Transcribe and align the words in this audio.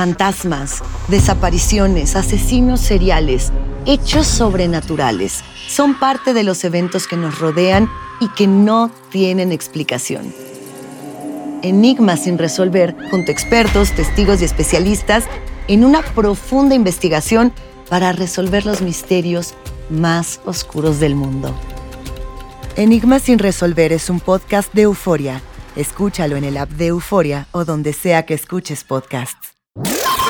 Fantasmas, 0.00 0.82
desapariciones, 1.08 2.16
asesinos 2.16 2.80
seriales, 2.80 3.52
hechos 3.84 4.26
sobrenaturales 4.26 5.44
son 5.68 6.00
parte 6.00 6.32
de 6.32 6.42
los 6.42 6.64
eventos 6.64 7.06
que 7.06 7.18
nos 7.18 7.38
rodean 7.38 7.86
y 8.18 8.28
que 8.28 8.46
no 8.46 8.90
tienen 9.10 9.52
explicación. 9.52 10.32
Enigmas 11.60 12.24
sin 12.24 12.38
resolver, 12.38 12.96
junto 13.10 13.30
a 13.30 13.34
expertos, 13.34 13.92
testigos 13.92 14.40
y 14.40 14.46
especialistas, 14.46 15.24
en 15.68 15.84
una 15.84 16.00
profunda 16.00 16.74
investigación 16.74 17.52
para 17.90 18.12
resolver 18.12 18.64
los 18.64 18.80
misterios 18.80 19.52
más 19.90 20.40
oscuros 20.46 20.98
del 20.98 21.14
mundo. 21.14 21.54
Enigmas 22.76 23.20
sin 23.20 23.38
resolver 23.38 23.92
es 23.92 24.08
un 24.08 24.20
podcast 24.20 24.72
de 24.72 24.80
euforia. 24.80 25.42
Escúchalo 25.76 26.36
en 26.36 26.44
el 26.44 26.56
app 26.56 26.70
de 26.70 26.86
Euforia 26.86 27.48
o 27.52 27.66
donde 27.66 27.92
sea 27.92 28.24
que 28.24 28.32
escuches 28.32 28.82
podcasts. 28.82 29.49
Ah! 29.76 30.29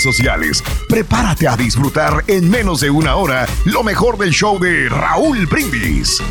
sociales. 0.01 0.63
Prepárate 0.87 1.47
a 1.47 1.55
disfrutar 1.55 2.23
en 2.27 2.49
menos 2.49 2.81
de 2.81 2.89
una 2.89 3.15
hora 3.15 3.47
lo 3.65 3.83
mejor 3.83 4.17
del 4.17 4.31
show 4.31 4.59
de 4.59 4.89
Raúl 4.89 5.45
Brindis. 5.47 6.21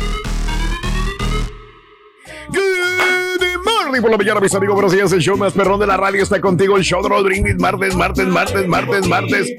Good 2.49 3.57
morning 3.63 4.01
por 4.01 4.11
la 4.11 4.17
mañana, 4.17 4.39
mis 4.39 4.53
amigos. 4.55 4.75
Buenos 4.75 4.91
días. 4.91 5.11
El 5.11 5.19
show 5.19 5.37
más 5.37 5.53
perrón 5.53 5.79
de 5.79 5.87
la 5.87 5.97
radio 5.97 6.23
está 6.23 6.39
contigo. 6.41 6.77
El 6.77 6.83
show 6.83 7.01
de 7.01 7.23
Brindis. 7.23 7.57
Martes, 7.57 7.95
martes, 7.95 8.27
martes, 8.27 8.67
martes, 8.67 9.07
martes. 9.07 9.55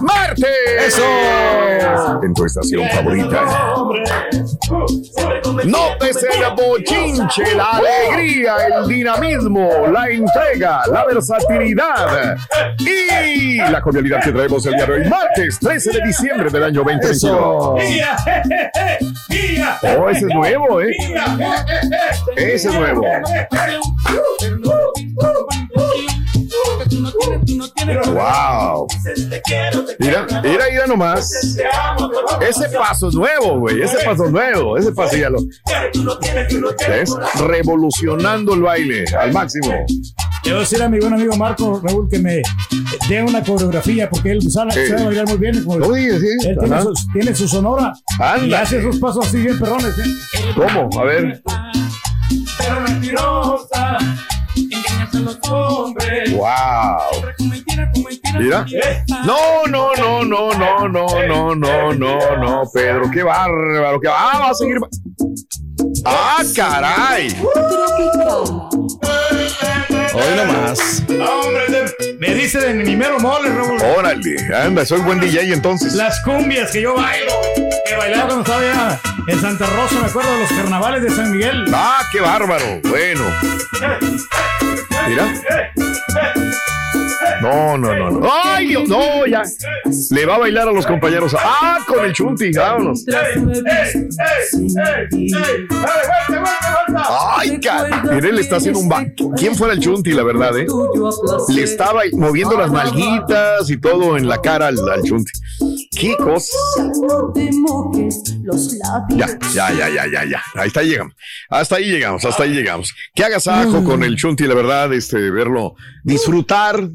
¡Martes! 0.00 0.46
¡Eso! 0.86 1.04
En 2.22 2.34
tu 2.34 2.44
estación 2.44 2.88
favorita. 2.90 3.42
Notes 5.64 6.16
el 6.22 6.54
bochinche, 6.56 7.54
la 7.54 7.70
alegría, 7.70 8.56
el 8.76 8.88
dinamismo, 8.88 9.70
la 9.92 10.08
entrega, 10.08 10.82
la 10.90 11.04
versatilidad 11.04 12.36
y 12.78 13.56
la 13.56 13.80
cordialidad 13.80 14.22
que 14.22 14.32
traemos 14.32 14.66
el 14.66 14.74
día 14.74 14.86
de 14.86 14.92
hoy, 14.92 15.08
martes 15.08 15.58
13 15.60 15.92
de 15.92 16.00
diciembre 16.06 16.50
del 16.50 16.64
año 16.64 16.82
2022. 16.84 17.36
Oh, 19.98 20.10
ese 20.10 20.26
es 20.26 20.34
nuevo, 20.34 20.80
¿eh? 20.80 20.92
Ese 22.34 22.68
es 22.68 22.74
nuevo. 22.74 23.02
Wow. 28.06 28.86
Mira, 29.98 30.26
mira, 30.42 30.64
mira 30.70 30.86
nomás. 30.86 31.30
Ese 32.40 32.68
paso 32.76 33.08
es 33.08 33.14
nuevo, 33.14 33.60
güey. 33.60 33.80
Ese 33.82 33.98
paso 34.04 34.26
es 34.26 34.30
nuevo. 34.32 34.76
Ese 34.76 34.92
paso 34.92 35.16
ya 35.16 35.30
lo. 35.30 35.38
¿Ves? 36.88 37.14
Revolucionando 37.46 38.54
el 38.54 38.62
baile 38.62 39.04
al 39.18 39.32
máximo. 39.32 39.72
Quiero 40.42 40.60
decir 40.60 40.82
a 40.82 40.88
mi 40.88 40.98
buen 41.00 41.12
amigo 41.12 41.36
Marco 41.36 41.80
Raúl 41.82 42.08
que 42.08 42.18
me 42.20 42.40
dé 43.08 43.22
una 43.22 43.42
coreografía 43.42 44.08
porque 44.08 44.30
él 44.32 44.50
sabe, 44.50 44.72
Sí. 44.72 44.86
sabe 44.86 45.04
bailar 45.06 45.26
muy 45.28 45.38
bien. 45.38 45.64
Como- 45.64 45.84
Oye, 45.86 46.18
sí. 46.20 46.48
Él 46.48 46.56
tiene 46.60 46.82
su, 46.82 46.92
tiene 47.12 47.34
su 47.34 47.48
sonora 47.48 47.92
y 48.18 48.22
Anda. 48.22 48.60
hace 48.62 48.78
esos 48.78 48.98
pasos 48.98 49.26
así 49.26 49.38
bien 49.38 49.58
perrones. 49.58 49.98
¿eh? 49.98 50.52
¿Cómo? 50.54 50.88
A 51.00 51.04
ver. 51.04 51.42
Pero 52.58 52.80
mentirosa, 52.80 53.98
engañas 54.54 55.14
a 55.14 55.18
los 55.18 55.38
hombres. 55.48 56.32
Wow. 56.32 57.34
Mira. 58.38 58.66
No, 59.24 59.64
no, 59.68 59.94
no, 59.96 60.24
no, 60.24 60.52
no, 60.52 60.88
no, 60.88 61.08
no, 61.24 61.54
no, 61.54 61.92
no, 61.94 62.36
no, 62.36 62.62
Pedro. 62.72 63.10
Qué 63.10 63.22
bárbaro. 63.22 64.00
Qué... 64.00 64.08
Ah, 64.08 64.38
va 64.40 64.50
a 64.50 64.54
seguir. 64.54 64.78
Ah, 66.04 66.42
caray. 66.54 67.34
Hoy 70.16 70.34
nomás. 70.34 71.02
Me 72.18 72.34
dice 72.34 72.58
de 72.58 72.72
mi 72.72 72.96
mero 72.96 73.20
mole, 73.20 73.50
Raúl. 73.50 73.78
Órale, 73.98 74.36
anda, 74.54 74.86
soy 74.86 75.02
buen 75.02 75.20
DJ 75.20 75.52
entonces. 75.52 75.92
Las 75.92 76.22
cumbias 76.22 76.70
que 76.70 76.80
yo 76.80 76.94
bailo, 76.94 77.32
que 77.84 77.94
bailaba 77.96 78.24
cuando 78.24 78.40
estaba 78.40 78.60
allá 78.60 79.00
en 79.28 79.40
Santa 79.42 79.66
Rosa, 79.66 80.00
me 80.00 80.06
acuerdo 80.06 80.32
de 80.32 80.40
los 80.40 80.52
carnavales 80.52 81.02
de 81.02 81.10
San 81.10 81.30
Miguel. 81.30 81.66
Ah, 81.74 82.00
qué 82.10 82.20
bárbaro. 82.20 82.80
Bueno. 82.84 83.24
Mira. 85.06 85.34
No, 87.40 87.78
no, 87.78 87.94
no, 87.94 88.10
no. 88.10 88.30
Ay, 88.44 88.68
Dios, 88.68 88.88
no, 88.88 89.26
ya. 89.26 89.42
Le 90.10 90.26
va 90.26 90.36
a 90.36 90.38
bailar 90.38 90.68
a 90.68 90.72
los 90.72 90.86
compañeros. 90.86 91.34
Ah, 91.38 91.78
con 91.86 92.04
el 92.04 92.12
chunti, 92.12 92.50
vámonos. 92.52 93.04
Ay, 97.36 97.60
cara. 97.60 98.02
Mire, 98.12 98.32
le 98.32 98.40
está 98.40 98.56
haciendo 98.56 98.80
un 98.80 98.88
back. 98.88 99.14
¿Quién 99.36 99.54
fuera 99.54 99.74
el 99.74 99.80
chunti, 99.80 100.12
la 100.12 100.22
verdad, 100.22 100.56
eh? 100.58 100.66
Le 101.54 101.62
estaba 101.62 102.02
moviendo 102.12 102.56
las 102.56 102.70
nalguitas 102.70 103.68
y 103.70 103.76
todo 103.78 104.16
en 104.16 104.28
la 104.28 104.40
cara 104.40 104.68
al, 104.68 104.76
al 104.88 105.02
chunti. 105.02 105.32
Qué 105.98 106.16
cosa. 106.16 106.56
Ya, 109.10 109.26
ya, 109.54 109.72
ya, 109.72 109.88
ya, 109.88 110.06
ya, 110.06 110.24
ya. 110.24 110.42
Ahí 110.54 110.68
está, 110.68 110.82
llegamos. 110.82 111.14
Hasta 111.48 111.76
ahí 111.76 111.84
llegamos, 111.84 112.24
hasta 112.24 112.42
ahí 112.42 112.50
llegamos. 112.50 112.94
Que 113.14 113.24
hagas 113.24 113.46
ajo 113.48 113.84
con 113.84 114.02
el 114.02 114.16
chunti, 114.16 114.44
la 114.44 114.54
verdad, 114.54 114.92
este, 114.92 115.30
verlo, 115.30 115.74
disfrutar 116.04 116.88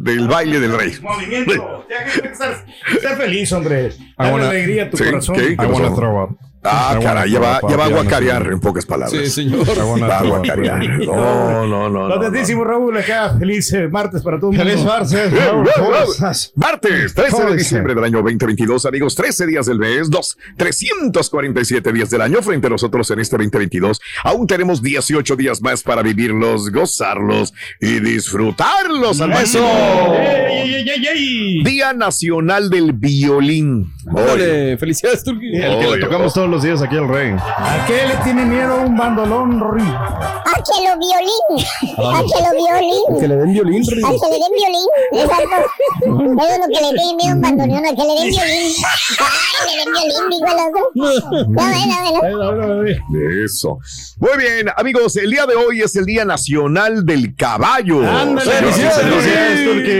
del 0.00 0.28
baile 0.28 0.60
del 0.60 0.76
rey. 0.78 0.92
Movimiento. 1.00 1.86
Ser 3.00 3.16
feliz, 3.16 3.52
hombre. 3.52 3.90
Dale 4.18 4.32
wanna- 4.32 4.50
alegría 4.50 4.84
a 4.84 4.90
tu 4.90 4.96
Sí, 4.96 5.04
corazón. 5.04 5.36
¿qué? 5.36 5.52
I 5.52 5.56
wanna 5.66 5.94
throw 5.94 6.22
up. 6.24 6.38
Ah, 6.68 6.98
caray, 7.00 7.30
ya 7.30 7.40
va, 7.40 7.60
ya 7.68 7.76
va 7.76 7.84
a 7.84 7.88
guacarear, 7.88 8.46
en 8.52 8.60
pocas 8.60 8.84
palabras. 8.86 9.20
Sí, 9.22 9.30
señor. 9.30 9.66
Va 9.68 10.18
a 10.18 10.22
guacarear. 10.22 10.98
No, 11.06 11.66
no, 11.66 11.88
no. 11.88 12.08
no, 12.08 12.14
Contentísimo, 12.14 12.64
Raúl, 12.64 12.96
acá. 12.96 13.36
Feliz 13.38 13.72
eh, 13.72 13.88
martes 13.88 14.22
para 14.22 14.38
todo 14.38 14.50
el 14.50 14.58
mundo. 14.58 14.70
Feliz 14.70 14.84
martes. 14.84 15.32
Bien, 15.32 15.46
Raúl, 15.46 15.62
bien, 15.62 15.74
¿cómo 15.76 15.90
bien. 15.90 16.02
estás? 16.02 16.52
Martes, 16.54 17.14
13 17.14 17.36
de 17.36 17.42
¿Cómo 17.42 17.54
diciembre 17.54 17.94
del 17.94 18.04
año 18.04 18.18
2022, 18.18 18.86
amigos, 18.86 19.14
13 19.14 19.46
días 19.46 19.66
del 19.66 19.78
mes, 19.78 20.10
dos, 20.10 20.36
347 20.56 21.92
días 21.92 22.10
del 22.10 22.20
año 22.20 22.42
frente 22.42 22.66
a 22.66 22.70
nosotros 22.70 23.10
en 23.10 23.20
este 23.20 23.36
2022. 23.36 24.00
Aún 24.24 24.46
tenemos 24.46 24.82
18 24.82 25.36
días 25.36 25.60
más 25.62 25.82
para 25.82 26.02
vivirlos, 26.02 26.70
gozarlos 26.70 27.52
y 27.80 28.00
disfrutarlos 28.00 29.20
al 29.20 29.30
máximo. 29.30 29.66
¡Ey, 29.68 30.74
ey, 30.74 30.88
ey, 30.88 31.06
ey! 31.06 31.64
Día 31.64 31.92
Nacional 31.92 32.70
del 32.70 32.92
Violín. 32.92 33.92
Órale, 34.12 34.76
felicidades, 34.78 35.24
Turki. 35.24 35.56
El 35.56 35.78
que 35.78 35.90
le 35.90 35.98
tocamos 35.98 36.34
todos 36.34 36.48
los 36.48 36.55
días 36.62 36.82
aquí 36.82 36.96
al 36.96 37.08
rey. 37.08 37.34
¿A 37.56 37.84
qué 37.86 38.06
le 38.06 38.16
tiene 38.24 38.44
miedo 38.44 38.80
un 38.80 38.96
bandolón, 38.96 39.60
Rory? 39.60 39.82
A 39.82 40.54
que 40.54 40.88
lo 40.88 40.96
violín. 40.98 41.66
A 41.98 42.22
que 42.22 42.38
lo 42.42 42.50
violín. 42.56 43.20
Que 43.20 43.28
le 43.28 43.36
den 43.36 43.52
violín, 43.52 43.84
Rey. 43.86 44.02
A 44.04 44.08
que 44.08 44.28
le 44.30 44.38
den 44.38 44.52
violín. 44.54 44.88
Exacto. 45.12 45.56
Eso 46.00 46.52
es 46.52 46.58
lo 46.58 46.66
que 46.66 46.80
le 46.84 46.92
tiene 46.98 47.14
miedo 47.16 47.30
a 47.30 47.34
un 47.34 47.40
bandoneón. 47.40 47.84
A 47.86 47.90
que 47.90 48.02
le 48.02 48.14
den 48.20 48.30
violín. 48.30 48.72
Ay, 49.18 49.64
le 49.66 49.72
den 49.78 49.90
violín, 49.92 50.24
dijo 50.30 50.46
el 50.46 50.58
otro. 50.68 50.82
No, 50.94 51.08
bueno, 51.48 51.94
bueno. 52.20 53.44
Eso. 53.44 53.78
Muy 54.18 54.36
bien, 54.38 54.68
amigos, 54.76 55.16
el 55.16 55.30
día 55.30 55.46
de 55.46 55.54
hoy 55.54 55.82
es 55.82 55.94
el 55.96 56.04
Día 56.06 56.24
Nacional 56.24 57.04
del 57.04 57.34
Caballo. 57.34 58.00
Ándale. 58.08 58.50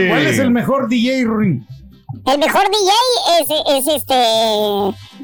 ¿Cuál 0.09 0.27
es 0.27 0.39
el 0.39 0.51
mejor 0.51 0.87
DJ, 0.87 1.25
Rory? 1.25 1.61
El 2.25 2.39
mejor 2.39 2.63
DJ 2.63 2.91
es, 3.41 3.49
es 3.67 3.87
este. 3.95 4.15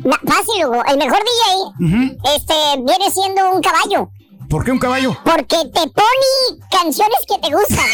na- 0.03 0.19
Fácil, 0.25 0.65
Hugo. 0.65 0.83
El 0.85 0.97
mejor 0.97 1.19
DJ 1.19 2.33
este, 2.35 2.53
viene 2.77 3.09
siendo 3.11 3.51
un 3.51 3.61
caballo. 3.61 4.09
¿Por 4.49 4.63
qué 4.65 4.71
un 4.71 4.79
caballo? 4.79 5.17
Porque 5.23 5.57
te 5.73 5.81
pone 5.89 6.59
canciones 6.69 7.17
que 7.27 7.37
te 7.39 7.49
gustan. 7.55 7.85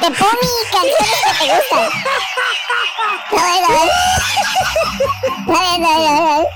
te 0.00 0.10
pone 0.10 0.48
canciones 0.72 1.20
que 1.24 1.32
te 1.38 1.46
gustan. 1.54 1.88
A 3.32 3.42
ver, 3.44 3.64
a 3.64 3.66
ver. 6.36 6.46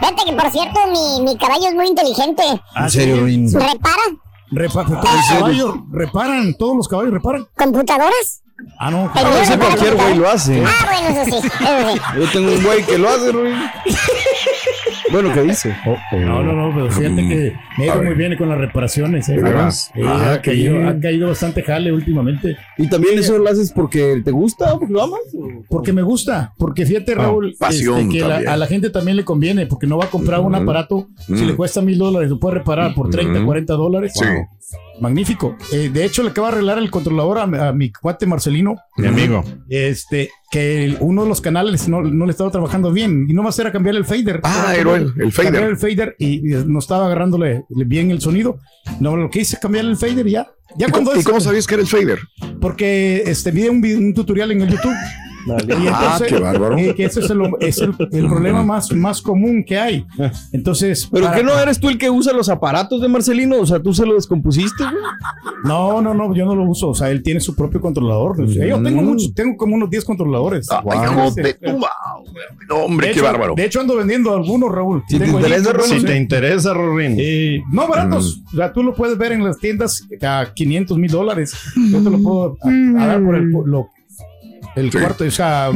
Fíjate 0.00 0.24
que 0.24 0.32
por 0.32 0.50
cierto, 0.50 0.80
mi, 0.88 1.20
mi 1.22 1.36
caballo 1.38 1.68
es 1.68 1.74
muy 1.74 1.86
inteligente. 1.88 2.42
En 2.74 2.90
serio. 2.90 3.16
Repara 3.58 4.02
Repa- 4.50 4.84
todos 4.86 5.14
los 5.14 5.26
caballos 5.28 5.74
reparan, 5.90 6.54
todos 6.54 6.76
los 6.76 6.88
caballos 6.88 7.12
reparan. 7.12 7.46
computadoras. 7.56 8.42
Ah, 8.78 8.90
no. 8.90 9.10
El 9.14 9.26
A 9.26 9.30
veces 9.30 9.56
cualquier 9.56 9.94
güey 9.96 10.16
lo 10.16 10.28
hace. 10.28 10.62
Ah, 10.64 10.70
bueno, 10.86 11.20
eso 11.22 11.40
sí. 11.40 11.46
Eso 11.46 11.92
sí. 11.92 12.00
Yo 12.20 12.30
tengo 12.32 12.52
un 12.52 12.62
güey 12.64 12.82
que 12.84 12.98
lo 12.98 13.08
hace, 13.08 13.32
Ruin. 13.32 13.54
Bueno, 15.12 15.32
¿qué 15.32 15.42
dice? 15.42 15.74
No, 16.12 16.42
no, 16.42 16.52
no, 16.52 16.74
pero 16.74 16.90
fíjate 16.90 17.28
que 17.28 17.54
me 17.78 17.84
ha 17.84 17.86
ido 17.94 18.02
muy 18.02 18.14
bien 18.14 18.36
con 18.36 18.48
las 18.48 18.58
reparaciones. 18.58 19.28
¿eh? 19.28 19.36
Eh, 19.36 20.02
Ah, 20.04 20.32
ha, 20.34 20.42
caído, 20.42 20.88
ha 20.88 20.98
caído 20.98 21.28
bastante 21.28 21.62
jale 21.62 21.92
últimamente. 21.92 22.56
¿Y 22.76 22.88
también 22.88 23.18
eso 23.18 23.38
lo 23.38 23.48
haces 23.48 23.72
porque 23.72 24.20
te 24.24 24.30
gusta 24.32 24.74
o 24.74 24.78
porque 24.80 24.92
lo 24.92 25.02
amas? 25.02 25.20
o- 25.38 25.62
Porque 25.68 25.92
me 25.92 26.02
gusta, 26.02 26.52
porque 26.58 26.84
fíjate, 26.84 27.14
Raúl, 27.14 27.52
Ah, 27.54 27.66
pasión 27.66 28.00
este, 28.00 28.18
que 28.18 28.24
la- 28.24 28.52
a 28.52 28.56
la 28.56 28.66
gente 28.66 28.90
también 28.90 29.16
le 29.16 29.24
conviene, 29.24 29.66
porque 29.66 29.86
no 29.86 29.96
va 29.96 30.06
a 30.06 30.10
comprar 30.10 30.40
un 30.40 30.54
aparato, 30.54 31.08
si 31.26 31.32
Mm. 31.34 31.46
le 31.46 31.56
cuesta 31.56 31.80
mil 31.82 31.98
dólares, 31.98 32.28
lo 32.28 32.40
puede 32.40 32.56
reparar 32.56 32.92
por 32.94 33.08
30, 33.08 33.40
Mm. 33.40 33.44
40 33.46 33.74
dólares. 33.74 34.12
Sí. 34.14 34.24
Magnífico. 35.00 35.56
Eh, 35.72 35.90
de 35.92 36.04
hecho, 36.04 36.22
le 36.22 36.30
acaba 36.30 36.48
de 36.48 36.54
arreglar 36.54 36.78
el 36.78 36.90
controlador 36.90 37.38
a, 37.38 37.68
a 37.68 37.72
mi 37.72 37.92
cuate 37.92 38.26
Marcelino, 38.26 38.76
Mi 38.96 39.06
amigo. 39.06 39.44
este, 39.68 40.30
que 40.50 40.84
el- 40.84 40.96
uno 41.00 41.22
de 41.24 41.28
los 41.28 41.40
canales 41.40 41.86
no, 41.88 42.02
no 42.02 42.24
le 42.24 42.30
estaba 42.30 42.50
trabajando 42.50 42.92
bien, 42.92 43.26
y 43.28 43.34
no 43.34 43.42
más 43.42 43.58
era 43.58 43.70
cambiar 43.70 43.94
el 43.96 44.04
fader. 44.04 44.40
Ah, 44.42 44.74
Era 44.78 44.96
el- 44.96 45.12
el 45.18 45.32
fader. 45.32 45.52
Cambiar 45.52 45.70
el 45.70 45.76
fader 45.76 46.16
y, 46.18 46.50
y 46.52 46.64
no 46.66 46.78
estaba 46.78 47.06
agarrándole 47.06 47.64
bien 47.68 48.10
el 48.10 48.20
sonido. 48.20 48.58
No, 49.00 49.16
lo 49.16 49.28
que 49.30 49.40
hice 49.40 49.56
es 49.56 49.60
cambiar 49.60 49.84
el 49.84 49.96
fader 49.96 50.26
y 50.26 50.32
ya. 50.32 50.50
Ya 50.78 50.88
¿Y 50.88 50.90
cuando 50.90 51.10
cómo, 51.10 51.20
y 51.20 51.24
cómo 51.24 51.40
sabías 51.40 51.66
que 51.66 51.74
era 51.74 51.82
el 51.82 51.88
fader? 51.88 52.18
porque 52.60 53.22
este 53.26 53.50
vi 53.50 53.68
un, 53.68 53.80
vi- 53.80 53.94
un 53.94 54.12
tutorial 54.14 54.50
en 54.50 54.62
el 54.62 54.68
YouTube. 54.70 54.94
Y 55.46 55.86
Ah, 55.88 56.18
qué 56.26 56.38
bárbaro. 56.38 56.76
eh, 56.76 56.94
que 56.94 57.04
ese 57.04 57.20
es, 57.20 57.30
el, 57.30 57.40
es 57.60 57.78
el- 57.78 57.94
el 58.12 58.26
problema 58.26 58.62
más, 58.64 58.92
más 58.92 59.22
común 59.22 59.62
que 59.64 59.78
hay. 59.78 60.04
Entonces, 60.52 61.08
¿Pero 61.12 61.26
para- 61.26 61.36
qué 61.36 61.44
no 61.44 61.58
eres 61.58 61.78
tú 61.78 61.88
el 61.88 61.98
que 61.98 62.10
usa 62.10 62.32
los 62.32 62.48
aparatos 62.48 63.00
de 63.00 63.08
Marcelino? 63.08 63.60
O 63.60 63.66
sea, 63.66 63.80
tú 63.80 63.94
se 63.94 64.04
lo 64.04 64.14
descompusiste, 64.14 64.82
güey. 64.82 64.94
No, 65.64 66.00
no, 66.02 66.14
no, 66.14 66.34
yo 66.34 66.44
no 66.44 66.54
lo 66.54 66.64
uso. 66.68 66.88
O 66.88 66.94
sea, 66.94 67.10
él 67.10 67.22
tiene 67.22 67.40
su 67.40 67.54
propio 67.54 67.80
controlador. 67.80 68.40
O 68.40 68.48
sea, 68.48 68.66
Yo 68.66 68.82
tengo 68.82 69.02
muchos, 69.02 69.32
tengo 69.34 69.56
como 69.56 69.76
unos 69.76 69.88
10 69.90 70.04
controladores. 70.04 70.68
Ay, 70.70 70.78
Wow. 70.84 70.94
hijo 71.04 71.30
de 71.36 71.54
tu 71.54 71.72
wow. 71.72 71.80
No, 72.68 72.76
hombre, 72.84 73.08
De 73.08 73.12
qué 73.14 73.18
hecho- 73.20 73.26
bárbaro. 73.28 73.54
De 73.54 73.64
hecho, 73.64 73.80
ando 73.80 73.96
vendiendo 73.96 74.32
algunos, 74.34 74.70
Raúl. 74.72 75.02
Si 75.08 75.18
te 75.18 75.24
Tengo 75.24 75.38
interesa, 75.38 75.72
Si 75.84 75.94
eh, 75.96 76.02
te 76.04 76.16
interesa, 76.16 76.74
Rorín. 76.74 77.16
eh, 77.18 77.62
no 77.72 77.86
baratos. 77.88 78.42
O 78.52 78.56
sea, 78.56 78.72
tú 78.72 78.82
lo 78.82 78.94
puedes 78.94 79.16
ver 79.16 79.32
en 79.32 79.44
las 79.44 79.58
tiendas 79.58 80.06
a 80.22 80.46
500 80.54 80.98
mil 80.98 81.10
dólares. 81.10 81.54
Yo 81.90 81.98
te 82.02 82.10
lo 82.10 82.18
puedo 82.20 82.56
a, 82.62 83.02
a 83.02 83.06
dar 83.06 83.22
por 83.24 83.34
el, 83.36 83.50
lo- 83.50 83.88
el 84.76 84.92
Sí. 84.92 84.98
cuarto. 84.98 85.24
O 85.24 85.30
sea, 85.30 85.70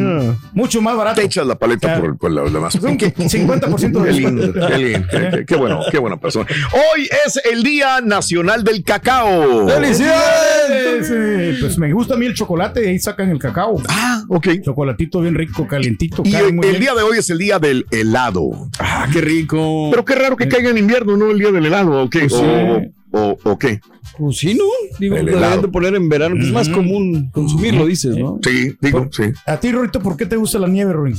mucho 0.52 0.80
más 0.80 0.96
barato. 0.96 1.20
Te 1.20 1.26
echas 1.26 1.46
la 1.46 1.56
paleta 1.56 1.96
Ah. 1.96 2.00
por, 2.00 2.16
por 2.18 2.30
la 2.30 2.42
demás. 2.42 2.74
Un 2.76 2.98
50% 2.98 3.98
de 4.00 4.08
Qué 4.10 4.14
descuento. 4.14 4.42
lindo, 4.46 4.66
qué 4.68 4.78
lindo, 4.78 5.08
qué, 5.10 5.44
qué 5.46 5.56
bueno, 5.56 5.80
qué 5.90 5.98
buena 5.98 6.16
persona. 6.18 6.46
Hoy 6.72 7.08
es 7.26 7.40
el 7.50 7.62
Día 7.62 8.00
Nacional 8.00 8.62
del 8.62 8.84
Cacao. 8.84 9.68
¡Felicidades! 9.68 11.10
Eh, 11.12 11.56
Pues 11.60 11.78
me 11.78 11.92
gusta 11.92 12.14
a 12.14 12.16
mí 12.16 12.26
el 12.26 12.34
chocolate 12.34 12.84
y 12.84 12.88
ahí 12.88 12.98
sacan 12.98 13.30
el 13.30 13.38
cacao. 13.38 13.82
Ah, 13.88 14.22
ok. 14.28 14.48
Chocolatito 14.62 15.20
bien 15.20 15.34
rico, 15.34 15.66
calientito. 15.66 16.22
Y 16.24 16.34
el, 16.34 16.54
muy 16.54 16.66
el 16.66 16.70
bien. 16.72 16.80
día 16.82 16.94
de 16.94 17.02
hoy 17.02 17.18
es 17.18 17.28
el 17.30 17.38
día 17.38 17.58
del 17.58 17.86
helado. 17.90 18.50
Ah, 18.78 19.06
qué 19.12 19.20
rico. 19.20 19.88
Pero 19.90 20.04
qué 20.04 20.14
raro 20.14 20.36
que 20.36 20.48
caiga 20.48 20.70
en 20.70 20.78
invierno, 20.78 21.16
¿no? 21.16 21.30
El 21.30 21.38
día 21.38 21.50
del 21.50 21.66
helado, 21.66 22.02
¿o 22.04 22.10
qué? 22.10 22.20
Pues 22.20 22.34
sí. 22.34 22.92
O, 23.12 23.36
o, 23.44 23.58
qué? 23.58 23.80
Pues 24.18 24.38
sí, 24.38 24.54
¿no? 24.54 24.64
Digo, 24.98 25.16
El 25.16 25.26
deberían 25.26 25.44
helado. 25.52 25.62
de 25.62 25.68
poner 25.68 25.94
en 25.94 26.08
verano, 26.08 26.36
que 26.36 26.42
es 26.42 26.52
más 26.52 26.68
común 26.68 27.30
consumirlo, 27.32 27.86
dices, 27.86 28.16
¿no? 28.16 28.38
Sí, 28.42 28.74
digo, 28.80 29.08
sí. 29.12 29.24
A 29.46 29.56
ti, 29.58 29.72
Rorito, 29.72 30.00
¿por 30.00 30.16
qué 30.16 30.26
te 30.26 30.36
gusta 30.36 30.58
la 30.58 30.68
nieve, 30.68 30.92
Rorin? 30.92 31.16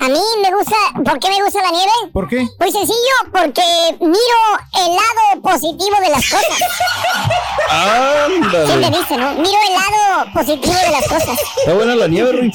A 0.00 0.08
mí 0.08 0.18
me 0.42 0.50
gusta. 0.56 0.74
¿Por 1.04 1.18
qué 1.20 1.28
me 1.28 1.42
gusta 1.44 1.60
la 1.62 1.70
nieve? 1.70 1.90
¿Por 2.12 2.26
qué? 2.28 2.38
Muy 2.58 2.72
sencillo, 2.72 3.16
porque 3.32 3.62
miro 4.00 4.40
el 4.74 4.88
lado 4.94 5.42
positivo 5.42 5.96
de 6.02 6.08
las 6.10 6.28
cosas. 6.28 6.56
¿Sí 6.58 7.74
Ándale. 8.40 8.74
entendiste, 8.74 9.16
no? 9.16 9.34
Miro 9.34 9.58
el 9.68 9.74
lado 9.74 10.32
positivo 10.34 10.74
de 10.74 10.90
las 10.90 11.06
cosas. 11.08 11.38
Está 11.58 11.74
buena 11.74 11.94
la 11.94 12.08
nieve, 12.08 12.32
Ruin. 12.32 12.52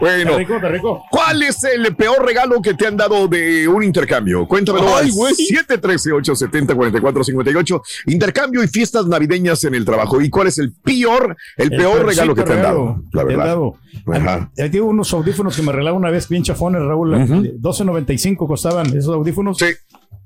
Bueno, 0.00 0.30
Está 0.30 0.38
rico, 0.38 0.54
está 0.56 0.68
rico. 0.68 1.04
¿cuál 1.10 1.42
es 1.42 1.62
el 1.64 1.94
peor 1.94 2.24
regalo 2.24 2.60
que 2.60 2.74
te 2.74 2.86
han 2.86 2.96
dado 2.96 3.28
de 3.28 3.68
un 3.68 3.82
intercambio? 3.82 4.46
Cuéntamelo 4.46 4.96
al 4.96 5.10
güey. 5.12 5.34
713-870-4458. 5.34 7.80
Intercambio 8.06 8.64
y 8.64 8.68
fiestas 8.68 9.06
navideñas 9.06 9.64
en 9.64 9.74
el 9.74 9.84
trabajo. 9.84 10.20
¿Y 10.20 10.30
cuál 10.30 10.48
es 10.48 10.58
el 10.58 10.72
peor, 10.72 11.36
el, 11.56 11.70
peor 11.70 11.98
peorcito 11.98 12.06
regalo 12.06 12.34
que 12.34 12.42
te 12.42 12.52
han 12.52 12.62
dado? 12.62 13.02
La 13.12 13.24
verdad. 13.24 13.46
dado. 13.46 13.74
Ajá. 14.12 14.50
Ahí 14.58 14.70
tengo 14.70 14.86
unos 14.86 15.12
audífonos 15.12 15.56
que 15.56 15.62
me 15.62 15.72
regalaron 15.72 15.98
una 15.98 16.10
vez 16.10 16.28
bien 16.28 16.42
chafones, 16.42 16.82
Raúl. 16.82 17.14
Ujú. 17.14 17.34
12.95 17.60 18.46
costaban 18.46 18.86
esos 18.86 19.14
audífonos. 19.14 19.58
Sí. 19.58 19.66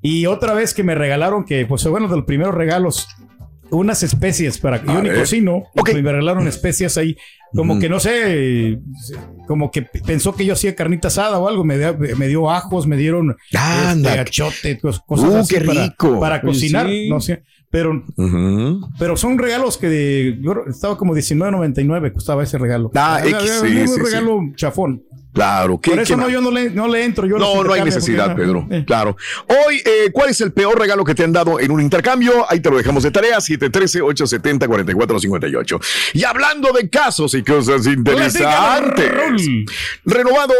Y 0.00 0.26
otra 0.26 0.54
vez 0.54 0.74
que 0.74 0.84
me 0.84 0.94
regalaron, 0.94 1.44
que 1.44 1.66
pues 1.66 1.84
bueno, 1.86 2.08
de 2.08 2.16
los 2.16 2.24
primeros 2.24 2.54
regalos, 2.54 3.08
unas 3.70 4.02
especies 4.02 4.58
para 4.58 4.80
que 4.80 4.86
yo 4.86 5.02
ni 5.02 5.10
cocino. 5.10 5.64
Ok. 5.76 5.90
y 5.90 6.02
Me 6.02 6.12
regalaron 6.12 6.46
especias 6.46 6.96
ahí, 6.96 7.16
como 7.54 7.78
que 7.78 7.88
no 7.88 7.98
sé, 8.00 8.78
como 9.46 9.70
que 9.70 9.82
pensó 9.82 10.34
que 10.34 10.44
yo 10.44 10.52
hacía 10.52 10.74
carnita 10.74 11.08
asada 11.08 11.38
o 11.38 11.48
algo. 11.48 11.64
Me, 11.64 11.78
dio- 11.78 11.96
me 12.16 12.28
dio 12.28 12.50
ajos, 12.50 12.86
me 12.86 12.96
dieron 12.96 13.36
Anda. 13.54 14.10
este, 14.10 14.20
achote, 14.20 14.80
cosas 14.80 15.30
Uh, 15.30 15.36
así 15.38 15.54
qué 15.54 15.60
para- 15.64 15.84
rico. 15.84 16.20
para, 16.20 16.40
cocinar. 16.40 16.86
sí. 16.86 17.08
No 17.08 17.20
sé, 17.20 17.42
pero, 17.70 18.02
pero 18.98 19.16
son 19.16 19.38
regalos 19.38 19.76
que 19.78 19.88
de- 19.88 20.38
yo 20.42 20.54
estaba 20.68 20.96
como 20.98 21.14
19.99 21.14 22.12
costaba 22.12 22.42
ese 22.42 22.58
regalo. 22.58 22.90
Ah, 22.94 23.20
X, 23.24 23.38
sí, 23.60 23.66
un 23.66 23.88
sí, 23.88 23.94
sí. 23.94 24.00
regalo 24.02 24.40
chafón. 24.56 25.02
Claro, 25.38 25.80
¿qué, 25.80 25.92
Por 25.92 26.00
eso 26.00 26.16
no, 26.16 26.28
yo 26.28 26.40
no 26.40 26.50
le, 26.50 26.68
no 26.70 26.88
le 26.88 27.04
entro. 27.04 27.24
Yo 27.24 27.38
No, 27.38 27.62
no 27.62 27.72
hay 27.72 27.82
necesidad, 27.82 28.34
Pedro. 28.34 28.66
eh. 28.70 28.82
Claro. 28.84 29.16
Hoy, 29.46 29.80
eh, 29.84 30.10
¿cuál 30.12 30.30
es 30.30 30.40
el 30.40 30.52
peor 30.52 30.76
regalo 30.76 31.04
que 31.04 31.14
te 31.14 31.22
han 31.22 31.32
dado 31.32 31.60
en 31.60 31.70
un 31.70 31.80
intercambio? 31.80 32.44
Ahí 32.50 32.58
te 32.58 32.68
lo 32.68 32.76
dejamos 32.76 33.04
de 33.04 33.12
tarea, 33.12 33.38
713-870-4458. 33.38 35.80
Y 36.14 36.24
hablando 36.24 36.72
de 36.72 36.90
casos 36.90 37.34
y 37.34 37.44
cosas 37.44 37.86
interesantes. 37.86 39.12
Renovado. 40.04 40.54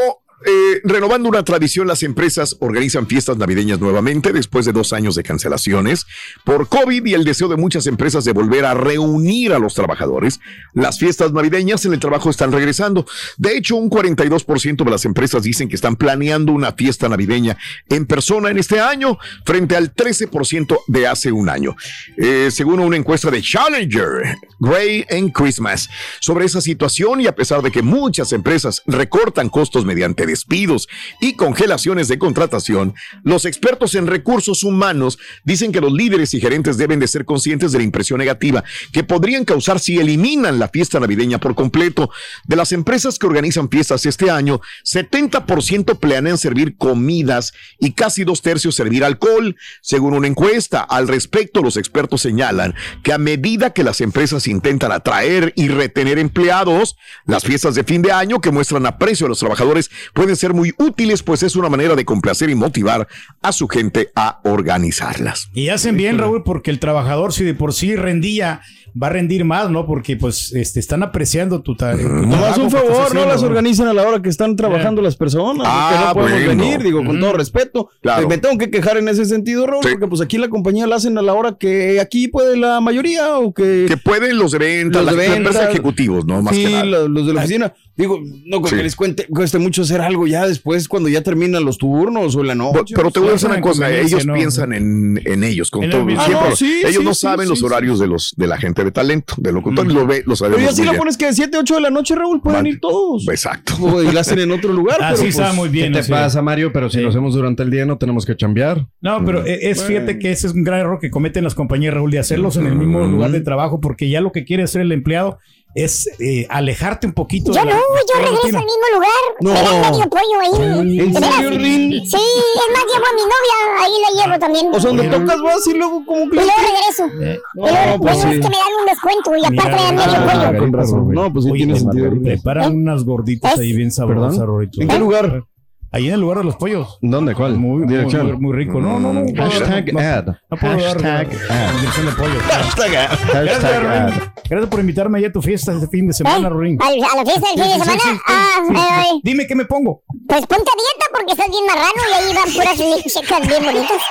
Eh, 0.47 0.81
renovando 0.85 1.29
una 1.29 1.45
tradición, 1.45 1.89
las 1.89 2.05
empresas 2.05 2.57
organizan 2.61 3.09
fiestas 3.09 3.37
navideñas 3.39 3.81
nuevamente 3.81 4.33
después 4.33 4.65
de 4.67 4.73
dos 4.73 4.93
años 4.93 5.17
de 5.17 5.25
cancelaciones 5.25 6.07
por 6.45 6.69
COVID 6.69 7.05
y 7.07 7.15
el 7.15 7.25
deseo 7.25 7.49
de 7.49 7.57
muchas 7.57 7.89
empresas 7.89 8.25
de 8.25 8.33
volver 8.33 8.65
a 8.65 8.75
reunir 8.75 9.53
a 9.53 9.59
los 9.59 9.75
trabajadores. 9.75 10.39
Las 10.75 11.01
fiestas 11.01 11.33
navideñas 11.33 11.85
en 11.87 11.93
el 11.93 11.99
trabajo 11.99 12.31
están 12.31 12.53
regresando. 12.53 13.05
De 13.37 13.57
hecho, 13.57 13.75
un 13.75 13.91
42% 13.91 14.85
de 14.85 14.91
las 14.91 15.05
empresas 15.05 15.43
dicen 15.43 15.69
que 15.69 15.75
están 15.75 15.97
planeando 15.97 16.53
una 16.53 16.73
fiesta 16.73 17.09
navideña 17.09 17.57
en 17.89 18.07
persona 18.07 18.51
en 18.51 18.59
este 18.59 18.81
año 18.81 19.19
frente 19.45 19.75
al 19.75 19.93
13% 19.93 20.79
de 20.87 21.07
hace 21.09 21.33
un 21.33 21.49
año. 21.49 21.75
Eh, 22.17 22.51
según 22.53 22.79
una 22.79 22.97
encuesta 22.97 23.31
de 23.33 23.43
Challenger, 23.43 24.37
Gray 24.61 25.05
and 25.11 25.33
Christmas, 25.33 25.89
sobre 26.21 26.45
esa 26.45 26.61
situación 26.61 27.21
y 27.21 27.27
a 27.27 27.35
pesar 27.35 27.61
de 27.61 27.73
que 27.73 27.83
muchas 27.83 28.33
empresas 28.33 28.83
recortan 28.87 29.49
costos 29.49 29.85
mediante 29.85 30.28
despidos 30.29 30.89
y 31.21 31.35
congelaciones 31.35 32.09
de 32.09 32.19
contratación, 32.19 32.95
los 33.25 33.45
expertos 33.45 33.95
en 33.95 34.07
recursos 34.07 34.63
humanos 34.63 35.19
dicen 35.45 35.73
que 35.73 35.81
los 35.81 35.93
líderes 35.93 36.35
y 36.35 36.41
gerentes 36.41 36.77
deben 36.77 37.01
de 37.01 37.09
ser 37.09 37.25
conscientes 37.25 37.73
de 37.73 37.79
la 37.79 37.85
impresión 37.85 38.19
negativa 38.19 38.63
que 38.93 39.05
podrían 39.05 39.45
causar 39.45 39.81
si 39.81 39.99
eliminan 39.99 40.59
la 40.59 40.69
fiesta 40.69 41.01
navideña 41.01 41.39
por 41.39 41.55
completo. 41.55 42.11
De 42.47 42.57
las 42.57 42.73
empresas 42.73 43.19
que 43.19 43.27
organizan 43.27 43.69
fiestas 43.69 44.07
este 44.07 44.31
año, 44.31 44.61
70% 44.85 45.99
planean 45.99 46.39
servir 46.39 46.77
comidas 46.77 47.53
y 47.79 47.93
casi 47.93 48.25
dos 48.25 48.43
tercios 48.43 48.75
servir 48.75 49.05
alcohol. 49.05 49.57
Según 49.81 50.15
una 50.15 50.29
encuesta 50.29 50.81
al 50.81 51.09
respecto, 51.09 51.63
los 51.63 51.77
expertos 51.77 52.21
señalan 52.21 52.75
que 53.03 53.13
a 53.13 53.19
medida 53.19 53.73
que 53.73 53.85
las 53.85 54.01
empresas 54.01 54.47
intentan 54.47 54.93
atraer 54.93 55.53
y 55.57 55.69
retener 55.69 56.19
empleados, 56.19 56.97
las 57.25 57.45
fiestas 57.45 57.75
de 57.75 57.85
fin 57.85 58.03
de 58.03 58.13
año 58.13 58.41
que 58.41 58.51
muestran 58.51 58.87
aprecio 58.87 59.27
a 59.27 59.29
los 59.29 59.39
trabajadores 59.39 59.91
pueden 60.19 60.35
ser 60.35 60.53
muy 60.53 60.75
útiles, 60.79 61.23
pues 61.23 61.45
es 61.45 61.55
una 61.55 61.69
manera 61.69 61.95
de 61.95 62.05
complacer 62.05 62.51
y 62.51 62.57
motivar 62.57 63.07
a 63.41 63.53
su 63.53 63.69
gente 63.69 64.11
a 64.17 64.41
organizarlas. 64.43 65.49
Y 65.55 65.69
hacen 65.69 65.97
bien, 65.97 66.19
Raúl, 66.19 66.43
porque 66.43 66.73
el 66.73 66.81
trabajador, 66.81 67.33
si 67.33 67.45
de 67.45 67.55
por 67.55 67.73
sí 67.73 67.95
rendía, 67.95 68.61
va 69.01 69.07
a 69.09 69.11
rendir 69.11 69.45
más, 69.45 69.71
¿no? 69.71 69.87
Porque 69.87 70.17
pues 70.17 70.53
este, 70.55 70.81
están 70.81 71.03
apreciando 71.03 71.61
tu, 71.63 71.77
ta- 71.77 71.97
tu 71.97 72.03
Nomás 72.09 72.39
trabajo 72.39 72.63
un 72.63 72.71
favor, 72.71 72.91
no 72.93 73.03
haciendo, 73.05 73.27
las 73.29 73.43
organizan 73.43 73.89
a 73.89 73.93
la 73.95 74.07
hora 74.07 74.21
que 74.23 74.29
están 74.29 74.57
trabajando 74.57 75.03
las 75.03 75.17
personas. 75.17 75.67
Ah, 75.69 75.91
que 75.93 76.07
no 76.07 76.15
podemos 76.23 76.45
bueno. 76.47 76.63
venir, 76.63 76.83
digo, 76.83 77.05
con 77.05 77.21
todo 77.21 77.33
respeto. 77.35 77.91
Claro. 78.03 78.23
Eh, 78.25 78.27
Me 78.29 78.39
tengo 78.39 78.59
que 78.59 78.71
quejar 78.71 78.97
en 78.97 79.09
ese 79.09 79.25
sentido, 79.25 79.67
Raúl, 79.67 79.83
Sí. 79.85 79.91
porque 79.93 80.07
pues 80.09 80.21
aquí 80.21 80.39
la 80.39 80.49
compañía 80.49 80.87
la 80.87 80.97
hacen 80.97 81.17
a 81.19 81.23
la 81.23 81.35
hora 81.35 81.57
que 81.59 82.01
aquí 82.01 82.29
puede 82.29 82.57
la 82.57 82.81
mayoría 82.81 83.39
o 83.39 83.53
que... 83.55 83.87
Que 83.89 83.97
pueden 83.97 84.39
los 84.39 84.53
de 84.53 84.59
ventas, 84.59 85.05
Los 85.05 85.15
las 85.15 85.29
ventas. 85.29 85.57
ejecutivos, 85.71 86.25
¿no? 86.27 86.43
Más 86.43 86.55
sí, 86.55 86.65
que 86.65 86.71
nada. 86.73 86.85
lo- 86.85 87.09
los 87.09 87.27
de 87.27 87.35
la 87.35 87.41
oficina. 87.41 87.75
Digo, 87.97 88.21
no 88.47 88.61
creo 88.61 88.71
Sí. 88.71 88.77
que 88.77 88.83
les 88.85 88.95
cuente, 88.95 89.27
cueste 89.27 89.59
mucho 89.59 89.83
hacer 89.83 90.01
algo 90.01 90.29
ya 90.29 90.47
después 90.47 90.87
cuando 90.87 91.09
ya 91.09 91.21
terminan 91.23 91.65
los 91.65 91.79
turnos 91.79 92.37
o 92.37 92.45
la 92.45 92.53
Pero, 92.55 92.73
noche. 92.73 92.95
pero 92.95 93.11
te 93.11 93.19
voy 93.19 93.31
a 93.31 93.33
decir 93.33 93.49
una 93.51 93.61
cosa, 93.61 93.91
ellos 93.91 94.25
¿no? 94.25 94.35
piensan 94.35 94.73
en, 94.73 95.21
en 95.25 95.43
ellos, 95.43 95.69
con 95.71 95.83
En 95.83 95.91
todo. 95.91 96.03
el 96.03 96.17
siempre. 96.17 96.37
Ah, 96.37 96.47
no, 96.51 96.57
sí, 96.57 96.81
ellos 96.85 96.97
sí, 96.99 97.05
no 97.05 97.13
sí, 97.15 97.21
saben 97.23 97.47
sí, 97.47 97.51
los 97.51 97.59
sí. 97.59 97.65
horarios 97.65 97.99
de 97.99 98.07
los 98.07 98.35
de 98.37 98.47
la 98.47 98.57
gente 98.57 98.85
de 98.89 98.93
talento, 98.93 99.35
de 99.39 99.53
locutor, 99.53 99.87
lo, 99.93 100.07
ve, 100.07 100.23
lo 100.27 100.35
sabemos 100.37 100.59
Pero 100.59 100.71
ya 100.71 100.77
si 100.77 100.83
bien. 100.83 100.97
pones 100.97 101.17
que 101.17 101.27
de 101.27 101.33
7, 101.35 101.59
8 101.59 101.75
de 101.77 101.81
la 101.81 101.91
noche, 101.91 102.15
Raúl, 102.15 102.41
pueden 102.41 102.67
ir 102.67 102.81
todos. 102.81 103.27
Exacto. 103.29 103.75
O 103.81 104.03
y 104.03 104.11
la 104.13 104.21
hacen 104.21 104.39
en 104.39 104.51
otro 104.51 104.73
lugar. 104.73 104.99
Ah, 105.03 105.11
pero, 105.11 105.17
sí, 105.19 105.23
pues, 105.25 105.39
está 105.39 105.53
muy 105.53 105.69
bien. 105.69 105.87
¿Qué 105.89 105.93
te 105.95 105.99
así. 106.01 106.11
pasa, 106.11 106.43
Mario? 106.43 106.73
Pero 106.73 106.89
si 106.91 106.99
Sí. 106.99 107.03
lo 107.03 107.11
hacemos 107.11 107.35
durante 107.35 107.63
el 107.63 107.71
día, 107.71 107.87
no 107.87 107.99
tenemos 107.99 108.27
que 108.27 108.35
chambear. 108.37 108.87
No, 109.01 109.25
pero 109.25 109.47
e- 109.47 109.71
es 109.71 109.83
fíjate 109.85 110.19
que 110.19 110.31
ese 110.33 110.47
es 110.49 110.53
un 110.55 110.65
gran 110.65 110.81
error 110.81 110.99
que 111.01 111.11
cometen 111.11 111.45
las 111.45 111.55
compañías, 111.55 111.95
Raúl, 111.95 112.11
de 112.11 112.19
hacerlos 112.19 112.57
en 112.57 112.67
el 112.67 112.75
mismo 112.75 113.01
lugar 113.07 113.31
de 113.31 113.41
trabajo, 113.41 113.81
porque 113.81 114.09
ya 114.09 114.21
lo 114.21 114.33
que 114.33 114.45
quiere 114.45 114.63
hacer 114.65 114.81
el 114.83 114.91
empleado 114.93 115.39
es 115.75 116.09
eh, 116.19 116.47
alejarte 116.51 117.07
un 117.07 117.13
poquito. 117.13 117.53
Yo 117.53 117.61
de 117.61 117.67
la- 117.67 117.75
no, 117.75 117.81
yo 117.81 118.15
regreso 118.21 118.37
rutina. 118.43 118.59
al 118.59 118.65
mismo 118.65 118.87
lugar. 118.95 119.11
No. 119.41 119.51
Dan 119.53 119.91
medio 119.93 120.09
pollo 120.11 120.41
ahí. 120.41 120.99
¿En 121.01 121.15
serio, 121.15 121.51
Rin? 121.51 121.91
Sí, 122.07 122.17
es 122.17 122.73
más, 122.73 122.85
llevo 122.93 123.07
a 123.07 123.15
mi 123.15 123.23
novia, 123.23 123.83
ahí 123.85 123.93
la 124.03 124.25
llevo 124.27 124.39
también. 124.41 124.67
O 124.75 124.81
sea, 124.81 124.89
donde 124.91 125.09
tocas 125.09 125.41
vas 125.43 125.67
y 125.67 125.75
luego 125.79 126.05
como 126.05 126.23
y 126.25 126.29
que... 126.31 126.35
luego 126.37 126.51
regreso. 126.57 127.23
Eh, 127.23 127.39
y 127.55 127.59
luego, 127.61 127.77
No, 127.87 128.01
pues 128.01 128.15
bueno, 128.17 128.31
sí. 128.33 128.39
es 128.39 128.45
que 128.47 128.51
me 128.51 128.57
dan 128.57 128.81
un 128.81 128.87
descuento 128.87 129.37
y 129.37 129.45
aparte 129.45 129.77
me 129.77 129.83
dan 129.83 129.97
medio 129.97 130.49
pollo. 130.49 130.59
con 130.59 130.73
razón. 130.73 131.11
No, 131.11 131.33
pues 131.33 131.45
sí 131.45 131.51
Oye, 131.53 131.59
tiene 131.65 131.79
sentido. 131.79 132.11
Rin. 132.11 132.23
preparan 132.23 132.75
unas 132.77 133.05
gorditas 133.05 133.53
¿Es? 133.55 133.59
ahí 133.61 133.73
bien 133.73 133.91
sabrosas. 133.93 134.43
¿En 134.79 134.89
qué 134.89 134.99
lugar? 134.99 135.45
Ahí 135.91 136.09
en 136.09 136.15
el 136.15 136.21
lugar 136.21 136.39
de 136.39 136.45
los 136.45 136.57
pollos. 136.57 136.99
¿Dónde? 137.01 137.35
¿Cuál? 137.35 137.57
Muy, 137.57 137.87
Dirección. 137.87 138.27
muy, 138.27 138.37
muy 138.37 138.53
rico. 138.57 138.79
No, 138.79 139.01
no, 139.01 139.11
no. 139.13 139.23
no, 139.25 139.43
Hashtag 139.43 139.93
no, 139.95 140.01
ad. 140.01 140.27
No 140.51 140.57
puedo 140.59 140.75
Hashtag 140.79 141.03
dar 141.03 141.51
ad. 141.51 141.75
dirección 141.81 142.07
de 142.07 142.13
pollos. 142.13 142.43
Hashtag 142.43 142.91
Gracias, 143.33 143.65
ad. 143.65 143.81
Rurín. 143.81 144.23
Gracias 144.51 144.71
por 144.71 144.81
invitarme 144.81 145.19
allá 145.19 145.29
a 145.29 145.33
tu 145.33 145.41
fiesta 145.41 145.73
este 145.73 145.87
fin 145.89 146.07
de 146.09 146.13
semana. 146.13 146.49
¿Al- 146.49 146.55
¿A 146.83 147.17
la 147.17 147.25
fiesta 147.25 147.49
del 147.49 147.55
fin 147.55 147.63
de 147.63 147.65
sí, 147.65 147.81
semana? 147.81 147.93
sí, 147.93 148.09
sí, 148.11 148.19
ah, 148.29 148.61
sí, 148.69 148.75
ay. 148.77 149.21
Dime 149.25 149.47
qué 149.47 149.55
me 149.55 149.65
pongo. 149.65 150.03
Pues 150.29 150.47
ponte 150.47 150.71
a 150.71 150.77
dieta 150.77 151.07
porque 151.11 151.33
estás 151.33 151.49
bien 151.49 151.65
marrano 151.67 152.03
y 152.11 152.13
ahí 152.15 152.35
van 152.35 152.53
puras 152.53 152.77
checas 153.11 153.49
bien 153.49 153.65
bonitas. 153.65 154.03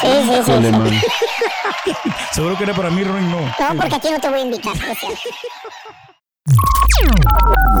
Sí, 0.00 0.08
sí, 0.26 0.42
sí. 0.44 0.70
Man. 0.72 0.90
Seguro 2.32 2.56
que 2.58 2.64
era 2.64 2.74
para 2.74 2.90
mí, 2.90 3.04
Rurín, 3.04 3.30
no. 3.30 3.40
No, 3.40 3.76
porque 3.80 3.94
a 3.94 4.00
ti 4.00 4.08
no 4.10 4.18
te 4.18 4.28
voy 4.28 4.40
a 4.40 4.42
invitar. 4.42 4.76
sea. 4.76 4.88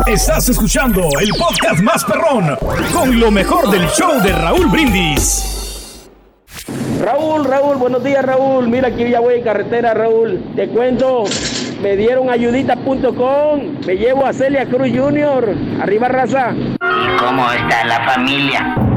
Estás 0.06 0.48
escuchando 0.48 1.02
el 1.20 1.30
podcast 1.38 1.80
más 1.80 2.04
perrón 2.04 2.56
con 2.92 3.18
lo 3.18 3.30
mejor 3.30 3.70
del 3.70 3.86
show 3.88 4.20
de 4.22 4.32
Raúl 4.32 4.66
Brindis. 4.66 6.08
Raúl, 7.00 7.44
Raúl, 7.44 7.76
buenos 7.76 8.04
días 8.04 8.24
Raúl. 8.24 8.68
Mira 8.68 8.88
aquí 8.88 9.08
ya 9.08 9.20
voy 9.20 9.34
en 9.34 9.44
carretera 9.44 9.94
Raúl. 9.94 10.42
Te 10.54 10.68
cuento, 10.68 11.24
me 11.80 11.96
dieron 11.96 12.30
ayudita.com. 12.30 13.80
Me 13.86 13.96
llevo 13.96 14.26
a 14.26 14.32
Celia 14.32 14.66
Cruz 14.66 14.88
Jr. 14.94 15.54
Arriba 15.80 16.08
raza. 16.08 16.54
¿Cómo 17.18 17.50
está 17.52 17.84
la 17.84 18.04
familia? 18.04 18.91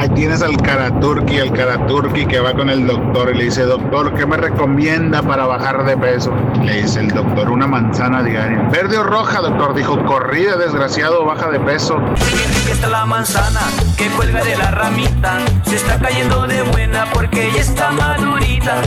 Ahí 0.00 0.08
tienes 0.14 0.40
al 0.40 0.56
Karaturki, 0.56 1.36
el 1.36 1.52
Karaturki 1.52 2.24
que 2.24 2.40
va 2.40 2.54
con 2.54 2.70
el 2.70 2.86
doctor 2.86 3.32
y 3.34 3.36
le 3.36 3.44
dice, 3.44 3.64
doctor, 3.64 4.14
¿qué 4.14 4.24
me 4.24 4.38
recomienda 4.38 5.20
para 5.20 5.44
bajar 5.44 5.84
de 5.84 5.94
peso? 5.94 6.32
Le 6.64 6.80
dice 6.80 7.00
el 7.00 7.08
doctor, 7.08 7.50
una 7.50 7.66
manzana 7.66 8.22
diaria. 8.22 8.62
¿Verde 8.72 8.96
o 8.96 9.02
roja, 9.02 9.42
doctor? 9.42 9.74
Dijo, 9.74 10.02
corrida, 10.06 10.56
desgraciado, 10.56 11.26
baja 11.26 11.50
de 11.50 11.60
peso. 11.60 11.98
Aquí 11.98 12.70
está 12.72 12.88
la 12.88 13.04
manzana 13.04 13.60
que 13.98 14.06
cuelga 14.06 14.42
de 14.42 14.56
la 14.56 14.70
ramita. 14.70 15.40
Se 15.64 15.76
está 15.76 15.98
cayendo 15.98 16.46
de 16.46 16.62
buena 16.62 17.04
porque 17.12 17.50
ya 17.54 17.60
está 17.60 17.90
madurita. 17.90 18.80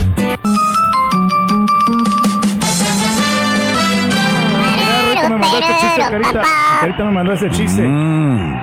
Carita 5.14 5.28
me 5.28 5.38
mandó 5.38 5.58
este 5.58 5.74
chiste, 5.80 6.00
Carita. 6.10 6.42
Carita 6.80 7.04
me 7.04 7.10
mandó 7.12 7.32
ese 7.34 7.50
chiste. 7.50 7.82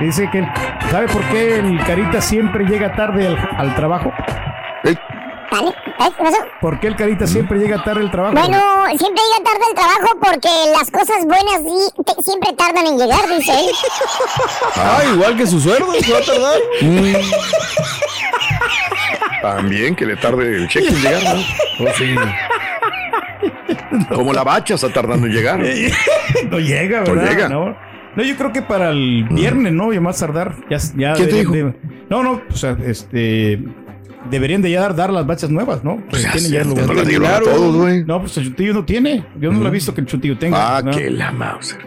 Dice 0.02 0.30
que, 0.30 0.46
¿sabe 0.92 1.08
por 1.08 1.24
qué 1.30 1.60
el 1.60 1.80
Carita 1.86 2.22
siempre 2.22 2.66
llega 2.66 2.94
tarde 2.96 3.28
al, 3.28 3.38
al 3.58 3.76
trabajo? 3.76 4.12
¿Eh? 4.84 4.96
¿Por 6.62 6.80
qué 6.80 6.88
el 6.88 6.96
Carita 6.96 7.28
siempre 7.28 7.60
llega 7.60 7.84
tarde 7.84 8.02
al 8.02 8.12
trabajo? 8.12 8.34
Bueno, 8.36 8.58
siempre 8.98 9.22
llega 9.24 9.44
tarde 9.52 9.66
el 9.70 9.76
trabajo 9.76 10.20
porque 10.22 10.50
las 10.72 10.90
cosas 10.92 11.26
buenas 11.26 11.62
siempre 12.24 12.54
tardan 12.54 12.88
en 12.88 12.98
llegar, 12.98 13.28
dice 13.28 13.52
él. 13.52 13.70
Ah, 14.78 15.02
igual 15.14 15.36
que 15.38 15.46
su 15.48 15.60
sueldo, 15.60 15.92
se 16.00 16.14
va 16.14 16.20
a 16.20 16.22
tardar. 16.22 16.60
También 19.42 19.96
que 19.96 20.06
le 20.06 20.16
tarde 20.18 20.56
el 20.56 20.68
cheque 20.70 20.88
en 20.88 21.02
llegar, 21.02 21.22
¿no? 21.24 21.42
Oh, 21.86 21.94
sí. 21.98 22.16
Como 24.14 24.32
la 24.34 24.44
bacha 24.44 24.76
está 24.76 24.90
tardando 24.90 25.28
en 25.28 25.34
llegar. 25.34 25.60
no 26.50 26.60
llega, 26.60 27.02
No 27.02 27.14
¿verdad? 27.16 27.30
llega. 27.30 27.50
No. 27.50 27.76
No, 28.16 28.24
yo 28.24 28.36
creo 28.36 28.52
que 28.52 28.62
para 28.62 28.90
el 28.92 29.26
viernes, 29.30 29.72
¿no? 29.74 29.94
Ya 29.94 30.02
más 30.02 30.20
tardar. 30.20 30.56
Ya, 30.70 30.78
ya 30.98 31.14
¿Quién 31.14 31.30
te 31.30 31.36
de- 31.36 31.76
no, 32.10 32.24
no, 32.24 32.42
o 32.50 32.56
sea, 32.56 32.78
este. 32.86 33.64
Deberían 34.30 34.62
de 34.62 34.70
ya 34.72 34.82
dar, 34.82 34.96
dar 34.96 35.10
las 35.12 35.26
bachas 35.26 35.50
nuevas, 35.50 35.84
¿no? 35.84 36.00
Pues 36.10 36.22
ya 36.24 36.32
Tienen 36.32 36.52
ya 36.52 36.64
no 36.64 36.74
todos, 37.44 37.76
güey. 37.76 38.04
No, 38.06 38.20
pues 38.22 38.38
el 38.38 38.46
chutillo 38.46 38.74
no 38.74 38.86
tiene. 38.86 39.26
Yo 39.40 39.52
no 39.52 39.60
lo 39.60 39.68
he 39.68 39.72
visto 39.72 39.94
que 39.96 40.02
el 40.02 40.08
chutillo 40.08 40.38
tenga. 40.38 40.78
Ah, 40.78 40.82
¿no? 40.84 40.92
que 40.92 41.10
la 41.10 41.32
Mauser. 41.32 41.80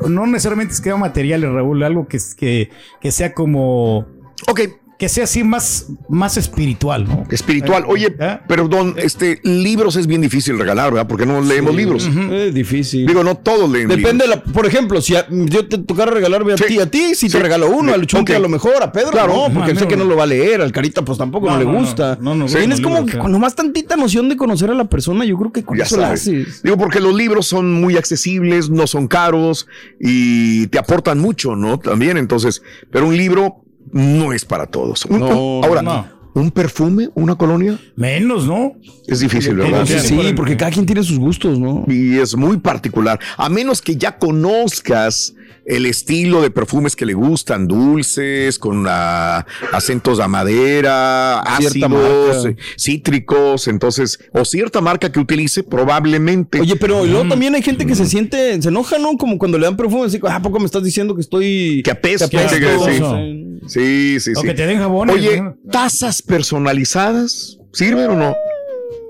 no 0.07 0.27
necesariamente 0.27 0.75
es 0.75 0.79
que 0.79 0.93
materiales, 0.93 1.51
Raúl, 1.51 1.81
algo 1.83 2.07
que, 2.07 2.19
que, 2.37 2.69
que 3.01 3.11
sea 3.11 3.33
como... 3.33 4.05
Ok, 4.47 4.61
Que 5.01 5.09
sea 5.09 5.23
así 5.23 5.43
más, 5.43 5.87
más 6.09 6.37
espiritual, 6.37 7.05
¿no? 7.05 7.23
espiritual. 7.31 7.85
Oye, 7.87 8.15
¿Eh? 8.19 8.37
perdón, 8.47 8.93
este, 8.97 9.39
libros 9.41 9.95
es 9.95 10.05
bien 10.05 10.21
difícil 10.21 10.59
regalar, 10.59 10.91
¿verdad? 10.93 11.07
Porque 11.07 11.25
no 11.25 11.41
leemos 11.41 11.73
libros. 11.73 12.07
Es 12.31 12.53
difícil. 12.53 13.07
Digo, 13.07 13.23
no 13.23 13.33
todos 13.33 13.67
leen 13.67 13.87
Depende, 13.87 14.25
de 14.25 14.29
libros. 14.29 14.45
la, 14.45 14.53
por 14.53 14.67
ejemplo, 14.67 15.01
si 15.01 15.15
a- 15.15 15.25
yo 15.27 15.67
te 15.67 15.79
tocara 15.79 16.11
regalarme 16.11 16.53
a 16.53 16.57
Sí. 16.57 16.65
ti, 16.67 16.79
a 16.79 16.85
ti, 16.85 17.15
si 17.15 17.29
Sí. 17.29 17.29
te 17.31 17.39
regalo 17.39 17.71
uno, 17.71 17.95
al 17.95 18.05
Chunti 18.05 18.33
Ok. 18.33 18.35
a 18.37 18.39
lo 18.41 18.47
mejor, 18.47 18.73
a 18.83 18.91
Pedro 18.91 19.09
Claro. 19.09 19.33
no, 19.49 19.53
porque 19.55 19.73
No, 19.73 19.79
sé 19.79 19.87
que 19.87 19.97
no. 19.97 20.03
lo 20.03 20.15
va 20.15 20.21
a 20.21 20.27
leer, 20.27 20.61
al 20.61 20.71
Carita 20.71 21.03
pues 21.03 21.17
tampoco 21.17 21.47
no, 21.47 21.53
No, 21.53 21.57
le 21.59 21.65
no, 21.65 21.71
no. 21.71 21.79
gusta. 21.79 22.19
No, 22.21 22.35
no, 22.35 22.45
Tienes 22.45 22.79
como 22.79 23.03
que 23.07 23.17
con 23.17 23.31
nomás 23.31 23.55
tantita 23.55 23.95
noción 23.95 24.29
de 24.29 24.37
conocer 24.37 24.69
a 24.69 24.75
la 24.75 24.85
persona, 24.85 25.25
yo 25.25 25.35
creo 25.35 25.51
que 25.51 25.63
con 25.63 25.79
Ya 25.79 25.85
eso 25.85 25.97
la 25.97 26.11
haces. 26.11 26.61
Digo, 26.61 26.77
porque 26.77 26.99
los 26.99 27.15
libros 27.15 27.47
son 27.47 27.73
muy 27.73 27.97
accesibles, 27.97 28.69
no 28.69 28.85
son 28.85 29.07
caros 29.07 29.65
y 29.99 30.67
te 30.67 30.77
aportan 30.77 31.17
mucho, 31.17 31.55
¿no? 31.55 31.79
También, 31.79 32.17
entonces, 32.17 32.61
pero 32.91 33.07
un 33.07 33.17
libro 33.17 33.60
no 33.91 34.33
es 34.33 34.45
para 34.45 34.65
todos. 34.67 35.09
No, 35.09 35.61
ahora, 35.63 35.81
no. 35.81 36.05
un 36.33 36.51
perfume, 36.51 37.09
una 37.15 37.35
colonia, 37.35 37.79
Menos, 37.95 38.45
¿no? 38.45 38.73
es 39.07 39.19
difícil, 39.19 39.55
¿verdad? 39.55 39.85
Sí, 39.85 39.99
Sí, 39.99 40.33
porque 40.35 40.55
cada 40.55 40.71
quien 40.71 40.85
tiene 40.85 41.03
sus 41.03 41.19
gustos, 41.19 41.59
¿no? 41.59 41.85
Y 41.87 42.17
es 42.17 42.35
muy 42.35 42.57
particular, 42.57 43.19
a 43.37 43.49
menos 43.49 43.81
que 43.81 43.95
ya 43.95 44.17
conozcas 44.17 45.33
el 45.65 45.85
estilo 45.85 46.41
de 46.41 46.49
perfumes 46.51 46.95
que 46.95 47.05
le 47.05 47.13
gustan, 47.13 47.67
dulces, 47.67 48.57
con 48.59 48.85
ah, 48.87 49.45
acentos 49.71 50.19
a 50.19 50.27
madera, 50.27 51.39
ácidos, 51.41 51.89
marca. 51.89 52.49
eh, 52.49 52.55
cítricos, 52.77 53.67
entonces, 53.67 54.19
o 54.33 54.43
cierta 54.45 54.81
marca 54.81 55.11
que 55.11 55.19
utilice, 55.19 55.63
probablemente. 55.63 56.59
Oye, 56.59 56.75
pero 56.75 57.05
luego 57.05 57.27
también 57.27 57.55
hay 57.55 57.61
gente 57.61 57.85
que 57.85 57.95
se 57.95 58.05
siente, 58.05 58.61
se 58.61 58.69
enoja, 58.69 58.97
¿no? 58.97 59.17
Como 59.17 59.37
cuando 59.37 59.57
le 59.57 59.65
dan 59.65 59.77
perfume, 59.77 60.05
así, 60.07 60.19
ah, 60.23 60.35
¿a 60.35 60.41
poco 60.41 60.59
me 60.59 60.65
estás 60.65 60.83
diciendo 60.83 61.15
que 61.15 61.21
estoy... 61.21 61.81
Que 61.83 61.91
apesta, 61.91 62.27
que 62.27 62.37
apesta, 62.37 62.85
sí. 62.85 62.97
sí. 62.97 63.47
Sí, 63.67 64.19
sí, 64.19 64.31
O 64.35 64.41
sí. 64.41 64.47
que 64.47 64.53
te 64.55 64.65
den 64.65 64.79
jabones. 64.79 65.15
Oye, 65.15 65.41
¿no? 65.41 65.55
tazas 65.71 66.21
personalizadas, 66.21 67.59
¿sirven 67.73 68.09
o 68.09 68.15
no? 68.15 68.35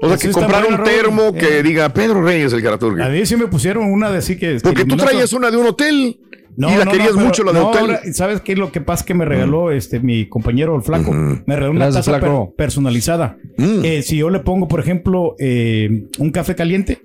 O 0.01 0.08
sea, 0.08 0.17
que 0.17 0.29
comprar 0.31 0.65
un 0.65 0.84
termo 0.84 1.31
que 1.34 1.60
Eh. 1.60 1.63
diga 1.63 1.88
Pedro 1.93 2.22
Reyes 2.24 2.51
el 2.53 2.62
Caraturgi. 2.63 3.01
A 3.01 3.08
mí 3.10 3.25
sí 3.25 3.36
me 3.38 3.48
pusieron 3.48 3.86
una 3.86 4.10
de 4.12 4.17
así 4.17 4.36
que... 4.36 4.60
Porque 4.62 4.84
tú 4.84 4.98
traías 4.98 5.31
una 5.34 5.51
de 5.51 5.58
un 5.58 5.67
hotel 5.67 6.20
No, 6.58 6.70
y 6.70 6.77
la 6.77 6.86
no, 6.86 6.91
querías 6.91 7.10
no, 7.12 7.15
pero- 7.15 7.25
mucho, 7.27 7.43
la 7.43 7.51
de 7.53 7.60
no, 7.60 7.70
hotel. 7.70 7.81
ahora, 7.81 8.00
¿Sabes 8.13 8.41
qué 8.41 8.51
es 8.53 8.58
lo 8.60 8.72
que 8.72 8.81
pasa? 8.81 9.05
Que 9.05 9.13
me 9.13 9.25
regaló 9.25 9.72
este 9.72 10.00
mi 10.00 10.27
compañero 10.27 10.75
el 10.75 10.81
flaco. 10.81 11.12
Me 11.13 11.55
regaló 11.55 11.72
una 11.72 11.86
Gracias, 11.86 12.05
taza 12.05 12.20
per- 12.20 12.55
personalizada. 12.58 13.38
Mm. 13.58 13.84
Eh, 13.86 14.01
si 14.01 14.17
yo 14.17 14.29
le 14.29 14.39
pongo, 14.39 14.67
por 14.67 14.79
ejemplo, 14.79 15.36
eh, 15.39 16.05
un 16.20 16.31
café 16.31 16.55
caliente, 16.55 17.01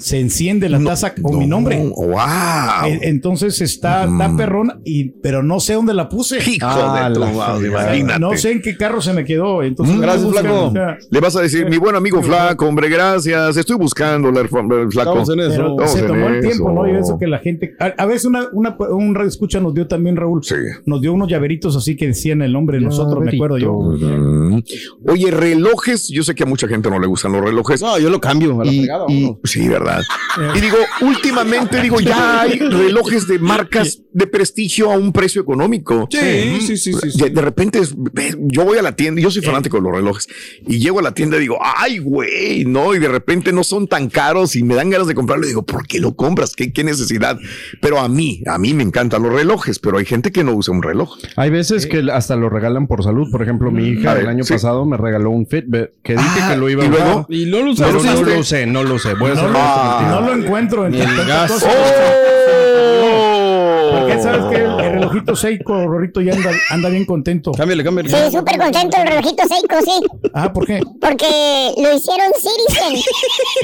se 0.00 0.18
enciende 0.18 0.68
la 0.68 0.82
taza 0.82 1.14
con 1.14 1.38
mi 1.38 1.46
No, 1.46 1.56
nombre. 1.56 1.78
¡Wow! 1.94 2.98
Entonces 3.02 3.60
está 3.60 4.08
tan 4.18 4.36
perrona, 4.36 4.80
y, 4.84 5.10
pero 5.10 5.42
no 5.42 5.60
sé 5.60 5.74
dónde 5.74 5.94
la 5.94 6.08
puse. 6.08 6.38
Hijo 6.38 6.66
Ah, 6.66 7.08
de 7.08 7.14
tu 7.14 7.20
la 7.20 7.26
madre, 7.32 7.68
imagínate. 7.68 8.20
No 8.20 8.36
sé 8.36 8.52
en 8.52 8.62
qué 8.62 8.76
carro 8.76 9.00
se 9.00 9.12
me 9.12 9.24
quedó. 9.24 9.62
Entonces, 9.62 9.96
Mm, 9.96 10.00
gracias, 10.00 10.30
flaco. 10.30 10.72
Le 11.10 11.20
vas 11.20 11.36
a 11.36 11.40
decir, 11.42 11.68
mi 11.68 11.76
buen 11.78 11.94
amigo 11.96 12.22
Flaco, 12.22 12.66
hombre, 12.66 12.88
gracias. 12.88 13.56
Estoy 13.56 13.76
buscando 13.76 14.28
el 14.30 14.48
Flaco. 14.48 14.88
Estamos 14.88 15.28
en 15.30 15.40
eso. 15.40 15.50
Pero 15.50 15.70
Estamos 15.70 15.92
se 15.92 15.98
en 16.00 16.06
tomó 16.06 16.26
el 16.28 16.40
tiempo, 16.40 16.70
eso. 16.70 16.72
¿no? 16.72 16.88
Y 16.88 16.96
eso 16.96 17.18
que 17.18 17.26
la 17.26 17.38
gente. 17.38 17.74
A, 17.78 17.86
a 18.02 18.06
veces 18.06 18.24
una, 18.24 18.48
una- 18.52 18.76
un 18.90 19.14
radio 19.14 19.28
escucha 19.28 19.60
nos 19.60 19.74
dio 19.74 19.86
también, 19.86 20.16
Raúl. 20.16 20.42
Sí. 20.44 20.54
Nos 20.86 21.00
dio 21.00 21.12
unos 21.12 21.28
llaveritos 21.28 21.76
así 21.76 21.96
que 21.96 22.06
decían 22.08 22.42
el 22.42 22.52
nombre 22.52 22.78
de 22.78 22.84
nosotros, 22.84 23.22
me 23.24 23.32
acuerdo 23.32 23.58
yo. 23.58 23.74
Mm. 23.80 24.62
Oye, 25.08 25.30
relojes. 25.30 26.08
Yo 26.08 26.22
sé 26.22 26.34
que 26.34 26.44
a 26.44 26.46
mucha 26.46 26.66
gente 26.68 26.88
no 26.90 26.98
le 26.98 27.06
gustan 27.06 27.32
los 27.32 27.42
relojes. 27.42 27.82
No, 27.82 27.98
yo 27.98 28.10
lo 28.10 28.20
cambio 28.20 28.60
a 28.60 28.64
la 28.64 28.72
Y- 28.72 28.78
fregada, 28.78 29.04
y- 29.08 29.36
sí, 29.44 29.68
¿verdad? 29.68 29.89
¿Verdad? 30.36 30.54
Y 30.56 30.60
digo, 30.60 30.76
últimamente, 31.02 31.80
digo, 31.82 32.00
ya 32.00 32.42
hay 32.42 32.58
relojes 32.58 33.26
de 33.26 33.38
marcas 33.38 34.00
de 34.12 34.26
prestigio 34.26 34.90
a 34.92 34.96
un 34.96 35.12
precio 35.12 35.42
económico. 35.42 36.08
Sí, 36.10 36.60
sí, 36.60 36.76
sí, 36.76 36.92
sí, 36.92 37.10
sí. 37.10 37.28
De, 37.30 37.40
repente, 37.42 37.80
yo 38.38 38.64
voy 38.64 38.78
a 38.78 38.82
la 38.82 38.96
tienda, 38.96 39.20
yo 39.20 39.30
soy 39.30 39.42
fanático 39.42 39.76
de 39.76 39.82
los 39.84 39.92
relojes, 39.92 40.28
y 40.66 40.78
llego 40.78 40.98
a 40.98 41.02
la 41.02 41.12
tienda 41.14 41.36
y 41.36 41.40
digo, 41.40 41.58
ay, 41.62 41.98
güey, 41.98 42.64
no, 42.64 42.94
y 42.94 42.98
de 42.98 43.08
repente 43.08 43.52
no 43.52 43.64
son 43.64 43.86
tan 43.86 44.08
caros 44.08 44.56
y 44.56 44.62
me 44.62 44.74
dan 44.74 44.90
ganas 44.90 45.06
de 45.06 45.14
comprarlo. 45.14 45.44
Y 45.44 45.48
digo, 45.48 45.62
¿por 45.62 45.86
qué 45.86 46.00
lo 46.00 46.14
compras? 46.14 46.54
¿Qué, 46.56 46.72
qué 46.72 46.84
necesidad? 46.84 47.38
Pero 47.80 47.98
a 48.00 48.08
mí, 48.08 48.42
a 48.46 48.58
mí 48.58 48.74
me 48.74 48.82
encantan 48.82 49.22
los 49.22 49.32
relojes, 49.32 49.78
pero 49.78 49.98
hay 49.98 50.04
gente 50.04 50.32
que 50.32 50.44
no 50.44 50.52
usa 50.54 50.74
un 50.74 50.82
reloj. 50.82 51.16
Hay 51.36 51.50
veces 51.50 51.86
que 51.86 52.04
hasta 52.12 52.36
lo 52.36 52.48
regalan 52.48 52.86
por 52.86 53.02
salud. 53.04 53.30
Por 53.30 53.42
ejemplo, 53.42 53.70
mi 53.70 53.88
hija 53.88 54.14
ver, 54.14 54.24
el 54.24 54.28
año 54.28 54.44
sí. 54.44 54.52
pasado 54.54 54.84
me 54.84 54.96
regaló 54.96 55.30
un 55.30 55.46
Fitbit 55.46 55.90
que 56.02 56.14
dije 56.14 56.40
Ah, 56.42 56.50
que 56.52 56.56
lo 56.56 56.68
iba 56.70 56.82
a 56.82 56.86
¿y 56.86 56.88
luego? 56.88 57.10
usar. 57.20 57.26
Y 57.28 57.46
no 57.46 57.58
lo 57.58 57.64
No, 57.66 57.70
usaste. 57.72 57.92
no, 58.02 58.22
lo 58.22 58.38
usé, 58.40 58.66
no 58.66 58.82
lo 58.84 58.94
usé. 58.94 59.14
Voy 59.14 59.30
a 59.30 59.34
No 59.34 59.42
Ah. 59.82 60.08
no 60.10 60.20
lo 60.20 60.34
encuentro 60.34 60.86
entre 60.86 61.04
Ni 61.06 61.10
el 61.20 61.26
gas. 61.26 61.50
cosas. 61.50 61.70
¡Oh! 63.02 63.29
Porque 63.90 64.22
sabes 64.22 64.44
que 64.50 64.56
el, 64.64 64.70
el 64.80 64.92
relojito 64.92 65.36
Seiko, 65.36 65.86
Rorrito, 65.86 66.20
ya 66.20 66.32
anda, 66.34 66.50
anda 66.70 66.88
bien 66.88 67.04
contento. 67.04 67.52
Cámbiale, 67.52 67.82
cámbiale. 67.84 68.08
Sí, 68.10 68.16
súper 68.36 68.58
contento 68.58 68.96
el 68.98 69.06
relojito 69.08 69.42
Seiko, 69.48 69.76
sí. 69.84 70.28
Ah, 70.34 70.52
¿por 70.52 70.66
qué? 70.66 70.80
Porque 71.00 71.26
lo 71.76 71.94
hicieron 71.94 72.30
Citizen. 72.36 73.02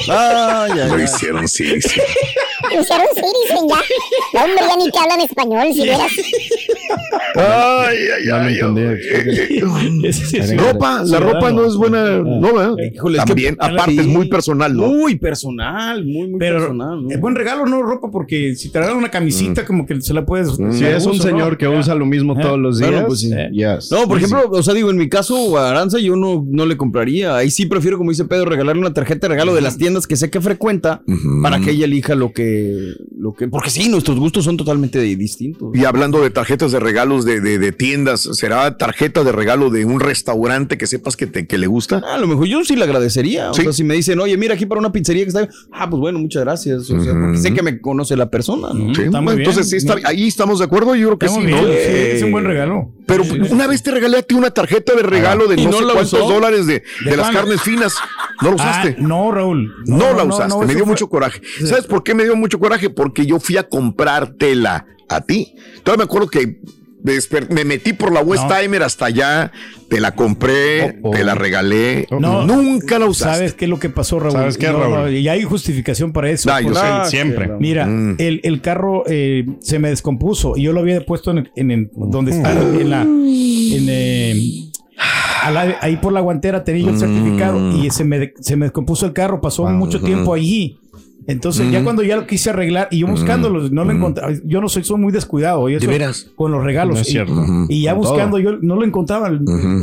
Ay, 0.09 0.71
ay, 0.83 0.89
Lo 0.91 1.03
hicieron, 1.03 1.49
sí. 1.49 1.65
Lo 1.65 2.81
hicieron 2.81 3.07
Citizen 3.15 3.69
ya. 3.69 3.77
No, 4.35 4.45
hombre, 4.45 4.63
ya 4.69 4.77
ni 4.77 4.91
te 4.91 4.99
hablan 4.99 5.21
español, 5.21 5.67
si 5.73 5.83
vieras. 5.83 6.13
Ay, 7.35 7.97
ay, 8.17 8.27
Ya 8.27 8.43
ay. 8.43 8.55
eh, 8.59 9.59
eh, 10.05 10.13
sí 10.13 10.37
es 10.39 10.51
Ay, 10.51 10.57
Ropa, 10.57 11.03
la 11.05 11.21
ropa 11.21 11.51
no 11.51 11.67
es 11.67 11.75
buena, 11.77 12.19
no, 12.19 12.53
¿verdad? 12.55 12.75
Híjole, 12.95 13.19
es 13.19 13.25
que- 13.25 13.29
También, 13.29 13.57
aparte, 13.59 13.93
Sí. 13.93 13.99
es 14.01 14.07
muy 14.07 14.29
personal, 14.29 14.75
¿no? 14.77 14.89
Muy 14.89 15.17
personal, 15.17 16.05
muy, 16.05 16.29
muy 16.29 16.39
Pero 16.39 16.59
personal. 16.59 17.03
¿no? 17.05 17.11
es 17.11 17.21
buen 17.21 17.35
regalo, 17.35 17.67
¿no? 17.67 17.83
Ropa, 17.83 18.11
porque 18.11 18.55
si 18.57 18.71
te 18.71 18.79
regalan 18.79 18.99
una 18.99 19.11
camisita, 19.11 19.65
como 19.65 19.87
que 19.87 20.01
se 20.01 20.13
la 20.17 20.27
puedes. 20.27 20.49
Si 20.73 20.85
es 20.85 21.07
un 21.07 21.19
señor 21.21 21.57
que 21.57 21.69
usa 21.69 21.95
lo 21.95 22.05
mismo 22.07 22.35
Ah. 22.37 22.41
todos 22.43 22.59
los 22.59 22.79
días, 22.79 22.91
Bueno, 22.91 23.07
pues 23.07 23.21
sí. 23.21 23.31
yes. 23.53 23.91
No, 23.93 24.09
por 24.09 24.19
ejemplo, 24.19 24.49
o 24.51 24.63
sea, 24.63 24.75
digo, 24.75 24.91
en 24.91 24.97
mi 24.97 25.09
caso, 25.09 25.57
a 25.59 25.71
Aranza 25.71 25.99
yo 26.01 26.17
no, 26.17 26.45
no 26.49 26.67
le 26.67 26.77
compraría. 26.77 27.37
Ahí 27.37 27.51
sí 27.51 27.67
prefiero, 27.67 27.99
como 27.99 28.11
dice 28.11 28.25
Pedro, 28.25 28.47
regalarle 28.47 28.81
una 28.81 28.93
tarjeta 28.93 29.27
de 29.29 29.35
regalo 29.35 29.55
de 29.55 29.61
las 29.61 29.79
tiendas 29.79 30.07
que 30.07 30.17
sé 30.17 30.31
que 30.31 30.41
frecuenta 30.41 31.03
para 31.43 31.61
que 31.61 31.71
ella 31.71 31.85
elija 31.85 32.15
lo 32.15 32.33
que, 32.33 32.95
lo 33.17 33.35
que. 33.35 33.49
Porque 33.49 33.71
sí, 33.71 33.89
nuestros 33.89 34.19
gustos 34.19 34.45
son 34.45 34.57
totalmente 34.57 34.99
distintos. 35.01 35.71
Y 35.75 35.85
hablando 35.85 36.21
de 36.23 36.31
tarjetas 36.31 36.73
de 36.73 36.81
regalos 36.81 37.25
de, 37.25 37.41
de- 37.41 37.59
de 37.59 37.73
tiendas, 37.73 38.29
¿será 38.33 38.77
tarjeta 38.77 39.23
de 39.25 39.33
regalo 39.33 39.71
de 39.71 39.85
un 39.85 40.01
restaurante 40.01 40.79
que 40.79 40.87
sepas 40.87 41.17
que, 41.17 41.27
te, 41.27 41.47
que 41.47 41.59
le 41.59 41.67
gusta? 41.67 42.03
A 42.13 42.19
lo 42.19 42.27
mejor 42.27 42.47
yo 42.47 42.65
sí 42.65 42.77
le 42.77 42.85
agradecería. 42.85 43.53
Sí. 43.53 43.61
O 43.61 43.65
sea, 43.65 43.73
si 43.73 43.85
me 43.85 43.95
dicen, 43.95 44.19
oye, 44.21 44.37
mira 44.37 44.55
aquí 44.55 44.67
para 44.67 44.79
una 44.81 44.93
pizzería 44.93 45.23
que 45.25 45.29
está. 45.29 45.49
Ah, 45.73 45.89
pues 45.89 46.01
bueno, 46.01 46.19
muchas 46.19 46.43
gracias. 46.45 46.91
O 46.91 47.01
sea, 47.03 47.13
porque 47.13 47.39
sé 47.39 47.53
que 47.55 47.63
me 47.63 47.81
conoce 47.81 48.17
la 48.17 48.31
persona, 48.31 48.69
¿no? 48.73 48.95
Sí, 48.95 49.03
está 49.03 49.21
muy 49.21 49.35
bien. 49.37 49.49
entonces 49.49 49.69
sí, 49.71 49.77
está, 49.77 49.95
ahí 50.07 50.29
estamos 50.29 50.59
de 50.61 50.65
acuerdo, 50.65 50.95
yo 50.95 51.07
creo 51.09 51.19
que 51.19 51.29
sí, 51.29 51.39
¿no? 51.41 51.45
bien, 51.45 51.59
sí, 51.79 51.93
es 52.17 52.23
un 52.23 52.33
buen 52.33 52.45
regalo. 52.45 52.91
Pero 53.07 53.23
una 53.51 53.67
vez 53.67 53.83
te 53.83 53.91
regalé 53.91 54.19
a 54.19 54.23
ti 54.23 54.35
una 54.35 54.51
tarjeta 54.51 54.95
de 54.95 55.03
regalo 55.03 55.47
de 55.47 55.61
¿Y 55.61 55.65
no, 55.65 55.73
no 55.73 55.79
sé 55.79 55.85
la 55.85 55.93
cuántos 55.93 56.13
usó? 56.15 56.29
dólares 56.33 56.67
de, 56.67 56.83
de 57.05 57.17
las 57.17 57.27
pan? 57.27 57.35
carnes 57.35 57.63
finas. 57.63 57.95
¿No 58.43 58.51
lo 58.51 58.57
Ah, 58.59 58.71
usaste? 58.71 58.97
no, 58.99 59.31
Raúl. 59.33 59.73
No, 59.87 60.13
la 60.15 60.25
usaste, 60.25 60.59
me 60.59 60.65
eso 60.65 60.75
dio 60.75 60.79
fue- 60.85 60.87
mucho 60.87 61.09
coraje. 61.09 61.41
¿Sabes 61.65 61.87
por 61.87 62.03
qué 62.03 62.15
me 62.15 62.25
dio 62.25 62.35
mucho 62.37 62.59
coraje? 62.59 62.91
Porque 62.91 63.27
yo 63.27 63.39
fui 63.41 63.57
a 63.57 63.69
comprártela 63.69 64.87
a 65.09 65.21
ti. 65.21 65.55
Todavía 65.85 66.05
me 66.05 66.05
acuerdo 66.05 66.29
que 66.29 66.61
me 67.51 67.65
metí 67.65 67.93
por 67.93 68.13
la 68.13 68.21
West 68.23 68.45
No. 68.49 68.57
Timer 68.57 68.83
hasta 68.83 69.07
allá, 69.07 69.53
te 69.89 70.01
la 70.01 70.15
compré, 70.15 70.99
Oh, 71.03 71.09
oh. 71.09 71.11
te 71.13 71.25
la 71.25 71.35
regalé. 71.35 72.07
No. 72.11 72.45
Nunca 72.47 72.99
la 72.99 73.07
usaste. 73.07 73.35
¿Sabes 73.37 73.55
qué 73.55 73.65
es 73.67 73.69
lo 73.71 73.79
que 73.79 73.89
pasó, 73.91 74.19
Raúl? 74.19 74.33
¿Sabes 74.33 74.59
qué, 74.59 74.71
Raúl? 74.73 74.91
no, 74.95 75.11
y 75.11 75.29
hay 75.29 75.43
justificación 75.45 76.13
para 76.13 76.31
eso. 76.31 76.51
Ah, 76.53 76.61
yo 76.61 76.75
sé. 76.75 76.81
Ah, 76.83 77.05
siempre. 77.07 77.49
Mira, 77.59 77.87
Mm. 77.87 78.17
el, 78.19 78.41
el 78.45 78.61
carro 78.61 79.05
eh, 79.07 79.47
se 79.61 79.79
me 79.79 79.89
descompuso 79.91 80.55
y 80.57 80.63
yo 80.63 80.73
lo 80.73 80.81
había 80.81 81.01
puesto 81.07 81.31
en, 81.31 81.49
en, 81.57 81.71
en- 81.71 81.91
donde 81.95 82.33
está 82.33 82.53
en 82.53 82.91
la 82.91 83.03
en, 83.03 83.87
eh, 83.89 84.41
la- 85.53 85.77
ahí 85.81 85.97
por 85.97 86.13
la 86.13 86.21
guantera 86.21 86.65
tenía 86.65 86.85
yo 86.87 86.91
el 86.91 86.99
certificado 86.99 87.73
y 87.73 87.91
se 87.91 88.05
me, 88.05 88.33
se 88.41 88.57
me 88.57 88.67
descompuso 88.67 89.07
el 89.07 89.13
carro, 89.13 89.41
pasó 89.41 89.65
mucho 89.67 90.01
tiempo 90.01 90.35
allí. 90.35 90.79
Entonces, 91.29 91.71
ya 91.73 91.83
cuando 91.83 92.03
ya 92.03 92.17
lo 92.17 92.27
quise 92.27 92.51
arreglar 92.51 92.89
y 92.91 92.99
yo 93.01 93.07
buscándolo, 93.09 93.69
no 93.71 93.85
lo 93.85 93.91
encontraba. 93.93 94.33
Yo 94.45 94.61
no 94.61 94.69
soy, 94.69 94.85
soy 94.85 94.99
muy 94.99 95.13
descuidado. 95.13 95.69
Yo 95.69 95.79
¿De 95.81 95.85
soy 95.85 95.93
veras? 95.93 96.31
Con 96.37 96.53
los 96.53 96.63
regalos. 96.63 96.95
No 96.95 97.01
es 97.01 97.09
Y- 97.09 97.13
cierto. 97.13 97.35
Y, 97.69 97.83
ya 97.83 97.93
Con 97.95 98.03
buscando, 98.03 98.39
yo 98.39 98.59
no 98.63 98.77
lo 98.77 98.85
encontraba 98.85 99.29
el, 99.29 99.41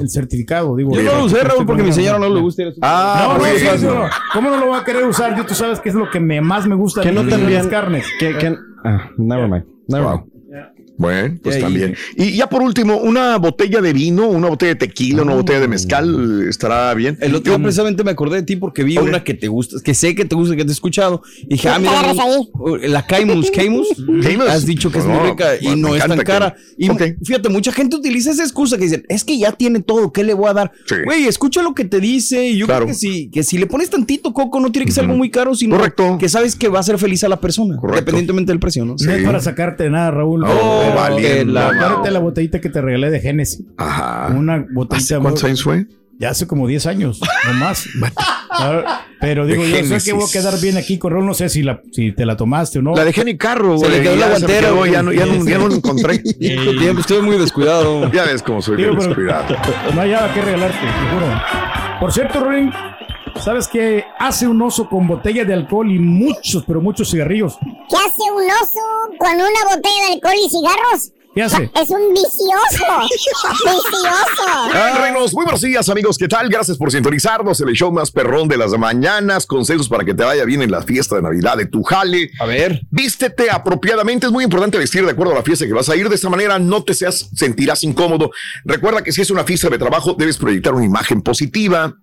certificado. 0.10 0.76
Digo, 0.76 0.92
Yo 0.94 1.04
no 1.04 1.18
lo 1.20 1.26
usé, 1.26 1.44
Raúl, 1.44 1.66
porque 1.66 1.84
mi 1.84 1.92
señora 1.92 2.18
no 2.20 2.30
le 2.30 2.40
gusta. 2.40 2.64
Ah, 2.82 3.36
no, 3.38 3.44
sí, 3.46 3.66
sí, 3.78 3.86
no. 3.86 3.94
no. 3.96 4.06
¿Cómo 4.34 4.50
no 4.50 4.58
lo 4.58 4.70
va 4.70 4.80
a 4.80 4.84
querer 4.86 5.04
usar? 5.06 5.36
Yo 5.38 5.46
tú 5.46 5.54
sabes 5.54 5.80
que 5.80 5.90
es 5.90 5.96
lo 5.96 6.10
que 6.10 6.20
me, 6.20 6.40
más 6.42 6.66
me 6.68 6.76
gusta 6.76 7.02
Que 7.02 7.12
no 7.12 7.24
de 7.24 7.32
también- 7.32 7.54
las 7.56 7.68
carnes. 7.68 8.06
Que, 8.20 8.38
que- 8.38 8.56
ah, 8.86 9.10
never 9.18 9.50
mind. 9.50 9.66
Never 9.88 10.06
Wow. 10.08 10.18
mind. 10.20 10.33
Bueno, 10.98 11.40
pues 11.42 11.60
también. 11.60 11.96
Y 12.16 12.34
ya 12.38 12.48
por 12.48 12.62
último, 12.62 12.98
una 12.98 13.38
botella 13.38 13.82
de 13.82 13.94
vino, 13.94 14.28
una 14.28 14.48
botella 14.50 14.74
de 14.74 14.80
tequila, 14.80 15.24
una 15.24 15.34
botella 15.34 15.60
de 15.60 15.68
mezcal, 15.68 16.46
estará 16.48 16.94
bien. 16.94 17.18
El 17.20 17.34
otro 17.36 17.52
día 17.54 17.62
precisamente 17.62 18.04
me 18.04 18.12
acordé 18.12 18.38
de 18.38 18.44
ti 18.44 18.56
porque 18.56 18.84
vi 18.84 18.98
una 18.98 19.24
que 19.24 19.34
te 19.34 19.48
gusta, 19.48 19.78
que 19.84 19.94
sé 19.94 20.14
que 20.16 20.26
te 20.26 20.36
gusta, 20.36 20.56
que 20.56 20.64
te 20.64 20.70
he 20.70 20.74
escuchado. 20.74 21.22
Y 21.44 21.56
dije, 21.56 21.70
ah, 21.70 21.80
mira, 21.80 22.14
no, 22.14 22.78
la 22.78 23.06
Caymus. 23.06 23.50
Caymus. 23.52 23.88
Has 24.50 24.66
dicho 24.66 24.92
que 24.92 25.00
es 25.00 25.06
muy 25.06 25.20
rica 25.30 25.54
y 25.60 25.76
no 25.76 25.96
es 25.96 26.06
tan 26.06 26.18
cara. 26.20 26.56
Y 26.78 26.88
fíjate, 27.24 27.50
mucha 27.50 27.72
gente 27.72 27.96
utiliza 27.96 28.32
esa 28.32 28.44
excusa 28.44 28.78
que 28.78 28.84
dicen, 28.84 29.04
es 29.10 29.24
que 29.24 29.38
ya 29.38 29.52
tiene 29.52 29.80
todo, 29.82 30.12
¿qué 30.14 30.24
le 30.24 30.34
voy 30.34 30.50
a 30.50 30.54
dar? 30.54 30.72
Sí. 30.86 30.96
Güey, 31.06 31.26
escucha 31.26 31.62
lo 31.64 31.74
que 31.74 31.86
te 31.86 32.00
dice. 32.00 32.48
Y 32.50 32.58
yo 32.58 32.66
Claro. 32.68 32.86
creo 32.86 32.94
que 32.96 33.00
si, 33.00 33.30
que 33.30 33.44
si 33.44 33.58
le 33.58 33.66
pones 33.68 33.90
tantito 33.90 34.32
coco, 34.34 34.60
no 34.60 34.72
tiene 34.72 34.86
que 34.86 34.92
ser 34.92 35.04
algo 35.06 35.16
muy 35.18 35.30
caro, 35.32 35.56
sino 35.56 35.76
Correcto. 35.78 36.18
que 36.20 36.30
sabes 36.30 36.56
que 36.56 36.68
va 36.70 36.78
a 36.78 36.82
hacer 36.82 36.98
feliz 36.98 37.24
a 37.24 37.30
la 37.30 37.40
persona, 37.40 37.76
Correcto. 37.78 38.00
independientemente 38.00 38.52
del 38.52 38.60
precio, 38.60 38.86
¿no? 38.86 38.96
No 39.04 39.12
es 39.12 39.24
para 39.24 39.40
sacarte 39.42 39.90
nada, 39.90 40.12
Raúl. 40.12 40.44
Oh, 40.44 40.83
Valiendo, 40.96 41.54
la, 41.54 41.66
wow. 41.68 41.72
acuérdate 41.74 42.12
la 42.12 42.20
botellita 42.20 42.62
que 42.62 42.70
te 42.70 42.82
regalé 42.82 43.10
de 43.10 43.20
Genesis. 43.20 43.64
Ajá. 43.78 44.34
Una 44.36 44.66
botellita. 44.74 45.16
¿Hace 45.16 45.20
cuántos 45.22 45.44
años 45.44 45.64
fue? 45.64 45.86
Ya 46.20 46.30
hace 46.30 46.46
como 46.46 46.68
10 46.68 46.86
años, 46.86 47.20
no 47.48 47.54
más. 47.54 47.88
Ahora, 48.50 49.08
Pero 49.20 49.48
digo, 49.48 49.64
De 49.64 49.70
yo 49.70 49.76
sé 49.78 49.84
Génesis. 49.84 50.04
que 50.06 50.14
voy 50.14 50.24
a 50.30 50.32
quedar 50.32 50.62
bien 50.62 50.78
aquí 50.78 51.00
con 51.00 51.12
Raúl. 51.12 51.26
No 51.26 51.34
sé 51.34 51.50
si, 51.50 51.64
la, 51.64 51.82
si 51.92 52.12
te 52.12 52.24
la 52.26 52.38
tomaste 52.38 52.80
o 52.80 52.82
no. 52.84 52.96
La 52.96 53.04
dejé 53.04 53.22
en 53.22 53.26
mi 53.28 53.38
carro, 53.38 53.78
Se 53.80 53.86
güey. 53.88 53.98
le 53.98 54.04
quedó 54.04 54.16
la 54.18 54.26
se 54.26 54.30
guantera, 54.32 54.70
güey. 54.72 54.92
ya 54.92 55.02
no, 55.02 55.12
ya 55.12 55.26
no, 55.26 55.44
ya 55.44 55.58
no 55.58 55.72
encontré. 55.74 56.20
Tiempo, 56.40 57.02
estoy 57.02 57.22
muy 57.24 57.38
descuidado. 57.40 58.12
ya 58.14 58.26
ves 58.26 58.44
cómo 58.44 58.62
soy 58.62 58.78
Digo, 58.78 58.94
descuidado. 58.96 59.56
No 59.96 60.02
hay 60.02 60.12
nada 60.12 60.32
que 60.34 60.42
regalarte, 60.42 60.78
te 60.78 61.16
juro. 61.16 61.42
Por 62.00 62.14
cierto, 62.14 62.40
Rolín, 62.42 62.72
¿sabes 63.44 63.68
qué 63.68 64.04
hace 64.20 64.48
un 64.48 64.62
oso 64.62 64.88
con 64.88 65.08
botella 65.08 65.44
de 65.46 65.54
alcohol 65.54 65.92
y 65.92 65.98
muchos, 65.98 66.64
pero 66.68 66.80
muchos 66.80 67.10
cigarrillos? 67.10 67.58
¿Qué 67.94 68.00
hace 68.00 68.32
un 68.32 68.50
oso 68.50 69.18
con 69.20 69.36
una 69.36 69.76
botella 69.76 70.08
de 70.08 70.14
alcohol 70.14 70.34
y 70.36 70.50
cigarros? 70.50 71.12
¿Qué 71.36 71.44
hace? 71.44 71.70
Es 71.80 71.90
un 71.92 72.12
vicioso. 72.12 72.86
vicioso. 73.04 75.00
Reinos, 75.00 75.32
muy 75.36 75.44
buenos 75.44 75.62
días, 75.62 75.88
amigos. 75.90 76.18
¿Qué 76.18 76.28
tal? 76.28 76.50
Gracias 76.50 76.76
por 76.76 76.92
sintonizarnos 76.92 77.62
en 77.62 77.70
el 77.70 77.76
show 77.76 77.92
más 77.92 78.10
perrón 78.10 78.48
de 78.48 78.58
las 78.58 78.72
mañanas. 78.72 79.46
Consejos 79.46 79.90
para 79.90 80.04
que 80.04 80.16
te 80.16 80.24
vaya 80.24 80.44
bien 80.44 80.64
en 80.64 80.72
la 80.72 80.82
fiesta 80.82 81.18
de 81.18 81.22
Navidad 81.22 81.56
de 81.56 81.68
tu 81.68 81.84
jale. 81.84 82.32
A 82.40 82.48
ver. 82.48 82.82
Vístete 82.90 83.52
apropiadamente. 83.52 84.26
Es 84.26 84.32
muy 84.32 84.44
importante 84.44 84.80
vestir 84.80 85.06
de 85.06 85.12
acuerdo 85.12 85.34
a 85.34 85.36
la 85.36 85.44
fiesta 85.44 85.68
que 85.68 85.74
vas 85.74 85.88
a 85.88 85.96
ir. 85.96 86.10
De 86.10 86.16
esta 86.16 86.30
manera 86.30 86.58
no 86.58 86.84
te 86.84 86.96
seas, 86.96 87.30
sentirás 87.36 87.84
incómodo. 87.84 88.32
Recuerda 88.66 89.04
que 89.04 89.12
si 89.12 89.22
es 89.22 89.30
una 89.30 89.44
fiesta 89.44 89.70
de 89.70 89.78
trabajo, 89.78 90.16
debes 90.18 90.38
proyectar 90.38 90.74
una 90.74 90.86
imagen 90.86 91.22
positiva. 91.22 91.96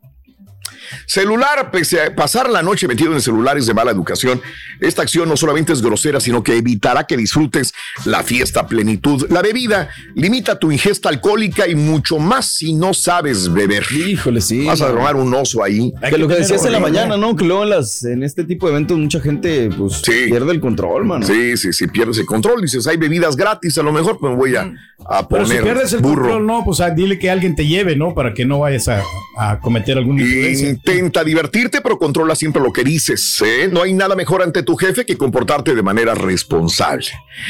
Celular, 1.06 1.70
pese 1.70 2.00
a 2.02 2.14
pasar 2.14 2.48
la 2.50 2.62
noche 2.62 2.86
metido 2.88 3.12
en 3.12 3.20
celulares 3.20 3.66
de 3.66 3.74
mala 3.74 3.90
educación, 3.90 4.40
esta 4.80 5.02
acción 5.02 5.28
no 5.28 5.36
solamente 5.36 5.72
es 5.72 5.82
grosera, 5.82 6.20
sino 6.20 6.42
que 6.42 6.56
evitará 6.56 7.04
que 7.04 7.16
disfrutes 7.16 7.72
la 8.04 8.22
fiesta 8.22 8.60
a 8.60 8.66
plenitud. 8.66 9.26
La 9.30 9.42
bebida 9.42 9.88
limita 10.14 10.58
tu 10.58 10.70
ingesta 10.72 11.08
alcohólica 11.08 11.66
y 11.68 11.74
mucho 11.74 12.18
más 12.18 12.46
si 12.54 12.72
no 12.72 12.94
sabes 12.94 13.52
beber. 13.52 13.84
Híjole, 13.92 14.40
sí. 14.40 14.64
Vas 14.66 14.80
a 14.80 14.88
drogar 14.88 15.16
un 15.16 15.32
oso 15.34 15.62
ahí. 15.62 15.92
Que 16.08 16.18
lo 16.18 16.28
que 16.28 16.34
decías 16.36 16.64
en 16.64 16.72
la 16.72 16.80
mañana, 16.80 17.16
¿no? 17.16 17.36
Que 17.36 17.44
luego 17.44 17.64
en, 17.64 17.70
las, 17.70 18.04
en 18.04 18.22
este 18.22 18.44
tipo 18.44 18.66
de 18.66 18.72
eventos 18.72 18.96
mucha 18.98 19.20
gente 19.20 19.68
pues 19.76 19.94
Sí. 20.04 20.26
pierde 20.28 20.52
el 20.52 20.60
control, 20.60 21.04
mano. 21.04 21.26
Sí, 21.26 21.56
sí, 21.56 21.72
sí, 21.72 21.86
pierdes 21.86 22.18
el 22.18 22.26
control. 22.26 22.62
Dices, 22.62 22.86
hay 22.86 22.96
bebidas 22.96 23.36
gratis, 23.36 23.76
a 23.78 23.82
lo 23.82 23.92
mejor 23.92 24.18
pues 24.18 24.30
me 24.32 24.36
voy 24.38 24.56
a, 24.56 24.72
a 25.08 25.28
Pero 25.28 25.44
si 25.44 25.50
poner 25.50 25.62
pierdes 25.64 25.92
el 25.92 26.00
burro. 26.00 26.22
control, 26.22 26.46
no, 26.46 26.62
pues 26.64 26.80
ah, 26.80 26.90
dile 26.90 27.18
que 27.18 27.30
alguien 27.30 27.54
te 27.54 27.66
lleve, 27.66 27.96
¿no? 27.96 28.14
Para 28.14 28.34
que 28.34 28.44
no 28.44 28.60
vayas 28.60 28.88
a, 28.88 29.02
a 29.38 29.58
cometer 29.60 29.98
alguna 29.98 30.22
imprudencia. 30.22 30.76
Intenta 30.84 31.22
divertirte, 31.24 31.80
pero 31.82 31.98
controla 31.98 32.34
siempre 32.34 32.62
lo 32.62 32.72
que 32.72 32.82
dices. 32.82 33.40
¿eh? 33.44 33.68
No 33.70 33.82
hay 33.82 33.92
nada 33.92 34.16
mejor 34.16 34.42
ante 34.42 34.62
tu 34.62 34.76
jefe 34.76 35.04
que 35.04 35.16
comportarte 35.16 35.74
de 35.74 35.82
manera 35.82 36.14
responsable. 36.14 37.06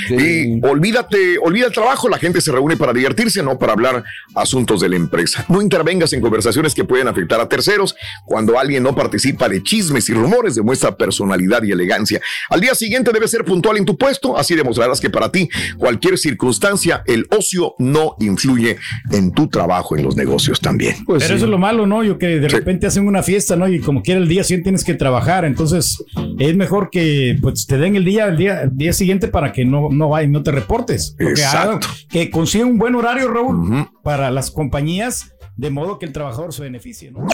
Sí. 0.09 0.15
Y 0.61 0.61
olvídate, 0.67 1.39
olvida 1.39 1.67
el 1.67 1.73
trabajo. 1.73 2.09
La 2.09 2.19
gente 2.19 2.41
se 2.41 2.51
reúne 2.53 2.77
para 2.77 2.93
divertirse, 2.93 3.43
no 3.43 3.59
para 3.59 3.73
hablar 3.73 4.03
asuntos 4.35 4.81
de 4.81 4.89
la 4.89 4.97
empresa. 4.97 5.45
No 5.49 5.63
intervengas 5.63 6.13
en 6.13 6.21
conversaciones 6.21 6.75
que 6.75 6.85
pueden 6.85 7.09
afectar 7.09 7.41
a 7.41 7.49
terceros. 7.49 7.95
Cuando 8.25 8.59
alguien 8.59 8.83
no 8.83 8.95
participa 8.95 9.49
de 9.49 9.63
chismes 9.63 10.09
y 10.09 10.13
rumores, 10.15 10.55
demuestra 10.57 10.97
personalidad 10.97 11.63
y 11.63 11.73
elegancia. 11.73 12.21
Al 12.51 12.61
día 12.61 12.75
siguiente 12.75 13.13
debes 13.13 13.31
ser 13.31 13.45
puntual 13.45 13.77
en 13.77 13.85
tu 13.85 13.97
puesto. 13.97 14.37
Así 14.37 14.55
demostrarás 14.55 15.01
que 15.01 15.11
para 15.11 15.31
ti, 15.31 15.49
cualquier 15.79 16.19
circunstancia, 16.19 17.03
el 17.07 17.27
ocio 17.31 17.75
no 17.79 18.17
influye 18.21 18.77
en 19.13 19.33
tu 19.33 19.49
trabajo, 19.49 19.97
en 19.97 20.05
los 20.05 20.17
negocios 20.17 20.61
también. 20.61 21.05
Pues 21.05 21.23
Pero 21.23 21.29
sí. 21.29 21.37
eso 21.37 21.45
es 21.45 21.51
lo 21.51 21.59
malo, 21.59 21.87
¿no? 21.87 22.03
Yo 22.05 22.19
que 22.19 22.27
de 22.41 22.51
Sí. 22.51 22.57
repente 22.57 22.87
hacen 22.87 23.07
una 23.07 23.20
una 23.21 23.27
fiesta, 23.27 23.55
¿no? 23.57 23.69
Y 23.69 23.81
como 23.81 24.03
quiera 24.03 24.21
el 24.21 24.29
día 24.29 24.43
siguiente 24.43 24.65
tienes 24.65 24.85
que 24.85 24.95
trabajar, 24.95 25.45
entonces 25.45 26.03
es 26.39 26.57
mejor 26.57 26.89
que 26.91 27.37
pues 27.41 27.67
te 27.67 27.77
den 27.77 27.97
el 27.97 28.05
día, 28.05 28.27
el 28.27 28.37
día, 28.37 28.63
el 28.63 28.77
día 28.77 28.93
siguiente 28.93 29.29
para 29.29 29.53
que 29.53 29.65
no, 29.65 29.89
no 29.91 30.09
vayas, 30.09 30.31
no 30.31 30.43
te 30.43 30.51
reportes. 30.51 31.15
Porque 31.19 31.33
Exacto. 31.33 31.87
que 32.09 32.31
consiga 32.31 32.65
un 32.65 32.79
buen 32.79 32.95
horario, 32.95 33.29
Raúl, 33.29 33.89
para 34.03 34.31
las 34.31 34.51
compañías, 34.51 35.33
de 35.57 35.71
modo 35.71 35.99
que 35.99 36.07
el 36.07 36.13
trabajador 36.13 36.55
se 36.55 36.63
beneficie, 36.63 37.11
¿no? 37.11 37.27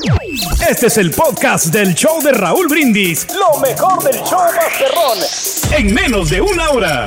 Este 0.68 0.87
es 0.88 0.99
el 0.99 1.12
podcast 1.12 1.66
del 1.66 1.94
show 1.94 2.20
de 2.20 2.33
Raúl 2.33 2.66
Brindis. 2.66 3.27
Lo 3.33 3.61
mejor 3.61 4.03
del 4.03 4.16
show 4.25 4.40
Masterrón. 4.57 5.79
En 5.79 5.94
menos 5.94 6.31
de 6.31 6.40
una 6.40 6.70
hora. 6.70 7.07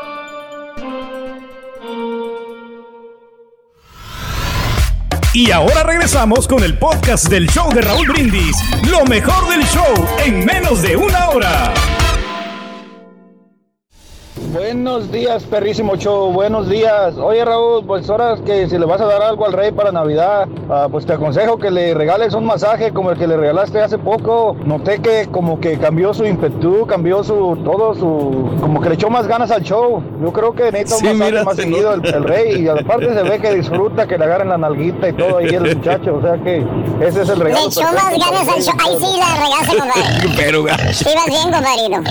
Y 5.33 5.49
ahora 5.51 5.83
regresamos 5.83 6.45
con 6.45 6.61
el 6.61 6.77
podcast 6.77 7.29
del 7.29 7.47
show 7.49 7.71
de 7.73 7.81
Raúl 7.81 8.05
Brindis. 8.09 8.57
Lo 8.89 9.05
mejor 9.05 9.47
del 9.49 9.63
show 9.63 9.85
en 10.25 10.45
menos 10.45 10.81
de 10.81 10.97
una 10.97 11.29
hora. 11.29 12.00
Buenos 14.35 15.11
días, 15.11 15.43
perrísimo 15.43 15.97
show. 15.97 16.31
Buenos 16.31 16.69
días. 16.69 17.17
Oye, 17.17 17.43
Raúl, 17.43 17.85
pues 17.85 18.09
ahora 18.09 18.37
que 18.45 18.69
si 18.69 18.77
le 18.77 18.85
vas 18.85 19.01
a 19.01 19.05
dar 19.05 19.21
algo 19.21 19.45
al 19.45 19.51
rey 19.51 19.71
para 19.71 19.91
Navidad, 19.91 20.47
ah, 20.69 20.87
pues 20.89 21.05
te 21.05 21.11
aconsejo 21.13 21.57
que 21.57 21.69
le 21.69 21.93
regales 21.93 22.33
un 22.33 22.45
masaje 22.45 22.93
como 22.93 23.11
el 23.11 23.17
que 23.17 23.27
le 23.27 23.35
regalaste 23.35 23.81
hace 23.81 23.97
poco. 23.97 24.55
Noté 24.65 24.99
que 25.01 25.27
como 25.29 25.59
que 25.59 25.77
cambió 25.77 26.13
su 26.13 26.25
ímpetu, 26.25 26.85
cambió 26.87 27.23
su 27.25 27.57
todo 27.65 27.93
su 27.93 28.57
como 28.61 28.79
que 28.79 28.89
le 28.89 28.95
echó 28.95 29.09
más 29.09 29.27
ganas 29.27 29.51
al 29.51 29.63
show. 29.63 30.01
Yo 30.21 30.31
creo 30.31 30.53
que 30.53 30.71
necesita 30.71 30.95
Sí, 30.97 31.07
un 31.07 31.17
masaje 31.19 31.31
mira, 31.31 31.43
más 31.43 31.55
se 31.57 31.63
seguido 31.63 31.93
el, 31.93 32.23
rey 32.23 32.61
y 32.63 32.67
aparte 32.69 33.13
se 33.13 33.23
ve 33.23 33.39
que 33.39 33.55
disfruta 33.55 34.07
que 34.07 34.17
le 34.17 34.23
agarren 34.23 34.47
la 34.47 34.57
nalguita 34.57 35.09
y 35.09 35.13
todo 35.13 35.37
ahí 35.39 35.47
el 35.47 35.75
muchacho. 35.77 36.15
O 36.15 36.21
sea 36.21 36.37
que 36.41 36.65
ese 37.01 37.23
es 37.23 37.29
el 37.29 37.37
Le 37.39 37.45
regalo. 37.45 37.67
echó 37.67 37.81
más 37.83 38.11
ganas 38.11 38.47
al 38.47 38.61
show. 38.61 38.73
rey. 38.77 38.87
Ahí 38.87 38.97
sí 38.97 39.19
la 39.19 39.35
regaste, 39.45 39.77
compadre. 39.77 40.35
Pero, 40.37 40.59
Ibas 40.61 41.27
bien. 41.27 42.03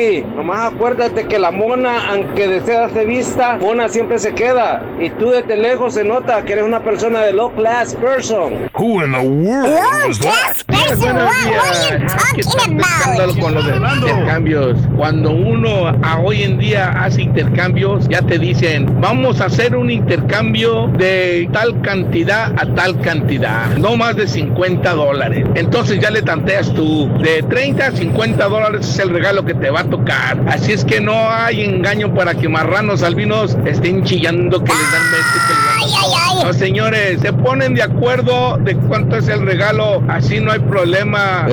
Turki, 0.00 0.24
nomás 0.36 0.72
acuérdate 0.72 1.26
que 1.26 1.38
la 1.38 1.50
mona, 1.50 2.10
aunque 2.10 2.48
desee 2.48 2.74
darse 2.74 3.04
vista, 3.04 3.58
mona 3.60 3.88
siempre 3.88 4.18
se 4.18 4.32
queda. 4.34 4.82
Y 4.98 5.10
tú 5.10 5.30
desde 5.30 5.56
lejos 5.56 5.94
se 5.94 6.04
nota 6.04 6.42
que 6.44 6.54
eres 6.54 6.64
una 6.64 6.80
persona 6.80 7.20
de 7.20 7.32
low 7.32 7.50
class 7.54 7.94
person. 7.96 8.68
Who 8.74 9.04
in 9.04 9.12
the 9.12 9.18
world 9.18 10.08
was 10.08 10.18
that? 10.20 10.56
Buenos 10.98 11.30
días. 11.44 12.04
¿Qué 12.34 12.42
tal 12.42 12.78
escándalo 12.78 13.34
con 13.40 13.54
los 13.54 13.66
de- 13.66 13.76
intercambios? 13.76 14.76
Cuando 14.96 15.30
uno 15.30 15.88
a 16.02 16.18
hoy 16.18 16.42
en 16.42 16.58
día 16.58 16.88
hace 17.02 17.22
intercambios, 17.22 18.08
ya 18.08 18.22
te 18.22 18.38
dicen, 18.38 19.00
vamos 19.00 19.40
a 19.40 19.46
hacer 19.46 19.76
un 19.76 19.90
intercambio 19.90 20.88
de 20.88 21.48
tal 21.52 21.80
cantidad 21.82 22.52
a 22.58 22.66
tal 22.74 23.00
cantidad, 23.00 23.66
no 23.76 23.96
más 23.96 24.16
de 24.16 24.26
50 24.26 24.92
dólares. 24.94 25.46
Entonces 25.54 26.00
ya 26.00 26.10
le 26.10 26.22
tanteas 26.22 26.72
tú, 26.74 27.08
de 27.18 27.42
30 27.42 27.86
a 27.86 27.90
50 27.92 28.48
dólares 28.48 28.88
es 28.88 28.98
el 28.98 29.10
regalo 29.10 29.44
que 29.44 29.54
te 29.54 29.70
va 29.70 29.80
a 29.80 29.89
tocar. 29.90 30.42
Así 30.48 30.72
es 30.72 30.84
que 30.84 31.00
no 31.00 31.30
hay 31.30 31.64
engaño 31.64 32.14
para 32.14 32.34
que 32.34 32.48
marranos 32.48 33.02
albinos 33.02 33.56
estén 33.66 34.04
chillando 34.04 34.62
que 34.62 34.72
les 34.72 34.92
dan 34.92 35.02
este, 35.02 35.38
que 35.46 35.54
les 35.54 35.92
dan 35.92 36.46
No, 36.46 36.52
señores, 36.52 37.20
se 37.20 37.32
ponen 37.32 37.74
de 37.74 37.82
acuerdo 37.82 38.56
de 38.58 38.76
cuánto 38.76 39.16
es 39.16 39.28
el 39.28 39.44
regalo, 39.44 40.02
así 40.08 40.40
no 40.40 40.52
hay 40.52 40.60
problema. 40.60 41.46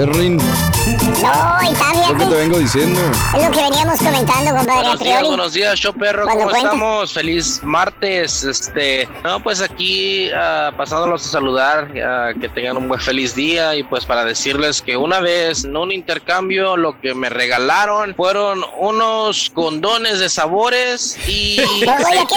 No, 0.88 1.58
y 1.64 1.74
está 1.74 2.14
lo 2.14 2.18
que 2.18 2.26
te 2.26 2.36
vengo 2.36 2.60
diciendo. 2.60 3.02
Es 3.36 3.44
lo 3.44 3.52
que 3.52 3.62
veníamos 3.62 4.00
comentando, 4.00 4.56
compadre, 4.56 4.72
a 4.72 4.96
Buenos 4.96 5.00
días, 5.00 5.28
buenos 5.28 5.54
días, 5.54 5.80
show 5.80 5.94
perro, 5.94 6.24
Cuando 6.24 6.44
¿cómo 6.44 6.52
cuenta. 6.52 6.70
estamos? 6.70 7.14
Feliz 7.14 7.60
martes, 7.64 8.44
este, 8.44 9.10
no, 9.24 9.44
pues 9.44 9.62
aquí 9.62 10.30
ah, 10.34 10.72
pasándolos 10.78 11.26
a 11.26 11.30
saludar, 11.30 11.90
ah, 12.02 12.32
que 12.40 12.48
tengan 12.48 12.78
un 12.78 12.88
buen 12.88 13.02
feliz 13.02 13.36
día 13.36 13.76
y 13.76 13.84
pues 13.84 14.06
para 14.06 14.24
decirles 14.24 14.82
que 14.82 14.96
una 14.96 15.20
vez 15.20 15.66
en 15.66 15.76
un 15.76 15.92
intercambio 15.92 16.78
lo 16.78 17.00
que 17.02 17.14
me 17.14 17.30
regalaron 17.30 18.16
fueron 18.16 18.64
unos 18.78 19.52
condones 19.54 20.20
de 20.20 20.30
sabores 20.30 21.18
y... 21.28 21.58
¿qué 21.80 21.86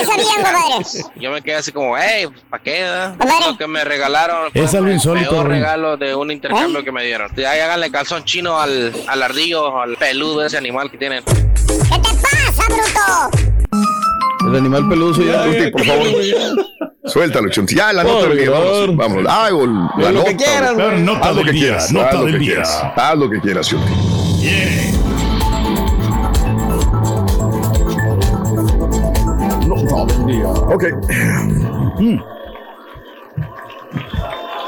sabían, 0.05 0.35
compadre? 0.35 1.05
Yo 1.17 1.31
me 1.31 1.43
quedé 1.43 1.57
así 1.57 1.71
como, 1.71 1.97
hey, 1.97 2.27
¿para 2.49 2.63
qué? 2.63 2.83
da? 2.83 3.11
Compadre. 3.11 3.47
Lo 3.47 3.57
que 3.59 3.67
me 3.69 3.85
regalaron 3.85 4.51
fue 4.51 4.63
Es 4.63 4.75
algo 4.75 4.89
el 4.89 5.01
peor 5.01 5.47
regalo 5.47 5.97
de 5.97 6.15
un 6.15 6.33
intercambio 6.33 6.83
que 6.83 6.91
me 6.91 7.05
dieron. 7.05 7.31
Ya 7.37 7.53
háganle 7.53 7.91
calzón 7.91 8.25
chino 8.25 8.40
al, 8.49 8.93
al 9.07 9.23
ardillo, 9.23 9.81
al 9.81 9.97
peludo, 9.97 10.45
ese 10.45 10.57
animal 10.59 10.91
que 10.91 10.97
tienen. 10.99 11.23
¿Qué 11.25 11.99
te 11.99 12.11
pasa, 12.15 12.65
bruto? 12.69 14.49
El 14.49 14.57
animal 14.57 14.89
peludo 14.89 15.15
soy 15.15 15.27
yo. 15.27 15.45
Chunti, 15.45 15.71
por 15.71 15.85
favor. 15.85 16.07
Suéltalo, 17.05 17.49
Chunti. 17.51 17.75
Ya, 17.75 17.93
la 17.93 18.03
nota 18.05 18.27
del 18.29 18.39
día. 18.39 18.51
favor. 18.51 18.97
Vámonos. 18.97 19.25
vámonos. 19.25 19.93
Ay, 19.97 20.03
la 20.03 20.11
Lo 20.13 20.19
nota. 20.19 20.31
que 20.31 20.37
quieras. 20.37 20.75
Nota 21.01 21.29
Haz 21.29 21.35
lo 21.35 21.35
del 21.37 21.45
que 21.47 21.53
día, 21.53 21.63
quieras. 21.63 21.93
nota 21.93 22.09
Haz 22.09 22.15
lo 22.15 22.25
del 22.25 22.33
que 22.33 22.39
día. 22.39 22.49
quieras. 22.55 22.83
Haz 22.97 23.17
lo 23.19 23.31
que 23.31 23.41
quieras, 23.41 23.69
Chunti. 23.69 23.93
Ok. 30.73 30.85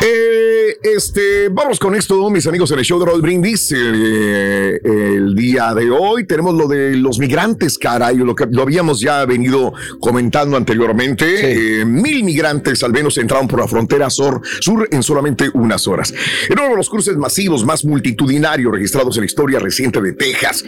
Eh, 0.04 0.78
este, 0.82 1.48
vamos 1.48 1.78
con 1.78 1.94
esto, 1.94 2.28
mis 2.28 2.44
amigos, 2.48 2.72
en 2.72 2.80
el 2.80 2.84
show 2.84 2.98
de 2.98 3.06
Roll 3.06 3.22
Brindis. 3.22 3.72
Eh, 3.72 4.80
el 4.82 5.32
día 5.36 5.72
de 5.74 5.92
hoy 5.92 6.26
tenemos 6.26 6.54
lo 6.56 6.66
de 6.66 6.96
los 6.96 7.20
migrantes, 7.20 7.78
caray, 7.78 8.16
lo 8.16 8.34
que 8.34 8.46
lo 8.50 8.62
habíamos 8.62 8.98
ya 8.98 9.24
venido 9.24 9.72
comentando 10.00 10.56
anteriormente. 10.56 11.82
Eh, 11.82 11.84
mil 11.84 12.24
migrantes 12.24 12.82
al 12.82 12.90
menos 12.90 13.16
entraron 13.16 13.46
por 13.46 13.60
la 13.60 13.68
frontera 13.68 14.10
sur, 14.10 14.40
sur 14.60 14.88
en 14.90 15.04
solamente 15.04 15.48
unas 15.54 15.86
horas. 15.86 16.12
En 16.48 16.58
uno 16.58 16.70
de 16.70 16.76
los 16.76 16.90
cruces 16.90 17.16
masivos 17.16 17.64
más 17.64 17.84
multitudinarios 17.84 18.72
registrados 18.72 19.16
en 19.16 19.20
la 19.20 19.26
historia 19.26 19.60
reciente 19.60 20.00
de 20.00 20.14
Texas. 20.14 20.64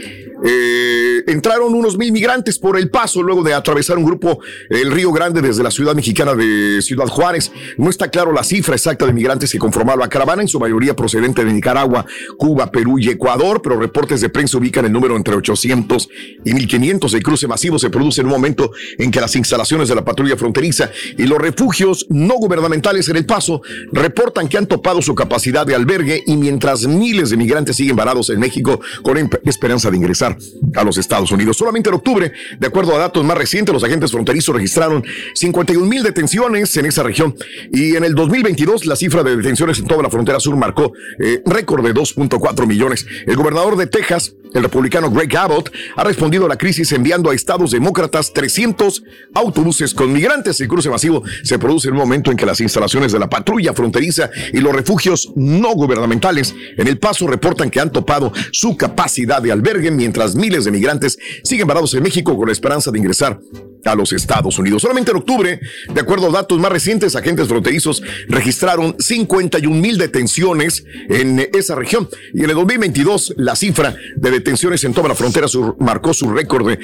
Eh, 0.46 1.24
entraron 1.26 1.74
unos 1.74 1.96
mil 1.96 2.12
migrantes 2.12 2.58
por 2.58 2.78
el 2.78 2.88
paso 2.88 3.20
luego 3.22 3.42
de 3.42 3.54
atravesar 3.54 3.98
un 3.98 4.04
grupo 4.04 4.38
el 4.68 4.92
Río 4.92 5.10
Grande 5.10 5.40
desde 5.40 5.62
la 5.62 5.70
ciudad 5.72 5.94
mexicana 5.94 6.34
de 6.34 6.80
Ciudad 6.82 7.06
Juárez. 7.06 7.50
No 7.78 7.90
está 7.90 8.10
claro 8.10 8.32
la 8.32 8.44
cifra 8.44 8.76
exacta 8.76 9.06
de 9.06 9.12
migrantes 9.12 9.23
que 9.24 9.58
conformaron 9.58 10.00
la 10.00 10.08
caravana, 10.08 10.42
en 10.42 10.48
su 10.48 10.60
mayoría 10.60 10.94
procedente 10.94 11.44
de 11.44 11.52
Nicaragua, 11.52 12.04
Cuba, 12.36 12.70
Perú 12.70 12.98
y 12.98 13.08
Ecuador, 13.08 13.60
pero 13.62 13.78
reportes 13.78 14.20
de 14.20 14.28
prensa 14.28 14.58
ubican 14.58 14.84
el 14.84 14.92
número 14.92 15.16
entre 15.16 15.34
800 15.34 16.08
y 16.44 16.52
1500. 16.52 17.14
El 17.14 17.22
cruce 17.22 17.48
masivo 17.48 17.78
se 17.78 17.90
produce 17.90 18.20
en 18.20 18.26
un 18.26 18.32
momento 18.32 18.70
en 18.98 19.10
que 19.10 19.20
las 19.20 19.34
instalaciones 19.34 19.88
de 19.88 19.94
la 19.94 20.04
patrulla 20.04 20.36
fronteriza 20.36 20.90
y 21.16 21.24
los 21.24 21.38
refugios 21.38 22.06
no 22.10 22.34
gubernamentales 22.34 23.08
en 23.08 23.16
el 23.16 23.26
paso 23.26 23.62
reportan 23.92 24.48
que 24.48 24.58
han 24.58 24.66
topado 24.66 25.00
su 25.02 25.14
capacidad 25.14 25.66
de 25.66 25.74
albergue 25.74 26.22
y 26.26 26.36
mientras 26.36 26.86
miles 26.86 27.30
de 27.30 27.36
migrantes 27.36 27.76
siguen 27.76 27.96
varados 27.96 28.30
en 28.30 28.40
México 28.40 28.80
con 29.02 29.16
esperanza 29.44 29.90
de 29.90 29.96
ingresar 29.96 30.36
a 30.74 30.84
los 30.84 30.98
Estados 30.98 31.32
Unidos. 31.32 31.56
Solamente 31.56 31.88
en 31.88 31.94
octubre, 31.94 32.32
de 32.58 32.66
acuerdo 32.66 32.94
a 32.94 32.98
datos 32.98 33.24
más 33.24 33.38
recientes, 33.38 33.72
los 33.72 33.84
agentes 33.84 34.10
fronterizos 34.12 34.54
registraron 34.54 35.04
51 35.34 35.86
mil 35.86 36.02
detenciones 36.02 36.76
en 36.76 36.86
esa 36.86 37.02
región 37.02 37.34
y 37.72 37.96
en 37.96 38.04
el 38.04 38.14
2022 38.14 38.86
la 38.86 38.96
cifra 38.96 39.13
de 39.22 39.36
detenciones 39.36 39.78
en 39.78 39.86
toda 39.86 40.02
la 40.02 40.10
frontera 40.10 40.40
sur 40.40 40.56
marcó 40.56 40.92
eh, 41.18 41.42
récord 41.46 41.84
de 41.84 41.94
2.4 41.94 42.66
millones. 42.66 43.06
El 43.26 43.36
gobernador 43.36 43.76
de 43.76 43.86
Texas, 43.86 44.34
el 44.52 44.62
republicano 44.62 45.10
Greg 45.10 45.36
Abbott, 45.36 45.70
ha 45.96 46.04
respondido 46.04 46.46
a 46.46 46.48
la 46.48 46.56
crisis 46.56 46.90
enviando 46.92 47.30
a 47.30 47.34
estados 47.34 47.70
demócratas 47.70 48.32
300 48.32 49.02
autobuses 49.34 49.94
con 49.94 50.12
migrantes. 50.12 50.60
El 50.60 50.68
cruce 50.68 50.90
masivo 50.90 51.22
se 51.42 51.58
produce 51.58 51.88
en 51.88 51.94
un 51.94 52.00
momento 52.00 52.30
en 52.30 52.36
que 52.36 52.46
las 52.46 52.60
instalaciones 52.60 53.12
de 53.12 53.18
la 53.18 53.28
patrulla 53.28 53.72
fronteriza 53.74 54.30
y 54.52 54.60
los 54.60 54.74
refugios 54.74 55.32
no 55.36 55.74
gubernamentales 55.74 56.54
en 56.76 56.88
El 56.88 56.98
Paso 56.98 57.26
reportan 57.26 57.70
que 57.70 57.80
han 57.80 57.92
topado 57.92 58.32
su 58.50 58.76
capacidad 58.76 59.42
de 59.42 59.52
albergue 59.52 59.90
mientras 59.90 60.34
miles 60.34 60.64
de 60.64 60.72
migrantes 60.72 61.18
siguen 61.42 61.68
varados 61.68 61.94
en 61.94 62.02
México 62.02 62.36
con 62.36 62.46
la 62.46 62.52
esperanza 62.52 62.90
de 62.90 62.98
ingresar 62.98 63.38
a 63.84 63.94
los 63.94 64.12
Estados 64.12 64.58
Unidos. 64.58 64.82
Solamente 64.82 65.10
en 65.10 65.16
octubre, 65.18 65.60
de 65.92 66.00
acuerdo 66.00 66.28
a 66.28 66.32
datos 66.32 66.58
más 66.58 66.72
recientes, 66.72 67.16
agentes 67.16 67.48
fronterizos 67.48 68.02
registraron 68.28 68.96
51 68.98 69.74
mil 69.74 69.98
detenciones 69.98 70.84
en 71.08 71.48
esa 71.52 71.74
región. 71.74 72.08
Y 72.32 72.44
en 72.44 72.50
el 72.50 72.56
2022, 72.56 73.34
la 73.36 73.56
cifra 73.56 73.94
de 74.16 74.30
detenciones 74.30 74.84
en 74.84 74.94
toda 74.94 75.08
la 75.08 75.14
frontera 75.14 75.48
sur 75.48 75.76
marcó 75.80 76.14
su 76.14 76.30
récord 76.30 76.68
de 76.68 76.78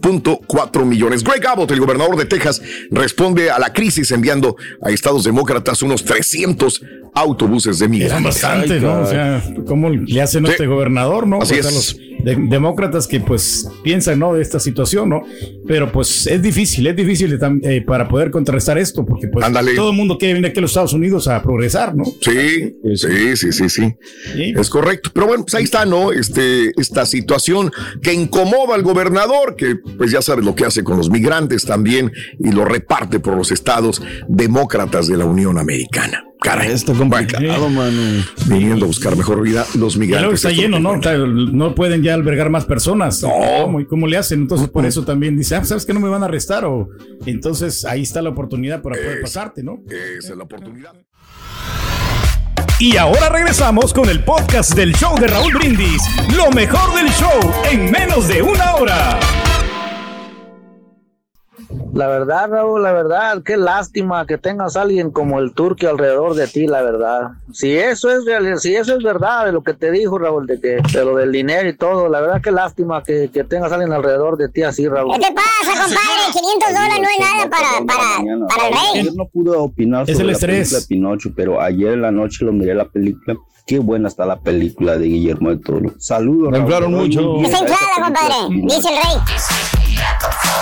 2.4 0.00 0.84
millones. 0.84 1.22
Greg 1.24 1.46
Abbott, 1.46 1.70
el 1.70 1.80
gobernador 1.80 2.16
de 2.16 2.24
Texas, 2.24 2.60
responde 2.90 3.50
a 3.50 3.58
la 3.58 3.72
crisis 3.72 4.10
enviando 4.10 4.56
a 4.82 4.90
estados 4.90 5.24
demócratas 5.24 5.82
unos 5.82 6.04
300 6.04 6.82
autobuses 7.14 7.78
de 7.78 7.84
Es 7.86 7.90
migrantes. 7.90 8.24
bastante, 8.24 8.80
¿no? 8.80 9.00
O 9.00 9.06
sea, 9.06 9.42
¿cómo 9.66 9.90
le 9.90 10.20
hacen 10.22 10.44
a 10.44 10.48
Sí. 10.48 10.52
este 10.52 10.66
gobernador, 10.66 11.26
no? 11.26 11.42
Así 11.42 11.54
Pues 11.54 11.66
a 11.66 11.68
es. 11.68 11.74
los 11.74 11.96
de- 12.24 12.36
demócratas 12.48 13.06
que 13.08 13.18
pues 13.20 13.68
piensan, 13.82 14.18
¿no? 14.20 14.32
De 14.32 14.40
esta 14.42 14.58
situación, 14.60 15.08
¿no? 15.10 15.22
Pero 15.66 15.90
pues 15.92 16.26
es 16.26 16.40
difícil, 16.40 16.86
es 16.86 16.94
difícil 16.96 17.38
eh, 17.64 17.82
para 17.84 18.08
poder 18.08 18.30
contrarrestar 18.30 18.78
esto, 18.78 19.04
porque 19.04 19.26
pues 19.28 19.44
Ándale. 19.44 19.74
todo 19.74 19.90
el 19.90 19.96
mundo 19.96 20.16
quiere 20.18 20.34
venir 20.34 20.50
aquí 20.50 20.58
a 20.60 20.62
los 20.62 20.70
Estados 20.70 20.92
Unidos 20.94 21.26
a 21.28 21.42
progresar, 21.42 21.94
¿no? 21.96 22.04
Sí, 22.04 22.76
sí, 22.94 23.36
sí, 23.36 23.52
sí, 23.52 23.68
sí. 23.68 23.94
Es 24.56 24.70
correcto. 24.70 25.10
Pero 25.12 25.26
bueno, 25.26 25.42
pues 25.44 25.54
ahí 25.54 25.64
está, 25.64 25.84
¿no? 25.84 26.12
Este, 26.12 26.70
esta 26.80 27.04
situación 27.06 27.70
que 28.00 28.14
incomoda 28.14 28.74
al 28.76 28.82
gobernador, 28.82 29.54
que 29.56 29.71
pues 29.76 30.10
ya 30.10 30.22
sabes 30.22 30.44
lo 30.44 30.54
que 30.54 30.64
hace 30.64 30.84
con 30.84 30.96
los 30.96 31.10
migrantes 31.10 31.64
también 31.64 32.12
y 32.38 32.52
lo 32.52 32.64
reparte 32.64 33.20
por 33.20 33.36
los 33.36 33.50
estados 33.50 34.02
demócratas 34.28 35.06
de 35.08 35.16
la 35.16 35.24
Unión 35.24 35.58
Americana. 35.58 36.24
Caray. 36.42 36.72
Está 36.72 36.92
complicado, 36.92 37.68
mano. 37.68 38.24
Viniendo 38.46 38.84
a 38.84 38.88
buscar 38.88 39.16
mejor 39.16 39.42
vida 39.42 39.64
los 39.78 39.96
migrantes. 39.96 40.34
está 40.34 40.50
lleno, 40.50 40.80
¿no? 40.80 40.96
No 40.96 41.74
pueden 41.74 42.02
ya 42.02 42.14
albergar 42.14 42.50
más 42.50 42.64
personas. 42.64 43.22
No. 43.22 43.30
¿Cómo, 43.62 43.80
y 43.80 43.86
cómo 43.86 44.06
le 44.06 44.16
hacen? 44.16 44.40
Entonces, 44.40 44.68
por 44.68 44.84
eso 44.84 45.04
también 45.04 45.36
dice, 45.36 45.54
ah, 45.54 45.64
¿sabes 45.64 45.86
que 45.86 45.94
no 45.94 46.00
me 46.00 46.08
van 46.08 46.22
a 46.22 46.26
arrestar? 46.26 46.64
O 46.64 46.88
entonces 47.26 47.84
ahí 47.84 48.02
está 48.02 48.20
la 48.22 48.30
oportunidad 48.30 48.82
para 48.82 48.96
poder 48.96 49.22
pasarte, 49.22 49.62
¿no? 49.62 49.82
Esa 50.18 50.32
es 50.32 50.36
la 50.36 50.44
oportunidad. 50.44 50.92
Y 52.78 52.96
ahora 52.96 53.28
regresamos 53.28 53.94
con 53.94 54.08
el 54.08 54.24
podcast 54.24 54.74
del 54.74 54.92
show 54.94 55.16
de 55.16 55.28
Raúl 55.28 55.54
Brindis. 55.54 56.02
Lo 56.36 56.50
mejor 56.50 56.92
del 56.96 57.08
show 57.12 57.52
en 57.70 57.92
menos 57.92 58.26
de 58.26 58.42
una 58.42 58.74
hora. 58.74 59.20
La 61.94 62.06
verdad, 62.08 62.48
Raúl, 62.50 62.82
la 62.82 62.92
verdad, 62.92 63.42
qué 63.44 63.56
lástima 63.58 64.26
que 64.26 64.38
tengas 64.38 64.76
a 64.76 64.82
alguien 64.82 65.10
como 65.10 65.38
el 65.40 65.52
turque 65.52 65.86
alrededor 65.86 66.34
de 66.34 66.46
ti, 66.48 66.66
la 66.66 66.80
verdad. 66.82 67.32
Si 67.52 67.76
eso 67.76 68.10
es 68.10 68.24
real, 68.24 68.58
si 68.60 68.74
eso 68.74 68.96
es 68.96 69.02
verdad 69.04 69.44
de 69.46 69.52
lo 69.52 69.62
que 69.62 69.74
te 69.74 69.90
dijo 69.90 70.18
Raúl, 70.18 70.46
de 70.46 70.58
que 70.58 70.78
de 70.92 71.04
lo 71.04 71.16
del 71.16 71.30
dinero 71.32 71.68
y 71.68 71.76
todo, 71.76 72.08
la 72.08 72.20
verdad 72.20 72.40
qué 72.42 72.50
lástima 72.50 73.02
que, 73.02 73.30
que 73.32 73.44
tengas 73.44 73.70
a 73.72 73.74
alguien 73.74 73.92
alrededor 73.92 74.38
de 74.38 74.48
ti 74.48 74.62
así, 74.62 74.88
Raúl. 74.88 75.12
¿Qué 75.14 75.26
te 75.26 75.32
pasa, 75.34 75.82
compadre? 75.82 76.32
500 76.32 76.68
dólares 76.68 76.98
no 76.98 77.08
es 77.08 77.20
nada 77.20 77.50
para, 77.50 77.86
para, 77.86 78.48
para 78.48 78.68
el 78.68 78.72
rey. 78.72 79.00
Ayer 79.00 79.14
no 79.14 79.26
pude 79.28 79.50
opinar 79.56 80.02
Es 80.08 80.16
sobre 80.16 80.20
el 80.22 80.26
la 80.28 80.32
estrés. 80.32 80.56
película 80.56 80.80
de 80.80 80.86
Pinocho, 80.86 81.30
pero 81.36 81.60
ayer 81.60 81.92
en 81.92 82.02
la 82.02 82.10
noche 82.10 82.44
lo 82.44 82.52
miré 82.52 82.74
la 82.74 82.86
película. 82.88 83.36
Qué 83.66 83.78
buena 83.78 84.08
está 84.08 84.24
la 84.26 84.40
película 84.40 84.96
de 84.96 85.06
Guillermo 85.06 85.50
del 85.50 85.60
Toro. 85.62 85.92
Saludos. 85.98 86.50
Me 86.52 86.58
inflaron 86.58 86.92
mucho. 86.94 87.34
película 87.36 87.60
de 87.96 88.02
compadre. 88.02 88.34
Dice 88.50 88.88
el 88.88 88.94
rey. 88.96 89.71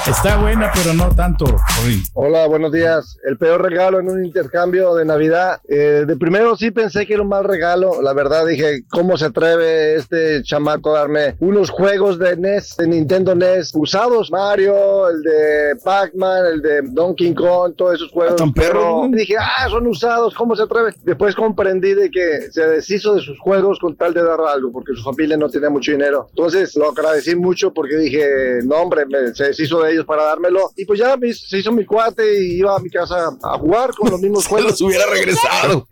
Está 0.07 0.39
buena, 0.39 0.71
pero 0.75 0.95
no 0.95 1.15
tanto. 1.15 1.45
Oye, 1.85 1.99
Hola, 2.15 2.47
buenos 2.47 2.73
días. 2.73 3.19
El 3.25 3.37
peor 3.37 3.63
regalo 3.63 4.01
en 4.01 4.09
un 4.09 4.25
intercambio 4.25 4.95
de 4.95 5.05
Navidad. 5.05 5.61
Eh, 5.69 6.05
de 6.07 6.17
primero 6.17 6.57
sí 6.57 6.71
pensé 6.71 7.07
que 7.07 7.13
era 7.15 7.23
un 7.23 7.29
mal 7.29 7.45
regalo. 7.45 8.01
La 8.03 8.13
verdad 8.15 8.47
dije, 8.47 8.83
¿cómo 8.89 9.17
se 9.19 9.27
atreve 9.27 9.97
este 9.97 10.43
chamaco 10.43 10.97
a 10.97 11.01
darme 11.01 11.37
unos 11.41 11.71
juegos 11.71 12.19
de 12.19 12.37
NES, 12.37 12.77
de 12.79 12.87
Nintendo 12.89 13.35
NES 13.35 13.73
usados? 13.75 14.31
Mario, 14.33 15.09
el 15.11 15.23
de 15.23 15.77
Pac-Man, 15.85 16.47
el 16.55 16.63
de 16.63 16.81
Donkey 16.85 17.35
Kong, 17.35 17.75
todos 17.77 17.97
esos 17.97 18.11
juegos. 18.11 18.37
Tan 18.37 18.53
perro. 18.53 19.03
Pero 19.03 19.09
dije, 19.13 19.35
ah, 19.39 19.69
son 19.69 19.87
usados, 19.87 20.35
¿cómo 20.35 20.57
se 20.57 20.63
atreve? 20.63 20.95
Después 21.05 21.35
comprendí 21.37 21.93
de 21.95 22.11
que 22.11 22.51
se 22.51 22.67
deshizo 22.67 23.15
de 23.15 23.21
sus 23.21 23.39
juegos 23.39 23.79
con 23.79 23.95
tal 23.97 24.15
de 24.15 24.25
dar 24.25 24.41
algo, 24.41 24.73
porque 24.73 24.95
su 24.95 25.03
familia 25.03 25.37
no 25.37 25.49
tenía 25.51 25.71
mucho 25.71 25.93
dinero. 25.93 26.27
Entonces 26.31 26.75
lo 26.75 26.91
agradecí 26.91 27.37
mucho 27.37 27.73
porque 27.73 27.97
dije, 27.97 28.61
no 28.65 28.77
hombre, 28.77 29.05
me- 29.07 29.35
se 29.35 29.50
deshizo 29.51 29.81
de 29.83 29.93
ellos 29.93 30.07
para 30.07 30.25
dármelo. 30.25 30.71
Y 30.77 30.85
pues 30.85 30.99
ya 30.99 31.17
se 31.49 31.59
hizo 31.59 31.73
mi 31.73 31.85
cuate 31.85 32.43
y 32.43 32.59
iba 32.59 32.75
a 32.75 32.79
mi 32.81 32.91
casa 32.91 33.31
a 33.43 33.59
jugar 33.59 33.95
con 33.95 34.11
los 34.11 34.21
mismos 34.21 34.45
Se 34.45 34.51
juegos. 34.51 34.71
los 34.73 34.81
hubiera 34.83 35.07
regresado. 35.07 35.87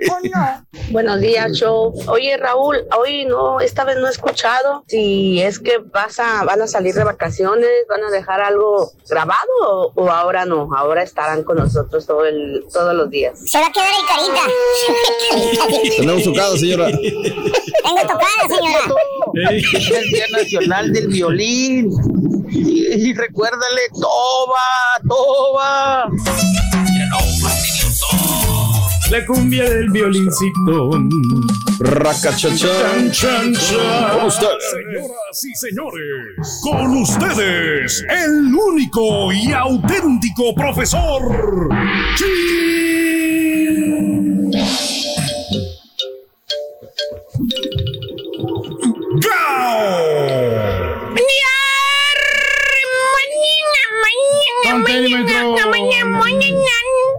Buenos 0.90 1.20
días, 1.20 1.52
show. 1.52 1.92
Oye, 2.08 2.36
Raúl, 2.36 2.78
hoy 2.98 3.24
no, 3.26 3.60
esta 3.60 3.84
vez 3.84 3.96
no 3.98 4.06
he 4.06 4.10
escuchado 4.10 4.84
si 4.88 5.40
es 5.42 5.58
que 5.58 5.78
vas 5.78 6.18
a, 6.18 6.44
van 6.44 6.62
a 6.62 6.66
salir 6.66 6.94
de 6.94 7.04
vacaciones, 7.04 7.68
van 7.88 8.04
a 8.04 8.10
dejar 8.10 8.40
algo 8.40 8.90
grabado 9.08 9.38
o, 9.66 9.92
o 9.94 10.10
ahora 10.10 10.44
no, 10.44 10.68
ahora 10.76 11.02
estarán 11.02 11.42
con 11.44 11.56
nosotros 11.58 12.06
todo 12.06 12.24
el, 12.24 12.64
todos 12.72 12.94
los 12.94 13.10
días. 13.10 13.38
Se 13.44 13.58
va 13.58 13.66
a 13.66 13.72
quedar 13.72 13.88
en 14.00 14.06
carita. 14.06 15.88
Tenemos 15.96 16.24
tocado, 16.24 16.56
señora. 16.56 16.86
Tengo 16.88 18.00
tocada, 18.02 18.48
señora. 18.48 18.80
Es 19.50 19.90
el 19.90 20.10
Día 20.10 20.24
Nacional 20.32 20.92
del 20.92 21.08
Violín. 21.08 21.90
Y, 22.50 23.10
y 23.10 23.14
recuérdale, 23.14 23.82
toba, 23.92 24.56
toba. 25.06 26.10
la 29.10 29.26
cumbia 29.26 29.68
del 29.68 29.90
violincito. 29.90 30.90
Racachachán. 31.80 33.10
Chan, 33.12 33.54
chan. 33.54 34.18
Con 34.18 34.26
ustedes. 34.26 34.64
Señoras 34.72 35.44
y 35.44 35.54
señores, 35.54 36.60
con 36.62 36.96
ustedes, 36.96 38.04
el 38.08 38.54
único 38.54 39.32
y 39.32 39.52
auténtico 39.52 40.54
profesor. 40.54 41.68
¡Gao! 41.68 43.07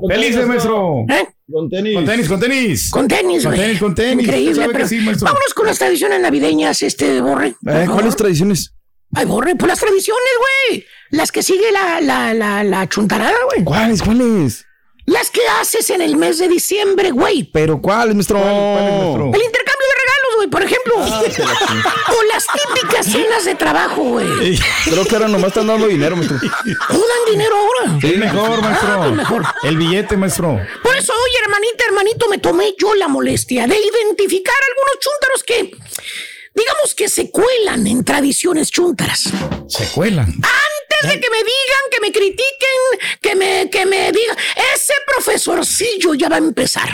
Felices, 0.09 0.47
maestro. 0.47 1.05
Con 1.51 1.69
tenis. 1.69 1.95
Con 1.95 2.05
tenis, 2.05 2.27
con 2.27 2.39
tenis. 2.39 2.89
Con 2.91 3.07
tenis, 3.07 3.43
Con 3.43 3.55
tenis, 3.55 3.79
con 3.79 3.95
tenis. 3.95 4.25
Increíble, 4.25 4.67
pero 4.71 4.87
sí, 4.87 4.97
maestro. 4.99 5.25
vámonos 5.25 5.53
con 5.53 5.65
las 5.65 5.77
tradiciones 5.79 6.19
navideñas, 6.21 6.81
este, 6.83 7.21
Borre. 7.21 7.55
Eh. 7.65 7.87
¿Cuáles 7.91 8.15
tradiciones? 8.15 8.73
Ay, 9.13 9.25
Borre, 9.25 9.55
pues 9.55 9.67
las 9.67 9.79
tradiciones, 9.79 10.29
güey. 10.69 10.85
Las 11.11 11.31
que 11.31 11.41
sigue 11.41 11.71
la, 11.71 12.01
la, 12.01 12.33
la, 12.33 12.63
la 12.63 12.87
chuntarada, 12.87 13.37
güey. 13.51 13.63
¿Cuáles? 13.63 14.01
¿Cuáles? 14.03 14.65
Las 15.09 15.31
que 15.31 15.41
haces 15.59 15.89
en 15.89 16.01
el 16.01 16.17
mes 16.17 16.37
de 16.37 16.47
diciembre, 16.47 17.09
güey. 17.09 17.43
¿Pero 17.43 17.81
cuáles, 17.81 18.13
maestro? 18.13 18.37
El 18.37 18.45
intercambio 18.45 19.87
de 19.89 19.95
regalos, 20.03 20.35
güey, 20.35 20.49
por 20.49 20.61
ejemplo. 20.61 20.93
o 20.99 22.23
las 22.31 22.45
típicas 22.45 23.07
cenas 23.07 23.43
de 23.43 23.55
trabajo, 23.55 24.03
güey. 24.03 24.59
Creo 24.85 25.05
que 25.05 25.15
ahora 25.15 25.27
nomás 25.27 25.47
están 25.47 25.65
dando 25.65 25.87
dinero, 25.87 26.15
maestro. 26.15 26.37
¿No 26.37 26.99
dan 26.99 27.31
dinero 27.31 27.55
ahora? 27.55 27.97
Es 28.03 28.17
mejor, 28.17 28.61
maestro. 28.61 28.87
Ah, 28.87 28.97
pues 28.99 29.13
mejor. 29.13 29.45
El 29.63 29.77
billete, 29.77 30.15
maestro. 30.15 30.59
Por 30.83 30.95
eso 30.95 31.11
hoy, 31.11 31.31
hermanita, 31.43 31.85
hermanito, 31.87 32.29
me 32.29 32.37
tomé 32.37 32.75
yo 32.77 32.93
la 32.93 33.07
molestia 33.07 33.65
de 33.65 33.77
identificar 33.79 34.55
algunos 34.69 34.99
chúntaros 34.99 35.43
que, 35.43 35.71
digamos 36.53 36.93
que 36.93 37.09
se 37.09 37.31
cuelan 37.31 37.87
en 37.87 38.05
tradiciones 38.05 38.69
chúntaras. 38.69 39.23
Se 39.67 39.87
cuelan. 39.87 40.35
Antes 41.01 41.15
de 41.15 41.19
que 41.21 41.29
me 41.29 41.37
digan, 41.37 41.83
que 41.91 42.01
me 42.01 42.11
critiquen, 42.11 43.19
que 43.21 43.35
me, 43.35 43.69
que 43.69 43.85
me 43.85 44.11
digan, 44.11 44.37
ese 44.73 44.93
profesorcillo 45.05 46.13
ya 46.13 46.29
va 46.29 46.35
a 46.35 46.39
empezar. 46.39 46.89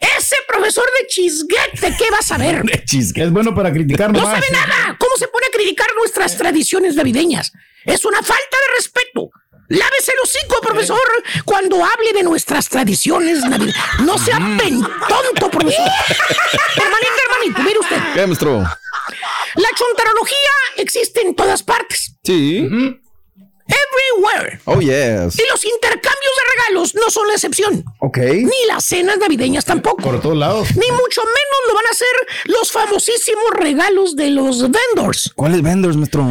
Ese 0.00 0.36
profesor 0.46 0.84
de 0.98 1.06
chisguete, 1.06 1.94
¿qué 1.98 2.10
va 2.10 2.18
a 2.18 2.22
saber? 2.22 2.62
Es 3.14 3.30
bueno 3.30 3.54
para 3.54 3.72
criticar 3.72 4.12
No 4.12 4.22
sabe 4.22 4.46
nada. 4.50 4.96
¿Cómo 4.98 5.16
se 5.16 5.28
pone 5.28 5.46
a 5.46 5.50
criticar 5.50 5.86
nuestras 5.96 6.36
tradiciones 6.36 6.94
navideñas? 6.94 7.52
Es 7.84 8.04
una 8.04 8.18
falta 8.18 8.56
de 8.68 8.76
respeto. 8.76 9.30
Lávese 9.68 10.12
el 10.12 10.18
hocico, 10.22 10.60
profesor, 10.60 10.98
cuando 11.44 11.84
hable 11.84 12.12
de 12.12 12.22
nuestras 12.22 12.68
tradiciones 12.68 13.40
navideñas. 13.44 14.00
No 14.00 14.18
sea 14.18 14.38
pen 14.58 14.80
tonto, 14.80 15.50
profesor. 15.50 15.84
hermanito, 16.76 17.14
hermanito, 17.28 17.62
mire 17.62 17.78
usted. 17.78 17.98
¿Qué, 18.14 18.26
maestro? 18.26 18.58
La 18.58 19.68
chuntarología 19.76 20.50
existe 20.76 21.22
en 21.22 21.34
todas 21.34 21.62
partes. 21.62 22.14
Sí. 22.22 22.68
Everywhere. 24.14 24.60
Oh, 24.64 24.80
yes. 24.80 25.38
Y 25.38 25.42
los 25.50 25.64
intercambios 25.64 26.32
de 26.36 26.42
regalos 26.56 26.94
no 26.94 27.10
son 27.10 27.26
la 27.28 27.34
excepción. 27.34 27.84
Ok. 27.98 28.18
Ni 28.18 28.66
las 28.68 28.84
cenas 28.84 29.18
navideñas 29.18 29.64
tampoco. 29.64 30.02
Por 30.02 30.20
todos 30.20 30.36
lados. 30.36 30.68
Ni 30.74 30.90
mucho 30.90 31.22
menos 31.22 31.60
lo 31.68 31.74
van 31.74 31.86
a 31.86 31.90
hacer 31.90 32.06
los 32.46 32.70
famosísimos 32.72 33.44
regalos 33.54 34.16
de 34.16 34.30
los 34.30 34.62
vendors. 34.62 35.32
¿Cuáles 35.34 35.62
vendors, 35.62 35.96
maestro? 35.96 36.24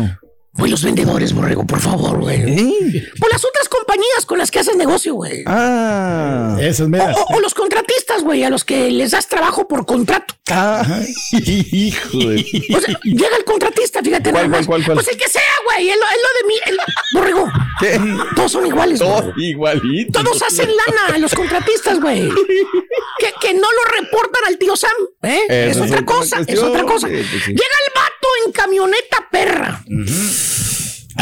Pues 0.56 0.70
los 0.70 0.84
vendedores, 0.84 1.34
borrego, 1.34 1.66
por 1.66 1.80
favor, 1.80 2.20
güey. 2.20 2.38
¿Eh? 2.42 3.12
Pues 3.20 3.32
las 3.32 3.44
otras 3.44 3.68
compañías 3.70 4.24
con 4.28 4.38
las 4.38 4.52
que 4.52 4.60
haces 4.60 4.76
negocio, 4.76 5.16
güey. 5.16 5.44
Ah. 5.48 6.56
Esas 6.62 6.86
O, 6.86 6.90
medias. 6.90 7.18
o- 7.18 7.36
o 7.36 7.40
los 7.40 7.56
contratistas, 7.56 8.22
güey, 8.24 8.44
a 8.44 8.52
los 8.52 8.64
que 8.64 8.92
les 8.92 9.12
das 9.12 9.28
trabajo 9.28 9.68
por 9.68 9.86
contrato. 9.88 10.36
Ah. 10.52 10.86
Hijo 11.32 12.18
de... 12.20 12.46
O 12.76 12.80
sea, 12.82 13.00
llega 13.04 13.36
el 13.38 13.44
contratista, 13.46 14.02
fíjate 14.04 14.32
¿Cuál, 14.32 14.44
nada 14.52 14.58
más. 14.60 14.68
cuál, 14.68 14.84
cuál, 14.84 14.86
cuál? 14.86 14.96
Pues 14.98 15.08
el 15.08 15.18
que 15.18 15.28
sea, 15.28 15.42
güey, 15.66 15.90
es 15.90 15.98
lo, 15.98 16.04
es 16.04 16.18
lo 16.22 16.42
de 16.42 16.48
mí. 16.48 16.56
el- 16.68 16.78
borrego, 17.16 17.52
¿Qué? 17.80 18.00
todos 18.36 18.52
son 18.52 18.66
iguales, 18.68 19.00
güey. 19.02 19.12
Todo 19.12 19.34
igualito. 19.38 20.24
Todos 20.24 20.42
hacen 20.44 20.70
lana, 20.70 21.18
los 21.18 21.34
contratistas, 21.34 22.00
güey. 22.00 22.30
Que, 23.20 23.34
que 23.42 23.54
no 23.56 23.62
lo 23.72 24.02
reportan 24.02 24.44
al 24.48 24.58
tío 24.60 24.76
Sam, 24.76 24.92
¿eh? 25.24 25.42
Es 25.50 25.78
es 25.78 25.82
otra 25.82 26.06
cosa, 26.06 26.42
es 26.46 26.60
otra 26.60 26.84
cosa. 26.84 27.08
Pues 27.08 27.26
sí. 27.44 27.52
Llega 27.52 27.76
el 27.88 27.94
camioneta 28.54 29.28
perra. 29.32 29.84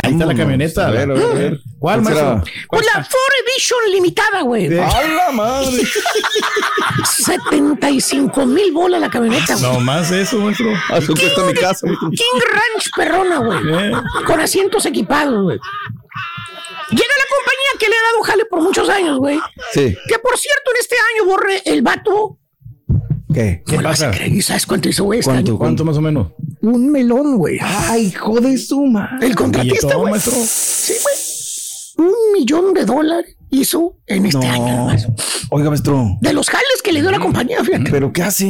Ahí 0.04 0.14
está 0.14 0.26
la 0.26 0.36
camioneta. 0.36 0.88
A 0.88 0.92
ver, 0.92 1.12
a 1.12 1.14
ver, 1.14 1.24
a 1.24 1.34
ver. 1.34 1.60
¿Cuál, 1.80 2.02
¿Cuál 2.02 2.16
será? 2.16 2.34
maestro? 2.36 2.54
Pues 2.70 2.86
la 2.86 3.04
Ford 3.04 3.34
Edition 3.46 3.80
limitada, 3.92 4.42
güey. 4.44 4.80
¡A 4.80 5.04
la 5.08 5.32
madre! 5.32 5.82
75 7.06 8.46
mil 8.46 8.72
bolas 8.72 9.02
la 9.02 9.10
camioneta, 9.10 9.56
güey. 9.56 9.64
No 9.74 9.80
más 9.80 10.12
eso, 10.12 10.38
maestro. 10.40 10.68
Eso 10.98 11.14
cuesta 11.14 11.44
mi 11.44 11.54
casa. 11.54 11.86
maestro. 11.88 12.10
King 12.12 12.42
Ranch 12.52 12.90
perrona, 12.96 13.38
güey. 13.40 13.60
Eh. 13.88 13.92
Con 14.26 14.40
asientos 14.40 14.86
equipados, 14.86 15.44
güey. 15.44 15.58
Llega 16.90 17.04
la 17.18 17.26
compañía 17.30 17.70
que 17.80 17.88
le 17.88 17.96
ha 17.96 18.12
dado 18.12 18.24
jale 18.24 18.46
por 18.46 18.62
muchos 18.62 18.90
años, 18.90 19.18
güey. 19.18 19.40
Sí. 19.74 19.96
Que 20.08 20.20
por 20.20 20.38
cierto, 20.38 20.72
en 20.74 20.80
este 20.80 20.96
año, 20.96 21.26
borre 21.30 21.62
el 21.66 21.82
vato. 21.82 22.38
¿Qué? 23.34 23.64
¿Qué 23.66 23.78
no 23.78 23.84
pasa? 23.84 24.12
creer. 24.12 24.34
¿Y 24.34 24.42
¿Sabes 24.42 24.66
cuánto 24.66 24.90
hizo, 24.90 25.04
güey? 25.06 25.20
este 25.20 25.32
¿Cuánto? 25.32 25.52
año? 25.52 25.58
¿Cuánto 25.60 25.86
más 25.86 25.98
o 25.98 26.02
menos? 26.02 26.28
Un 26.62 26.92
melón, 26.92 27.38
güey. 27.38 27.58
Ay, 27.62 28.08
hijo 28.08 28.40
de 28.40 28.58
su 28.58 28.82
madre. 28.86 29.28
El 29.28 29.36
contratista, 29.36 29.96
güey. 29.96 30.20
Sí, 30.20 30.94
güey. 31.02 31.16
Un 32.08 32.34
millón 32.34 32.74
de 32.74 32.86
dólares 32.86 33.36
hizo 33.50 33.98
en 34.08 34.26
este 34.26 34.46
año. 34.48 34.68
No. 34.68 34.78
nomás. 34.78 35.08
Oiga, 35.50 35.70
maestro. 35.70 36.18
De 36.22 36.34
los 36.34 36.50
jales 36.50 36.82
que 36.84 36.92
le 36.94 37.02
dio 37.02 37.12
la 37.12 37.20
compañía, 37.20 37.64
fíjate. 37.64 37.92
¿Pero 37.92 38.12
qué 38.14 38.24
hace? 38.24 38.46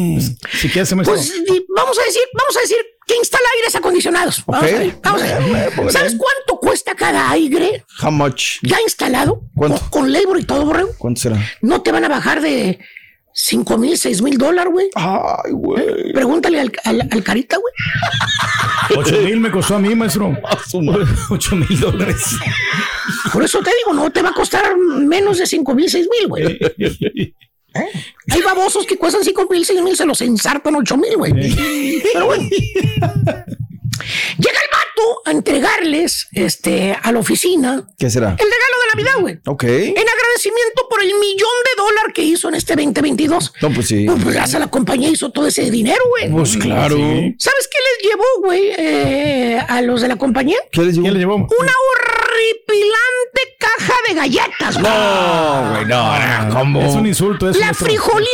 Si 0.53 0.69
quieres, 0.69 0.93
maestro. 0.95 1.15
Pues 1.15 1.33
vamos 1.75 1.97
a 1.99 2.03
decir, 2.03 2.21
vamos 2.37 2.57
a 2.57 2.61
decir 2.61 2.77
que 3.07 3.15
instala 3.17 3.43
aires 3.57 3.75
acondicionados. 3.75 4.43
Vamos 4.45 4.63
Ok. 4.69 4.73
a 4.75 4.79
ver, 4.79 4.95
vamos 5.03 5.21
a 5.23 5.39
ver. 5.39 5.91
¿Sabes 5.91 6.15
cuánto 6.17 6.59
cuesta 6.61 6.93
cada 6.95 7.29
aire 7.31 7.83
How 8.01 8.11
much? 8.11 8.59
ya 8.61 8.79
instalado? 8.81 9.41
¿Cuánto? 9.55 9.79
Con, 9.89 10.03
con 10.03 10.13
labor 10.13 10.39
y 10.39 10.43
todo, 10.45 10.65
borrego. 10.65 10.91
¿Cuánto 10.97 11.21
será? 11.21 11.37
No 11.61 11.81
te 11.81 11.91
van 11.91 12.05
a 12.05 12.09
bajar 12.09 12.41
de 12.41 12.79
5 13.33 13.77
mil, 13.77 13.97
6 13.97 14.21
mil 14.21 14.37
dólares, 14.37 14.71
güey. 14.73 14.89
Ay, 14.95 15.51
güey. 15.51 16.13
Pregúntale 16.13 16.59
al, 16.59 16.71
al- 16.83 17.07
al 17.09 17.23
carita, 17.23 17.57
güey. 17.57 17.73
Ocho 18.99 19.15
mil 19.21 19.39
me 19.39 19.49
costó 19.51 19.75
a 19.75 19.79
mí, 19.79 19.95
maestro. 19.95 20.35
Ocho 21.29 21.55
mil 21.55 21.79
dólares. 21.79 22.35
Por 23.31 23.43
eso 23.43 23.59
te 23.59 23.71
digo, 23.77 23.93
no 23.93 24.11
te 24.11 24.21
va 24.21 24.29
a 24.29 24.33
costar 24.33 24.75
menos 24.77 25.37
de 25.37 25.45
5 25.47 25.73
mil, 25.75 25.89
6 25.89 26.07
mil, 26.19 26.27
güey. 26.27 26.59
Hay 27.73 28.41
babosos 28.41 28.85
que 28.85 28.97
cuestan 28.97 29.23
5 29.23 29.47
mil, 29.49 29.65
6 29.65 29.81
mil, 29.81 29.95
se 29.95 30.05
los 30.05 30.19
ensartan 30.21 30.75
8 30.75 30.97
mil, 30.97 31.15
güey. 31.17 31.33
Pero 32.13 32.25
bueno. 32.25 32.43
A 35.25 35.31
entregarles 35.31 36.27
este, 36.31 36.97
a 37.01 37.11
la 37.11 37.19
oficina 37.19 37.83
¿Qué 37.97 38.09
será? 38.09 38.31
el 38.31 38.37
regalo 38.37 38.75
de 38.81 38.95
Navidad, 38.95 39.21
güey. 39.21 39.39
Ok. 39.45 39.63
En 39.63 39.95
agradecimiento 39.97 40.87
por 40.89 41.01
el 41.01 41.13
millón 41.19 41.49
de 41.65 41.81
dólares 41.81 42.13
que 42.13 42.23
hizo 42.23 42.49
en 42.49 42.55
este 42.55 42.75
2022. 42.75 43.53
No, 43.61 43.71
pues 43.71 43.87
sí. 43.87 44.05
Pues 44.05 44.23
gracias 44.23 44.55
a 44.55 44.59
la 44.59 44.67
compañía 44.67 45.09
hizo 45.09 45.31
todo 45.31 45.47
ese 45.47 45.69
dinero, 45.69 46.01
güey. 46.09 46.29
Pues 46.31 46.57
claro. 46.57 46.97
¿Sabes 46.97 47.69
qué 47.69 47.77
les 47.77 48.11
llevó, 48.11 48.25
güey, 48.43 48.61
eh, 48.77 49.63
a 49.67 49.81
los 49.81 50.01
de 50.01 50.07
la 50.07 50.15
compañía? 50.15 50.57
¿Qué 50.71 50.81
les 50.81 50.97
llevó? 50.97 51.35
Una 51.35 51.73
horripilante 51.91 53.41
caja 53.59 53.93
de 54.07 54.13
galletas, 54.15 54.79
güey. 54.79 54.91
No, 54.91 55.71
güey, 55.71 55.85
no, 55.85 56.19
no, 56.47 56.55
¿cómo? 56.55 56.81
Es 56.81 56.95
un 56.95 57.05
insulto 57.05 57.49
eso, 57.49 57.59
La 57.59 57.73
frijolienta 57.73 58.31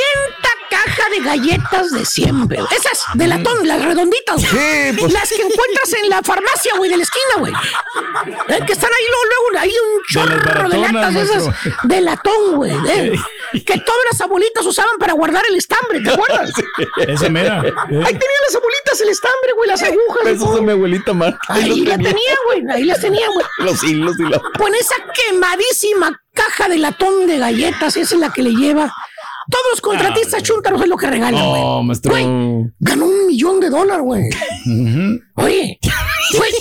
caja 0.88 1.10
de 1.10 1.20
galletas 1.20 1.92
de 1.92 2.06
siempre. 2.06 2.60
Esas 2.72 3.00
de 3.14 3.28
latón, 3.28 3.68
las 3.68 3.84
redonditas. 3.84 4.36
güey. 4.38 4.48
Sí, 4.48 4.98
pues. 5.00 5.14
Las 5.14 5.30
que 5.30 5.42
encuentras 5.42 5.94
en 6.04 6.10
la 6.10 6.22
farmacia, 6.24 6.72
güey, 6.78 6.90
de 6.90 6.98
la 6.98 7.04
esquina, 7.04 7.36
güey. 7.40 7.54
Eh, 7.54 8.60
que 8.66 8.74
están 8.74 8.90
ahí 8.92 9.06
luego, 9.10 9.50
luego, 9.50 9.60
ahí 9.60 9.72
un 9.72 9.98
De 9.98 10.14
chorro 10.14 10.70
de, 10.70 10.78
baratonas, 10.78 10.94
latas 10.94 11.16
esas 11.16 11.56
de 11.84 12.02
latón, 12.02 12.56
güey. 12.56 12.72
eh, 12.90 13.14
que 13.54 13.80
todas 13.80 14.02
las 14.12 14.22
abuelitas 14.22 14.66
usaban 14.66 14.98
para 15.00 15.14
guardar 15.14 15.44
el 15.50 15.56
estambre, 15.56 16.02
¿te 16.02 16.12
acuerdas? 16.12 16.52
Esa 16.98 17.30
mera. 17.30 17.60
Ahí 17.62 17.72
tenían 17.90 18.42
las 18.48 18.56
abuelitas 18.56 19.02
el 19.02 19.10
estambre, 19.10 19.52
güey, 19.56 19.70
las 19.70 19.84
agujas. 19.84 20.24
y 20.26 20.30
Eso 20.30 20.56
es 20.56 20.62
mi 20.62 20.72
abuelita 20.72 21.14
Marta. 21.14 21.40
Ahí 21.50 21.86
la 21.86 21.98
tenía, 21.98 22.36
güey, 22.46 22.64
ahí 22.72 22.84
las 22.84 23.00
tenía, 23.00 23.28
güey. 23.28 23.46
Los 23.60 23.84
hilos 23.84 24.16
y 24.20 24.24
la... 24.24 24.40
Con 24.58 24.74
esa 24.76 24.96
quemadísima 25.14 26.22
caja 26.34 26.68
de 26.70 26.78
latón 26.78 27.28
de 27.28 27.38
galletas, 27.40 27.98
esa 27.98 28.16
es 28.16 28.22
la 28.22 28.32
que 28.32 28.42
le 28.44 28.52
lleva. 28.52 28.94
Todos 29.50 29.66
los 29.72 29.82
contratistas 29.82 30.44
chúntaros 30.44 30.82
es 30.82 30.88
lo 30.88 30.98
que 30.98 31.08
regalan, 31.08 31.50
güey. 31.50 31.62
No, 31.62 31.84
maestro. 31.84 32.12
Güey, 32.12 32.26
ganó 32.80 33.06
un 33.06 33.28
millón 33.28 33.60
de 33.60 33.70
dólares, 33.70 34.04
güey. 34.04 34.24
Oye, 35.36 35.80
güey, 36.38 36.52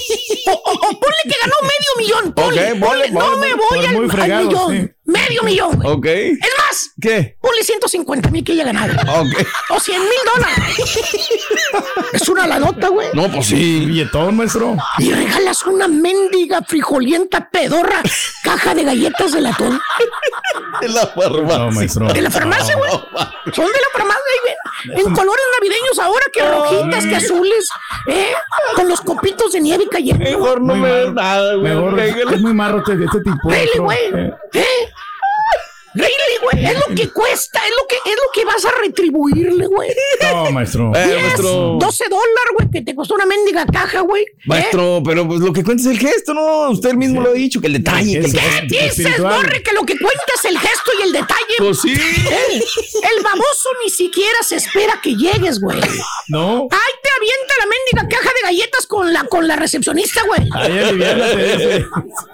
o, 0.49 0.53
o- 0.53 0.73
o 0.73 1.01
ponle 1.01 1.17
que 1.25 1.35
ganó 1.43 1.55
medio 1.63 1.93
millón. 1.99 2.33
Ponle, 2.35 2.73
Ok, 2.73 2.79
ponle, 2.79 3.09
ponle, 3.09 3.11
no 3.13 3.37
me 3.39 3.55
voy 3.55 3.87
al, 3.87 3.95
muy 3.95 4.05
al 4.05 4.11
fregado, 4.11 4.47
millón. 4.49 4.77
sí. 4.87 4.93
Medio 5.09 5.43
millón, 5.45 5.81
güey. 5.81 5.95
Ok. 5.95 6.07
Es 6.07 6.53
más, 6.59 6.91
¿Qué? 7.01 7.37
ponle 7.41 7.63
150 7.63 8.29
mil 8.31 8.43
que 8.45 8.53
haya 8.53 8.65
ganado. 8.65 8.93
Ok. 9.21 9.47
O 9.71 9.79
100 9.81 10.01
mil 10.01 10.11
dólares. 10.35 10.77
es 12.13 12.29
una 12.29 12.47
ladota, 12.47 12.89
güey. 12.89 13.09
No, 13.15 13.31
pues 13.31 13.47
sí. 13.47 13.85
Billetón, 13.87 14.37
maestro. 14.37 14.77
Y 14.99 15.13
regalas 15.13 15.65
una 15.65 15.87
mendiga 15.89 16.61
frijolienta 16.63 17.49
pedorra 17.51 18.03
caja 18.43 18.75
de 18.75 18.83
galletas 18.85 19.33
de 19.33 19.41
latón. 19.43 19.81
En 20.83 20.95
la 20.95 21.07
farmacia. 21.07 21.59
No, 21.59 21.71
maestro. 21.71 22.13
De 22.13 22.23
la 22.23 22.31
farmacia, 22.31 22.77
güey. 22.77 22.91
Son 22.91 23.67
de 23.67 23.73
la 23.73 23.91
farmacia, 23.93 24.23
ven. 24.45 24.99
En 24.99 25.15
colores 25.15 25.45
navideños 25.59 25.99
ahora, 25.99 26.25
que 26.33 26.43
rojitas, 26.43 27.07
que 27.07 27.17
azules, 27.17 27.69
¿eh? 28.09 28.33
Con 28.75 28.89
los 28.89 29.01
copitos 29.01 29.53
de 29.53 29.61
nieve 29.61 29.87
cayendo. 29.91 30.25
Mejor 30.25 30.61
no 30.61 30.75
Muy 30.75 30.81
me 30.81 30.89
des 30.89 31.13
nada, 31.13 31.55
güey. 31.55 31.75
Mejor 31.75 32.01
es 32.01 32.41
muy 32.41 32.55
marro 32.55 32.83
de 32.83 33.05
este 33.05 33.21
tipo. 33.21 33.51
Really, 33.51 33.79
güey. 33.79 33.99
Eh, 33.99 34.35
¿Eh? 34.55 34.93
Really, 35.95 36.39
güey. 36.43 36.67
Es 36.67 36.89
lo 36.89 36.95
que 36.95 37.09
cuesta, 37.11 37.61
vas 38.47 38.65
a 38.65 38.71
retribuirle, 38.81 39.67
güey. 39.67 39.91
No, 40.23 40.51
maestro. 40.53 40.93
Eh, 40.95 41.05
Yes, 41.07 41.23
maestro. 41.23 41.77
12 41.81 42.05
dólares, 42.09 42.53
güey, 42.57 42.71
que 42.71 42.81
te 42.83 42.95
costó 42.95 43.15
una 43.15 43.27
mendiga 43.27 43.67
caja, 43.67 44.01
güey. 44.01 44.23
¿Eh? 44.23 44.33
Maestro, 44.47 45.03
pero 45.05 45.27
pues 45.27 45.41
lo 45.41 45.53
que 45.53 45.63
cuenta 45.63 45.83
es 45.83 45.89
el 45.89 45.99
gesto, 45.99 46.35
¿no? 46.35 46.71
Usted 46.71 46.95
mismo 46.95 47.21
lo 47.21 47.31
ha 47.31 47.33
dicho, 47.33 47.61
que 47.61 47.67
el 47.67 47.75
detalle, 47.75 48.21
que 48.21 48.27
el. 48.27 48.33
¿Qué 48.33 48.85
dices. 48.87 49.21
Borre? 49.21 49.63
Que 49.63 49.73
lo 49.73 49.85
que 49.85 49.99
cuenta 49.99 50.33
es 50.37 50.45
el 50.45 50.59
gesto 50.59 50.91
y 50.99 51.03
el 51.03 51.13
detalle. 51.13 51.55
Pues 51.59 51.81
sí. 51.81 51.93
¿Eh? 51.93 52.63
El 53.17 53.23
baboso 53.23 53.69
ni 53.85 53.91
siquiera 53.91 54.43
se 54.43 54.57
espera 54.57 55.01
que 55.03 55.15
llegues, 55.15 55.61
güey. 55.61 55.79
No. 56.29 56.69
Ay, 56.71 56.93
te 57.03 57.11
avienta 57.17 57.55
la 57.59 57.67
mendiga 57.67 58.17
caja 58.19 58.33
de 58.35 58.41
galletas 58.43 58.87
con 58.87 59.13
la, 59.13 59.25
con 59.25 59.47
la 59.47 59.57
recepcionista, 59.57 60.23
güey. 60.27 60.49
Aliviánate 60.53 61.57
dice. 61.57 61.87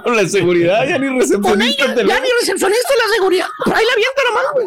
Con 0.03 0.17
la 0.17 0.29
seguridad, 0.29 0.87
ya 0.89 0.99
ni 0.99 1.07
Con 1.09 1.19
recepcionista 1.21 1.85
ella, 1.85 1.95
te 1.95 2.07
ya 2.07 2.21
ni 2.21 2.29
recepcionista 2.41 2.95
la 3.07 3.15
seguridad. 3.15 3.47
Ahí 3.67 3.85
la 3.85 3.93
avienta 3.93 4.23
nomás, 4.29 4.45
güey. 4.55 4.67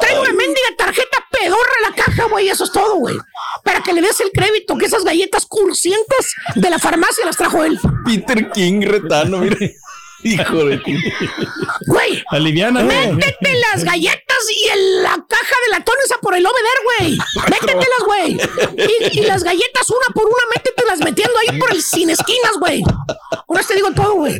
Trae 0.00 0.18
una 0.20 0.32
mendiga 0.32 0.68
tarjeta 0.72 1.18
pedorra 1.30 1.72
a 1.84 1.90
la 1.90 1.94
caja, 1.96 2.24
güey. 2.24 2.48
Eso 2.48 2.64
es 2.64 2.72
todo, 2.72 2.96
güey. 2.96 3.16
Para 3.64 3.82
que 3.82 3.92
le 3.92 4.00
des 4.00 4.20
el 4.20 4.30
crédito 4.32 4.76
que 4.76 4.86
esas 4.86 5.04
galletas 5.04 5.46
cursientas 5.46 6.32
de 6.54 6.70
la 6.70 6.78
farmacia 6.78 7.24
las 7.24 7.36
trajo 7.36 7.64
él. 7.64 7.78
Peter 8.04 8.50
King 8.52 8.82
retano, 8.82 9.38
mire. 9.38 9.76
Hijo 10.24 10.64
de 10.66 10.78
ti. 10.78 10.96
Güey. 11.88 12.22
Aliviánate. 12.30 13.12
Métete 13.12 13.54
las 13.72 13.82
galletas 13.82 14.38
y 14.56 14.68
el- 14.68 15.02
la 15.02 15.10
caja 15.28 15.54
de 15.66 15.70
latón 15.72 15.96
esa 16.04 16.16
por 16.18 16.36
el 16.36 16.44
there, 16.44 17.06
güey. 17.06 17.18
Métetelas, 17.50 18.04
güey. 18.06 18.38
Y, 19.12 19.18
y 19.18 19.22
las 19.24 19.42
galletas 19.42 19.90
una 19.90 20.14
por 20.14 20.24
una, 20.26 20.34
métetelas 20.54 21.00
metiendo 21.00 21.34
ahí 21.40 21.58
por 21.58 21.72
el 21.72 21.82
sin 21.82 22.08
esquinas, 22.10 22.52
güey. 22.60 22.84
Ahora 23.48 23.62
te 23.66 23.74
digo 23.74 23.90
todo, 23.96 24.14
güey. 24.14 24.38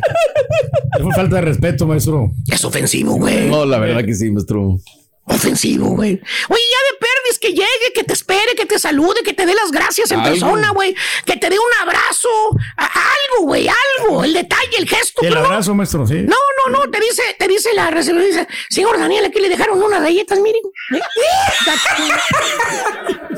Fue 1.03 1.13
falta 1.15 1.37
de 1.37 1.43
respeto, 1.43 1.85
maestro. 1.85 2.31
Es 2.47 2.65
ofensivo, 2.65 3.15
güey. 3.17 3.49
No, 3.49 3.65
la 3.65 3.79
verdad 3.81 4.05
que 4.05 4.15
sí, 4.15 4.31
maestro. 4.31 4.77
Ofensivo, 5.25 5.91
güey. 5.91 6.21
Oye, 6.49 6.61
ya 6.71 6.93
de 6.93 6.99
perdis 6.99 7.39
que 7.41 7.49
llegue, 7.51 7.93
que 7.95 8.03
te 8.03 8.13
espere, 8.13 8.55
que 8.57 8.67
te 8.67 8.77
salude, 8.79 9.23
que 9.25 9.33
te 9.33 9.47
dé 9.47 9.55
las 9.55 9.71
gracias 9.71 10.11
en 10.11 10.19
Algo. 10.19 10.31
persona, 10.33 10.71
güey. 10.73 10.97
Que 11.25 11.37
te 11.37 11.49
dé 11.49 11.57
un 11.59 11.73
abrazo. 11.81 12.29
a- 12.77 12.87
algo, 12.87 13.47
güey, 13.47 13.69
algo. 13.69 14.25
El 14.25 14.33
detalle, 14.35 14.77
el 14.79 14.89
gesto. 14.89 15.23
El 15.23 15.35
no- 15.35 15.41
abrazo, 15.41 15.75
maestro, 15.75 16.07
sí. 16.07 16.23
No, 16.23 16.37
no, 16.67 16.73
no, 16.73 16.91
te 16.91 16.99
dice, 17.01 17.23
te 17.39 17.47
dice 17.49 17.73
la 17.75 17.91
recepcionista, 17.91 18.41
dice, 18.41 18.49
señor 18.69 18.99
Daniel, 18.99 19.25
aquí 19.27 19.39
le 19.41 19.49
dejaron 19.49 19.81
unas 19.83 20.03
galletas, 20.03 20.39
miren. 20.41 20.63
¿eh? 20.95 21.01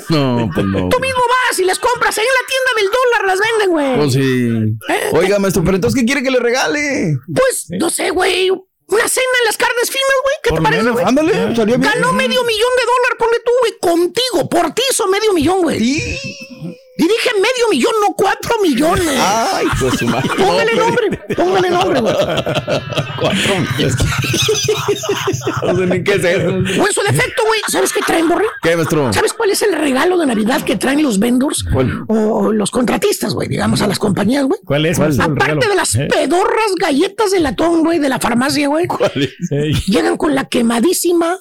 No, 0.08 0.50
pues 0.54 0.66
no. 0.66 0.88
Tú 0.88 0.98
mismo 1.00 1.20
vas 1.48 1.58
y 1.58 1.64
las 1.64 1.78
compras, 1.78 2.16
ahí 2.18 2.24
en 2.24 2.34
la 2.34 2.46
tienda 2.48 2.70
del 2.76 2.86
dólar 2.86 3.24
las 3.26 3.38
venden, 3.40 3.70
güey. 3.70 3.96
Pues 3.96 4.12
sí. 4.12 4.50
Oiga, 5.16 5.38
maestro, 5.38 5.62
pero 5.64 5.76
entonces, 5.76 5.98
¿qué 6.00 6.06
quiere 6.06 6.22
que 6.22 6.30
le 6.30 6.40
regale? 6.40 7.16
Pues, 7.34 7.66
no 7.70 7.88
sé, 7.90 8.10
güey, 8.10 8.50
una 8.86 9.08
cena 9.08 9.26
en 9.40 9.46
las 9.46 9.56
carnes 9.56 9.90
finas, 9.90 10.18
güey, 10.22 10.34
¿qué 10.42 10.50
Por 10.50 10.58
te 10.58 10.62
parece, 10.62 10.82
menos, 10.82 10.94
güey? 10.94 11.06
Ándale, 11.06 11.50
estaría 11.50 11.76
bien. 11.76 11.80
Ganó 11.80 12.12
medio 12.12 12.44
millón 12.44 12.70
de 12.76 12.84
dólares, 12.84 13.18
ponle 13.18 13.40
tú, 13.44 13.52
güey, 13.60 13.78
contigo, 13.80 14.48
por 14.48 14.74
ti 14.74 14.82
hizo 14.90 15.06
medio 15.08 15.32
millón, 15.32 15.62
güey. 15.62 15.82
Y... 15.82 16.18
Y 16.96 17.02
dije 17.02 17.30
medio 17.34 17.68
millón, 17.72 17.92
no 18.00 18.14
cuatro 18.14 18.54
millones. 18.62 19.18
Ay, 19.18 19.66
pues 19.80 19.98
su 19.98 20.06
madre. 20.06 20.28
Póngale 20.36 20.74
nombre, 20.76 21.20
póngale 21.36 21.70
nombre, 21.70 22.00
güey. 22.00 22.14
Cuatro 22.14 23.58
millones. 23.60 23.96
No 25.64 25.76
sé 25.76 25.86
ni 25.86 26.04
qué 26.04 26.12
es 26.14 26.24
eso. 26.24 26.48
O 26.48 26.86
en 26.86 26.92
su 26.92 27.00
defecto, 27.02 27.42
güey, 27.46 27.60
¿sabes 27.68 27.92
qué 27.92 28.00
traen, 28.06 28.28
Borre? 28.28 28.46
¿Qué, 28.62 28.76
maestro? 28.76 29.12
¿Sabes 29.12 29.32
cuál 29.32 29.50
es 29.50 29.62
el 29.62 29.72
regalo 29.72 30.16
de 30.18 30.26
Navidad 30.26 30.62
que 30.62 30.76
traen 30.76 31.02
los 31.02 31.18
vendors? 31.18 31.64
¿Cuál? 31.72 32.04
O 32.08 32.52
los 32.52 32.70
contratistas, 32.70 33.34
güey, 33.34 33.48
digamos, 33.48 33.82
a 33.82 33.86
las 33.88 33.98
compañías, 33.98 34.44
güey. 34.44 34.60
¿Cuál 34.64 34.86
es, 34.86 34.96
¿Cuál? 34.96 35.20
Aparte 35.20 35.44
regalo? 35.46 35.60
de 35.68 35.74
las 35.74 35.94
Eh, 35.96 36.08
pedorras 36.10 36.74
galletas 36.78 37.30
de 37.32 37.40
latón, 37.40 37.82
güey, 37.82 37.98
de 37.98 38.08
la 38.08 38.20
farmacia, 38.20 38.68
güey. 38.68 38.86
ey. 39.50 39.72
Llegan 39.86 40.16
con 40.16 40.34
la 40.34 40.44
quemadísima, 40.44 41.38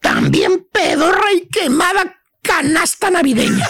también 0.00 0.66
pedorra 0.72 1.30
y 1.36 1.46
quemada 1.48 2.16
canasta 2.42 3.10
navideña. 3.10 3.68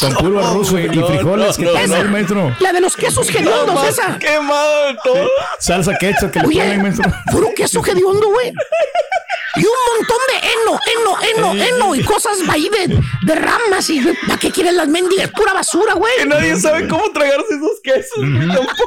Con 0.00 0.14
puro 0.14 0.44
arroz 0.46 0.70
y 0.72 0.74
no, 0.96 1.06
frijoles 1.06 1.58
no, 1.58 1.72
que 1.72 1.86
no, 1.86 1.86
no. 1.86 1.96
el 2.02 2.10
maestro. 2.10 2.56
La 2.60 2.72
de 2.72 2.80
los 2.80 2.96
quesos 2.96 3.28
hediondos, 3.28 3.86
esa. 3.88 4.18
quemado 4.18 4.86
de 4.86 4.98
todo. 5.04 5.30
Salsa 5.58 5.96
ketchup 5.98 6.30
que 6.30 6.40
le 6.40 6.46
Oye, 6.46 6.60
ponen, 6.60 6.82
maestro. 6.82 7.12
puro 7.30 7.48
queso 7.54 7.82
hediondo, 7.86 8.28
güey. 8.28 8.52
Y 9.56 9.60
un 9.60 9.72
montón 9.96 10.18
de 10.28 10.48
heno, 10.48 10.80
heno, 10.90 11.52
heno, 11.54 11.64
heno 11.64 11.94
y 11.94 12.02
cosas 12.02 12.38
ahí 12.48 12.68
de, 12.70 12.98
de 13.22 13.34
ramas 13.36 13.88
y 13.88 14.00
¿para 14.26 14.36
qué 14.36 14.50
quieres 14.50 14.74
las 14.74 14.88
mendigas? 14.88 15.30
Pura 15.30 15.52
basura, 15.52 15.94
güey. 15.94 16.12
Que 16.18 16.26
nadie 16.26 16.56
sabe 16.56 16.88
cómo 16.88 17.04
tragarse 17.12 17.54
esos 17.54 17.80
quesos. 17.84 18.18
tampoco. 18.18 18.84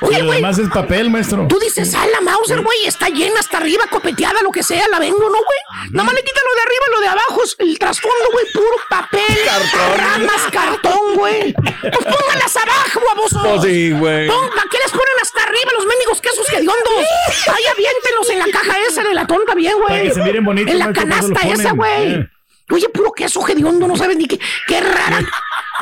Oye, 0.00 0.18
Y 0.18 0.22
güey. 0.22 0.36
demás 0.36 0.58
es 0.58 0.68
papel, 0.70 1.10
maestro. 1.10 1.46
Tú 1.48 1.58
dices, 1.58 1.94
ah, 1.94 2.06
la 2.12 2.20
Mauser, 2.22 2.60
güey, 2.62 2.86
está 2.86 3.08
llena 3.08 3.40
hasta 3.40 3.58
arriba, 3.58 3.84
copeteada, 3.90 4.40
lo 4.42 4.50
que 4.50 4.62
sea, 4.62 4.86
la 4.88 4.98
vendo, 4.98 5.18
¿no, 5.18 5.28
güey? 5.28 5.90
Nada 5.90 6.04
más 6.04 6.14
le 6.14 6.22
quitan 6.22 6.42
lo 6.46 6.54
de 6.54 6.62
arriba, 6.62 6.84
lo 6.94 7.00
de 7.00 7.08
abajo, 7.08 7.42
es 7.44 7.56
el 7.58 7.78
trasfondo, 7.78 8.30
güey, 8.32 8.44
puro 8.52 8.76
papel, 8.90 9.38
Cartón. 9.44 9.98
ramas, 9.98 10.35
cartón, 10.50 11.14
güey. 11.14 11.52
Pues 11.52 12.04
pónganlas 12.04 12.56
abajo, 12.56 13.00
babosos. 13.14 13.42
Pues 13.42 13.62
sí, 13.62 13.90
güey. 13.92 14.28
¿Para 14.28 14.68
qué 14.70 14.78
les 14.78 14.90
ponen 14.90 15.16
hasta 15.22 15.42
arriba 15.42 15.72
los 15.74 15.86
mendigos 15.86 16.20
quesos 16.20 16.48
hediondos? 16.52 17.06
Ahí 17.48 17.64
aviéntenlos 17.72 18.30
en 18.30 18.38
la 18.38 18.46
caja 18.46 18.78
esa 18.88 19.02
de 19.02 19.14
latón 19.14 19.40
también, 19.46 19.74
güey. 19.74 19.88
Para 19.88 20.02
que 20.02 20.14
se 20.14 20.22
miren 20.22 20.44
bonitos, 20.44 20.72
En 20.72 20.78
la 20.78 20.92
canasta 20.92 21.40
esa, 21.48 21.72
güey. 21.72 22.14
Eh. 22.14 22.28
Oye, 22.70 22.88
puro 22.88 23.12
queso 23.12 23.46
hediondo, 23.46 23.86
no 23.86 23.96
sabes 23.96 24.16
ni 24.16 24.26
qué. 24.26 24.40
Qué 24.66 24.80
rara. 24.80 25.20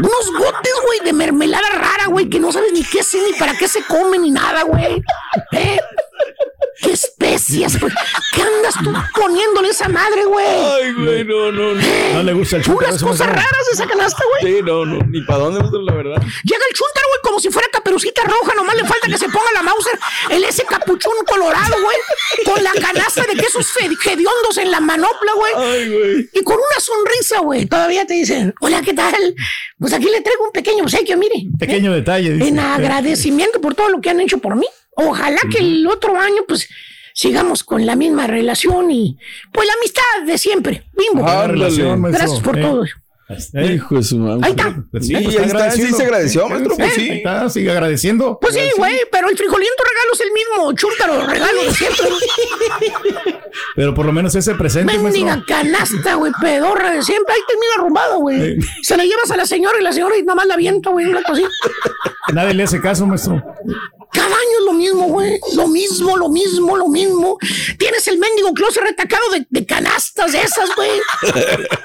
Unos 0.01 0.33
botes, 0.39 0.75
güey, 0.85 1.01
de 1.01 1.13
mermelada 1.13 1.69
rara, 1.71 2.07
güey, 2.09 2.29
que 2.29 2.41
no 2.41 2.53
sabes 2.53 2.73
ni 2.73 2.85
qué 2.85 2.99
es, 2.99 3.15
ni 3.15 3.33
para 3.39 3.57
qué 3.57 3.69
se 3.69 3.83
come, 3.85 4.19
ni 4.19 4.31
nada, 4.31 4.65
güey. 4.65 5.03
¿Eh? 5.53 5.79
¿Qué 6.83 6.93
especias, 6.93 7.79
güey? 7.79 7.93
¿Qué 8.35 8.43
andas 8.43 8.75
tú 8.83 8.93
poniéndole 9.21 9.69
esa 9.69 9.89
madre, 9.89 10.25
güey? 10.25 10.47
Ay, 10.47 10.93
güey, 10.93 11.25
no, 11.25 11.53
no, 11.53 11.75
no. 11.75 11.83
No 12.15 12.23
le 12.23 12.33
gusta 12.33 12.57
el 12.57 12.63
Puras 12.63 12.91
chúntaro, 12.91 13.11
cosas 13.11 13.29
raras 13.29 13.67
de 13.67 13.73
esa 13.73 13.87
canasta, 13.87 14.23
güey. 14.29 14.55
Sí, 14.55 14.63
no, 14.63 14.85
no. 14.85 14.99
Ni 15.07 15.23
para 15.23 15.39
dónde, 15.39 15.61
la 15.61 15.95
verdad. 15.95 16.21
Llega 16.43 16.65
el 16.69 16.75
chúntaro, 16.75 17.07
güey, 17.09 17.21
como 17.23 17.39
si 17.41 17.51
fuera 17.51 17.69
caperucita 17.73 18.23
roja. 18.25 18.55
Nomás 18.55 18.75
le 18.77 18.85
falta 18.85 19.07
que 19.07 19.19
se 19.19 19.29
ponga 19.29 19.53
la 19.55 19.63
Mauser, 19.63 19.99
el 20.31 20.45
ese 20.45 20.65
capuchón 20.65 21.13
colorado, 21.27 21.77
güey. 21.81 21.97
Con 22.45 22.63
la 22.63 22.73
canasta 22.73 23.23
de 23.23 23.35
quesos 23.35 23.67
hediondos 24.05 24.59
en 24.59 24.71
la 24.71 24.81
manopla, 24.81 25.33
güey. 25.37 25.53
Ay, 25.57 25.89
güey. 25.89 26.31
Y 26.33 26.43
con 26.43 26.57
una 26.57 26.81
sonrisa, 26.81 27.41
güey. 27.41 27.67
Todavía 27.67 28.05
te 28.05 28.15
dicen, 28.15 28.53
hola, 28.61 28.83
¿qué 28.83 28.95
tal? 28.95 29.35
Pues 29.79 29.93
aquí 29.93 30.07
le 30.07 30.21
traigo 30.21 30.45
un 30.45 30.53
pequeño 30.53 30.83
obsequio, 30.83 31.17
mire. 31.17 31.35
Pequeño 31.59 31.93
detalle. 31.93 32.33
dice. 32.33 32.49
En 32.49 32.59
agradecimiento 32.59 33.61
por 33.61 33.75
todo 33.75 33.89
lo 33.89 34.01
que 34.01 34.11
han 34.11 34.21
hecho 34.21 34.39
por 34.39 34.57
mí. 34.57 34.67
Ojalá 34.97 35.39
que 35.51 35.59
el 35.59 35.87
otro 35.87 36.19
año, 36.19 36.43
pues, 36.47 36.69
sigamos 37.15 37.63
con 37.65 37.87
la 37.87 37.97
misma 37.97 38.27
relación 38.27 38.91
y, 38.91 39.17
pues, 39.53 39.67
la 39.67 39.75
amistad 39.75 40.03
de 40.27 40.39
siempre. 40.39 40.85
Bimbo. 40.93 41.27
Ándale. 41.29 41.53
relación, 41.53 42.01
maestro. 42.01 42.19
Gracias 42.27 42.41
por 42.43 42.59
Eh. 42.59 42.63
todo. 42.63 42.85
Eh. 42.85 43.73
Hijo 43.77 43.95
de 43.95 44.03
su 44.03 44.19
madre. 44.19 44.41
Ahí 44.43 44.51
está. 44.51 44.69
Sí, 45.01 45.15
pues 45.15 45.39
ahí 45.39 45.47
está 45.47 45.71
sí 45.71 45.93
se 45.95 46.03
agradeció, 46.05 46.47
maestro, 46.47 46.77
pues 46.77 46.93
Sí, 46.93 47.01
sí. 47.01 47.11
ahí 47.11 47.17
está, 47.19 47.49
sigue 47.49 47.71
agradeciendo. 47.71 48.39
Pues 48.39 48.55
sí, 48.55 48.61
güey, 48.77 48.97
pero 49.11 49.31
el 49.31 49.37
frijoliento 49.37 49.83
regalo 49.83 50.13
es 50.13 50.21
el 50.21 50.31
mismo 50.33 50.73
chúntaro 50.75 51.27
regalo 51.27 51.63
de 51.65 51.73
siempre. 51.73 52.07
Pero 53.77 53.95
por 53.95 54.05
lo 54.07 54.13
menos 54.13 54.35
ese 54.35 54.55
presente, 54.55 54.99
Mendiga 54.99 55.43
canasta, 55.47 56.15
güey, 56.15 56.33
pedorra 56.41 56.91
de 56.93 57.03
siempre. 57.03 57.35
Ahí 57.35 57.41
termina 57.49 57.73
arrumbado, 57.79 58.19
güey. 58.19 58.61
Sí. 58.61 58.69
Se 58.83 58.97
la 58.97 59.05
llevas 59.05 59.31
a 59.31 59.37
la 59.37 59.47
señora 59.47 59.79
y 59.81 59.83
la 59.83 59.93
señora 59.93 60.17
y 60.17 60.23
nada 60.23 60.35
más 60.37 60.47
la 60.47 60.55
avienta, 60.55 60.91
güey, 60.91 61.07
una 61.07 61.23
cosita. 61.23 61.49
Nadie 62.33 62.55
le 62.55 62.65
hace 62.65 62.81
caso, 62.81 63.07
maestro. 63.07 63.43
Cada 64.25 64.37
año 64.37 64.59
es 64.59 64.65
lo 64.65 64.73
mismo, 64.73 65.07
güey. 65.09 65.39
Lo 65.55 65.69
mismo, 65.69 66.17
lo 66.17 66.29
mismo, 66.31 66.77
lo 66.77 66.89
mismo. 66.89 67.39
Tienes 67.79 68.09
el 68.09 68.19
mendigo 68.19 68.55
closet 68.55 68.83
retacado 68.83 69.23
de, 69.33 69.47
de 69.51 69.67
canastas 69.67 70.33
de 70.33 70.41
esas, 70.41 70.71
güey. 70.75 70.91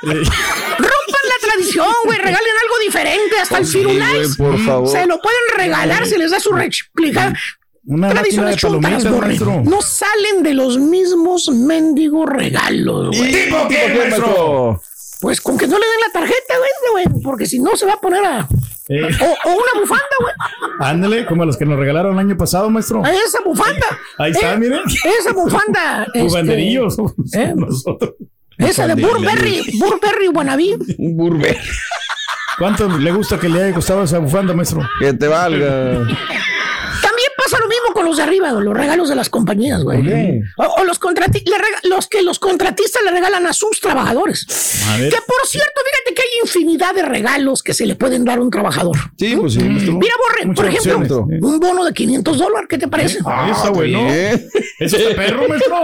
Rompan 0.01 1.25
la 1.27 1.39
tradición, 1.41 1.93
güey. 2.05 2.17
Regalen 2.17 2.53
algo 2.63 2.79
diferente. 2.85 3.39
Hasta 3.41 3.57
el 3.57 3.65
Firulais. 3.65 4.37
por 4.37 4.57
favor. 4.59 4.87
Se 4.87 5.05
lo 5.05 5.19
pueden 5.19 5.39
regalar. 5.57 6.07
Se 6.07 6.17
les 6.17 6.31
da 6.31 6.39
su 6.39 6.53
reexplicar. 6.53 7.37
Una 7.85 8.13
máquina 8.13 8.49
de 8.49 8.57
palomitas, 8.57 9.03
maestro. 9.05 9.61
No 9.65 9.81
salen 9.81 10.43
de 10.43 10.53
los 10.53 10.77
mismos 10.77 11.49
mendigos 11.49 12.29
regalos, 12.29 13.17
güey. 13.17 13.31
¿Tipo 13.31 13.67
qué, 13.67 13.95
maestro? 13.97 14.81
Pues 15.21 15.41
con 15.41 15.57
que 15.57 15.67
no 15.67 15.77
le 15.77 15.85
den 15.85 15.99
la 16.05 16.11
tarjeta, 16.13 16.53
güey, 16.57 17.05
güey. 17.05 17.21
Porque 17.21 17.45
si 17.45 17.59
no 17.59 17.75
se 17.75 17.85
va 17.85 17.93
a 17.93 17.99
poner 18.01 18.23
a. 18.23 18.47
Eh, 18.87 19.01
O, 19.03 19.49
o 19.49 19.53
una 19.53 19.81
bufanda, 19.81 20.05
güey. 20.21 20.33
ándale, 20.79 21.25
como 21.25 21.45
los 21.45 21.57
que 21.57 21.65
nos 21.65 21.77
regalaron 21.77 22.13
el 22.13 22.19
año 22.19 22.37
pasado, 22.37 22.69
maestro. 22.69 23.03
Esa 23.05 23.39
bufanda. 23.43 23.85
Ahí 24.17 24.31
está, 24.31 24.53
Eh, 24.53 24.57
miren. 24.57 24.81
Esa 25.19 25.33
bufanda. 25.33 26.03
este, 26.13 26.21
Bufanderillos. 26.23 26.97
¿eh? 27.33 27.53
Nosotros. 27.55 28.13
Esa 28.57 28.87
de 28.87 28.95
Burberry, 29.01 29.61
Burberry 29.79 30.27
Wannabe. 30.29 30.77
Un 30.97 31.15
burber. 31.15 31.57
¿Cuánto 32.57 32.89
le 32.97 33.11
gusta 33.11 33.39
que 33.39 33.47
le 33.47 33.63
haya 33.63 33.73
costado 33.73 34.03
esa 34.03 34.19
bufanda, 34.19 34.53
maestro? 34.53 34.81
Que 34.99 35.13
te 35.13 35.27
valga. 35.27 36.05
Con 37.93 38.05
los 38.05 38.17
de 38.17 38.23
arriba, 38.23 38.51
los 38.51 38.73
regalos 38.75 39.09
de 39.09 39.15
las 39.15 39.29
compañías, 39.29 39.83
güey. 39.83 40.41
O, 40.57 40.63
o 40.63 40.83
los, 40.83 40.99
contrati- 40.99 41.43
los 41.83 42.07
que 42.07 42.21
los 42.21 42.39
contratistas 42.39 43.01
le 43.03 43.11
regalan 43.11 43.45
a 43.47 43.53
sus 43.53 43.79
trabajadores. 43.81 44.45
A 44.89 44.97
ver. 44.97 45.09
Que 45.09 45.17
por 45.25 45.45
cierto, 45.47 45.81
fíjate 45.83 46.13
que 46.15 46.21
hay 46.21 46.39
infinidad 46.43 46.93
de 46.95 47.01
regalos 47.03 47.61
que 47.63 47.73
se 47.73 47.85
le 47.85 47.95
pueden 47.95 48.23
dar 48.25 48.37
a 48.37 48.41
un 48.41 48.49
trabajador. 48.51 48.95
Sí, 49.17 49.35
pues 49.35 49.53
sí. 49.53 49.59
Mira, 49.61 50.13
Borre, 50.17 50.45
Muchas 50.45 50.55
por 50.55 50.65
ejemplo, 50.73 51.17
opciones, 51.19 51.41
un 51.43 51.59
bono 51.59 51.83
de 51.85 51.93
500 51.93 52.37
dólares, 52.37 52.67
¿qué 52.69 52.77
te 52.77 52.87
parece? 52.87 53.19
Ah, 53.25 53.49
está 53.51 53.69
bueno. 53.71 54.07
Eso 54.09 54.97
está 54.97 55.15
perro, 55.15 55.47
maestro. 55.47 55.75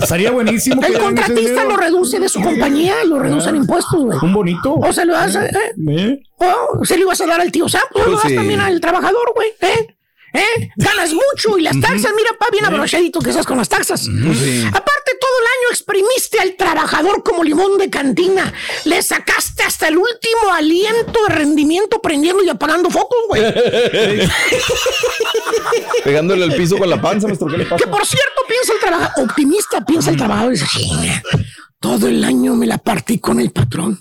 Estaría 0.00 0.30
buenísimo. 0.30 0.80
que 0.80 0.88
El 0.88 0.98
contratista 0.98 1.64
lo 1.64 1.76
reduce 1.76 2.18
de 2.20 2.28
su 2.28 2.40
compañía 2.40 2.94
y 3.04 3.08
lo 3.08 3.18
reduce 3.18 3.48
en 3.50 3.56
impuestos, 3.56 4.02
güey. 4.02 4.18
Un 4.22 4.32
bonito. 4.32 4.74
O 4.74 4.92
se 4.92 5.04
lo 5.04 5.12
das, 5.14 5.34
eh, 5.36 5.50
¿Eh? 5.90 6.22
o 6.38 6.84
se 6.84 6.96
lo 6.96 7.02
ibas 7.02 7.20
a 7.20 7.26
dar 7.26 7.40
al 7.40 7.50
tío 7.52 7.68
Sam, 7.68 7.82
pues 7.92 8.06
lo 8.06 8.12
das 8.12 8.22
sí. 8.28 8.34
también 8.34 8.60
al 8.60 8.80
trabajador, 8.80 9.32
güey, 9.34 9.48
¿eh? 9.60 9.94
¿Eh? 10.34 10.70
Ganas 10.76 11.12
mucho 11.12 11.58
y 11.58 11.62
las 11.62 11.78
taxas, 11.80 12.10
mira, 12.16 12.30
pa, 12.38 12.46
bien 12.50 12.64
abrochadito 12.64 13.20
que 13.20 13.32
seas 13.32 13.44
con 13.46 13.58
las 13.58 13.68
taxas. 13.68 14.06
Aparte, 14.08 15.10
todo 15.20 15.38
el 15.40 15.46
año 15.46 15.68
exprimiste 15.70 16.40
al 16.40 16.56
trabajador 16.56 17.22
como 17.22 17.44
limón 17.44 17.76
de 17.78 17.90
cantina. 17.90 18.52
Le 18.84 19.02
sacaste 19.02 19.62
hasta 19.62 19.88
el 19.88 19.98
último 19.98 20.52
aliento 20.54 21.20
de 21.28 21.34
rendimiento 21.34 22.00
prendiendo 22.00 22.42
y 22.42 22.48
apagando 22.48 22.88
focos, 22.90 23.18
güey. 23.28 23.42
Pegándole 26.04 26.44
al 26.44 26.54
piso 26.54 26.78
con 26.78 26.88
la 26.88 27.00
panza, 27.00 27.26
maestro. 27.26 27.48
¿Qué 27.48 27.58
le 27.58 27.64
pasa? 27.66 27.84
Que 27.84 27.90
por 27.90 28.06
cierto, 28.06 28.42
piensa 28.48 28.72
el 28.72 28.80
trabajador, 28.80 29.24
optimista, 29.28 29.84
piensa 29.84 30.10
el 30.10 30.16
trabajador 30.16 30.52
y 30.52 30.56
dice, 30.56 30.66
"Chinga, 30.70 31.22
todo 31.80 32.08
el 32.08 32.24
año 32.24 32.54
me 32.54 32.66
la 32.66 32.78
partí 32.78 33.18
con 33.18 33.40
el 33.40 33.50
patrón. 33.50 33.98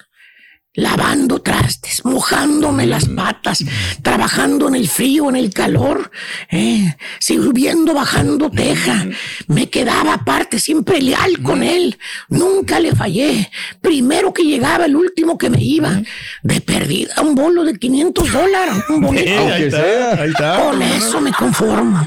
Lavando 0.73 1.41
trastes, 1.41 2.05
mojándome 2.05 2.85
las 2.85 3.05
patas, 3.09 3.61
trabajando 4.01 4.69
en 4.69 4.75
el 4.75 4.87
frío, 4.87 5.27
en 5.27 5.35
el 5.35 5.53
calor, 5.53 6.09
eh, 6.49 6.95
sirviendo, 7.19 7.93
bajando 7.93 8.49
teja. 8.49 9.05
Me 9.47 9.69
quedaba 9.69 10.13
aparte, 10.13 10.59
siempre 10.59 11.01
leal 11.01 11.41
con 11.41 11.61
él. 11.61 11.99
Nunca 12.29 12.79
le 12.79 12.95
fallé. 12.95 13.51
Primero 13.81 14.33
que 14.33 14.43
llegaba, 14.43 14.85
el 14.85 14.95
último 14.95 15.37
que 15.37 15.49
me 15.49 15.61
iba. 15.61 16.01
De 16.41 16.61
perdida, 16.61 17.15
un 17.21 17.35
bolo 17.35 17.65
de 17.65 17.77
500 17.77 18.31
dólares. 18.31 18.75
Un 18.87 19.01
bonito. 19.01 19.29
Eh, 19.29 19.51
ahí 19.51 19.63
está, 19.63 20.21
ahí 20.21 20.29
está. 20.29 20.63
Con 20.63 20.81
eso 20.81 21.19
me 21.19 21.33
conformo. 21.33 22.01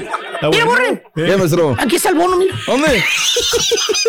Mira. 0.51 0.65
Borre. 0.65 1.03
Aquí 1.79 1.95
está 1.97 2.09
el 2.09 2.15
bono, 2.15 2.37
mira. 2.37 2.55
¿Dónde? 2.65 3.03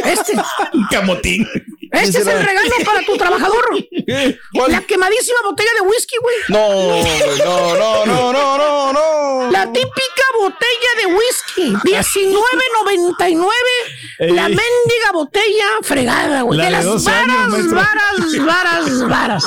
Este. 0.04 0.32
Un 0.72 0.86
camotín. 0.90 1.46
Este 1.92 2.18
es 2.18 2.26
el 2.26 2.44
regalo 2.44 2.70
para 2.84 3.02
tu 3.04 3.16
trabajador. 3.16 3.64
La 4.68 4.80
quemadísima 4.82 5.38
botella 5.44 5.70
de 5.80 5.86
whisky, 5.86 6.16
güey. 6.20 6.36
No, 6.48 6.66
güey, 6.88 7.04
no, 7.38 7.76
no, 7.76 8.04
no, 8.06 8.32
no, 8.32 8.58
no, 8.58 8.92
no. 8.92 9.50
La 9.50 9.72
típica 9.72 10.24
botella 10.38 10.90
de 10.98 11.06
whisky. 11.06 11.72
19.99. 11.86 13.46
La 14.34 14.48
mendiga 14.48 15.12
botella 15.12 15.64
fregada, 15.82 16.42
güey. 16.42 16.58
La 16.58 16.64
De 16.64 16.70
de 16.70 16.76
las 16.76 16.84
12 16.84 17.10
años, 17.10 17.70
varas, 17.70 18.38
varas, 18.38 18.46
varas, 18.46 19.08
varas. 19.08 19.44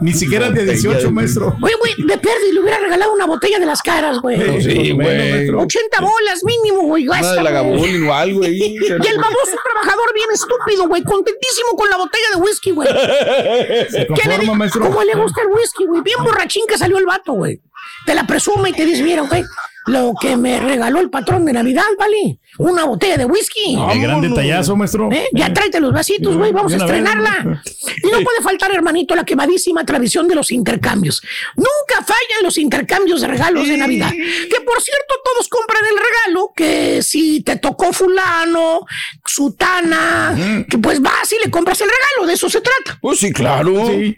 Ni 0.00 0.12
siquiera 0.12 0.50
de 0.50 0.64
18, 0.64 1.10
maestro. 1.10 1.56
Güey, 1.60 1.74
güey, 1.74 1.94
de 1.98 2.18
perdi 2.18 2.52
le 2.52 2.60
hubiera 2.60 2.78
regalado 2.78 3.12
una 3.12 3.26
botella 3.26 3.58
de 3.58 3.66
las 3.66 3.82
caras, 3.82 4.18
güey. 4.20 4.36
Sí, 4.62 4.92
güey. 4.92 5.06
maestro. 5.06 5.62
80 5.62 6.00
bolas 6.00 6.44
mínimo, 6.44 6.82
güey. 6.82 7.08
Una 7.08 7.20
gasta, 7.20 7.34
de 7.36 7.42
la 7.42 7.50
güey. 7.62 7.72
Gabulin 7.72 8.08
o 8.08 8.14
algo 8.14 8.44
ahí. 8.44 8.76
Y 8.84 9.06
el 9.06 9.18
baboso 9.18 9.56
trabajador 9.62 10.12
bien 10.14 10.28
estúpido, 10.32 10.86
güey, 10.88 11.02
contentísimo 11.02 11.53
con 11.76 11.88
la 11.90 11.96
botella 11.96 12.26
de 12.34 12.36
whisky, 12.36 12.70
güey. 12.70 12.88
¿Qué 12.92 14.28
le. 14.28 14.46
¿Cómo 14.46 15.02
le 15.02 15.14
gusta 15.14 15.42
el 15.42 15.48
whisky, 15.48 15.86
güey? 15.86 16.02
Bien 16.02 16.22
borrachín 16.22 16.66
que 16.66 16.78
salió 16.78 16.98
el 16.98 17.06
vato, 17.06 17.32
güey. 17.32 17.60
Te 18.06 18.14
la 18.14 18.26
presume 18.26 18.70
y 18.70 18.72
te 18.72 18.84
dice, 18.84 19.02
mira, 19.02 19.22
güey, 19.22 19.44
lo 19.86 20.14
que 20.20 20.36
me 20.36 20.60
regaló 20.60 21.00
el 21.00 21.10
patrón 21.10 21.44
de 21.44 21.52
Navidad, 21.52 21.84
¿vale? 21.98 22.38
Una 22.58 22.84
botella 22.84 23.16
de 23.16 23.24
whisky. 23.26 23.76
El 23.92 24.00
gran 24.00 24.20
detallazo, 24.20 24.76
maestro. 24.76 25.10
¿Eh? 25.12 25.28
Ya 25.32 25.52
tráete 25.52 25.80
los 25.80 25.92
vasitos, 25.92 26.36
güey, 26.36 26.52
vamos 26.52 26.72
a 26.72 26.76
estrenarla. 26.76 27.62
Y 28.02 28.06
no 28.06 28.20
puede 28.20 28.40
faltar, 28.42 28.72
hermanito, 28.72 29.14
la 29.14 29.24
quemadísima 29.24 29.84
tradición 29.84 30.28
de 30.28 30.34
los 30.34 30.50
intercambios. 30.52 31.22
Nunca 31.56 32.04
fallan 32.04 32.42
los 32.42 32.56
intercambios 32.58 33.20
de 33.20 33.28
regalos 33.28 33.68
de 33.68 33.76
Navidad. 33.76 34.10
Que 34.10 34.60
por 34.64 34.80
cierto, 34.80 35.14
todos 35.24 35.48
compran 35.48 35.82
el 35.84 35.96
regalo, 35.96 36.52
que 36.56 37.02
si 37.02 37.42
te 37.42 37.56
tocó 37.56 37.92
fulano, 37.92 38.86
sutana, 39.24 40.64
que 40.68 40.78
pues 40.78 41.00
vas 41.02 41.32
y 41.32 41.44
le 41.44 41.50
compras 41.50 41.80
el 41.80 41.88
regalo, 41.88 42.26
de 42.26 42.34
eso 42.34 42.48
se 42.48 42.60
trata. 42.60 42.98
Pues 43.00 43.18
sí, 43.18 43.32
claro. 43.32 43.86
Sí. 43.88 44.16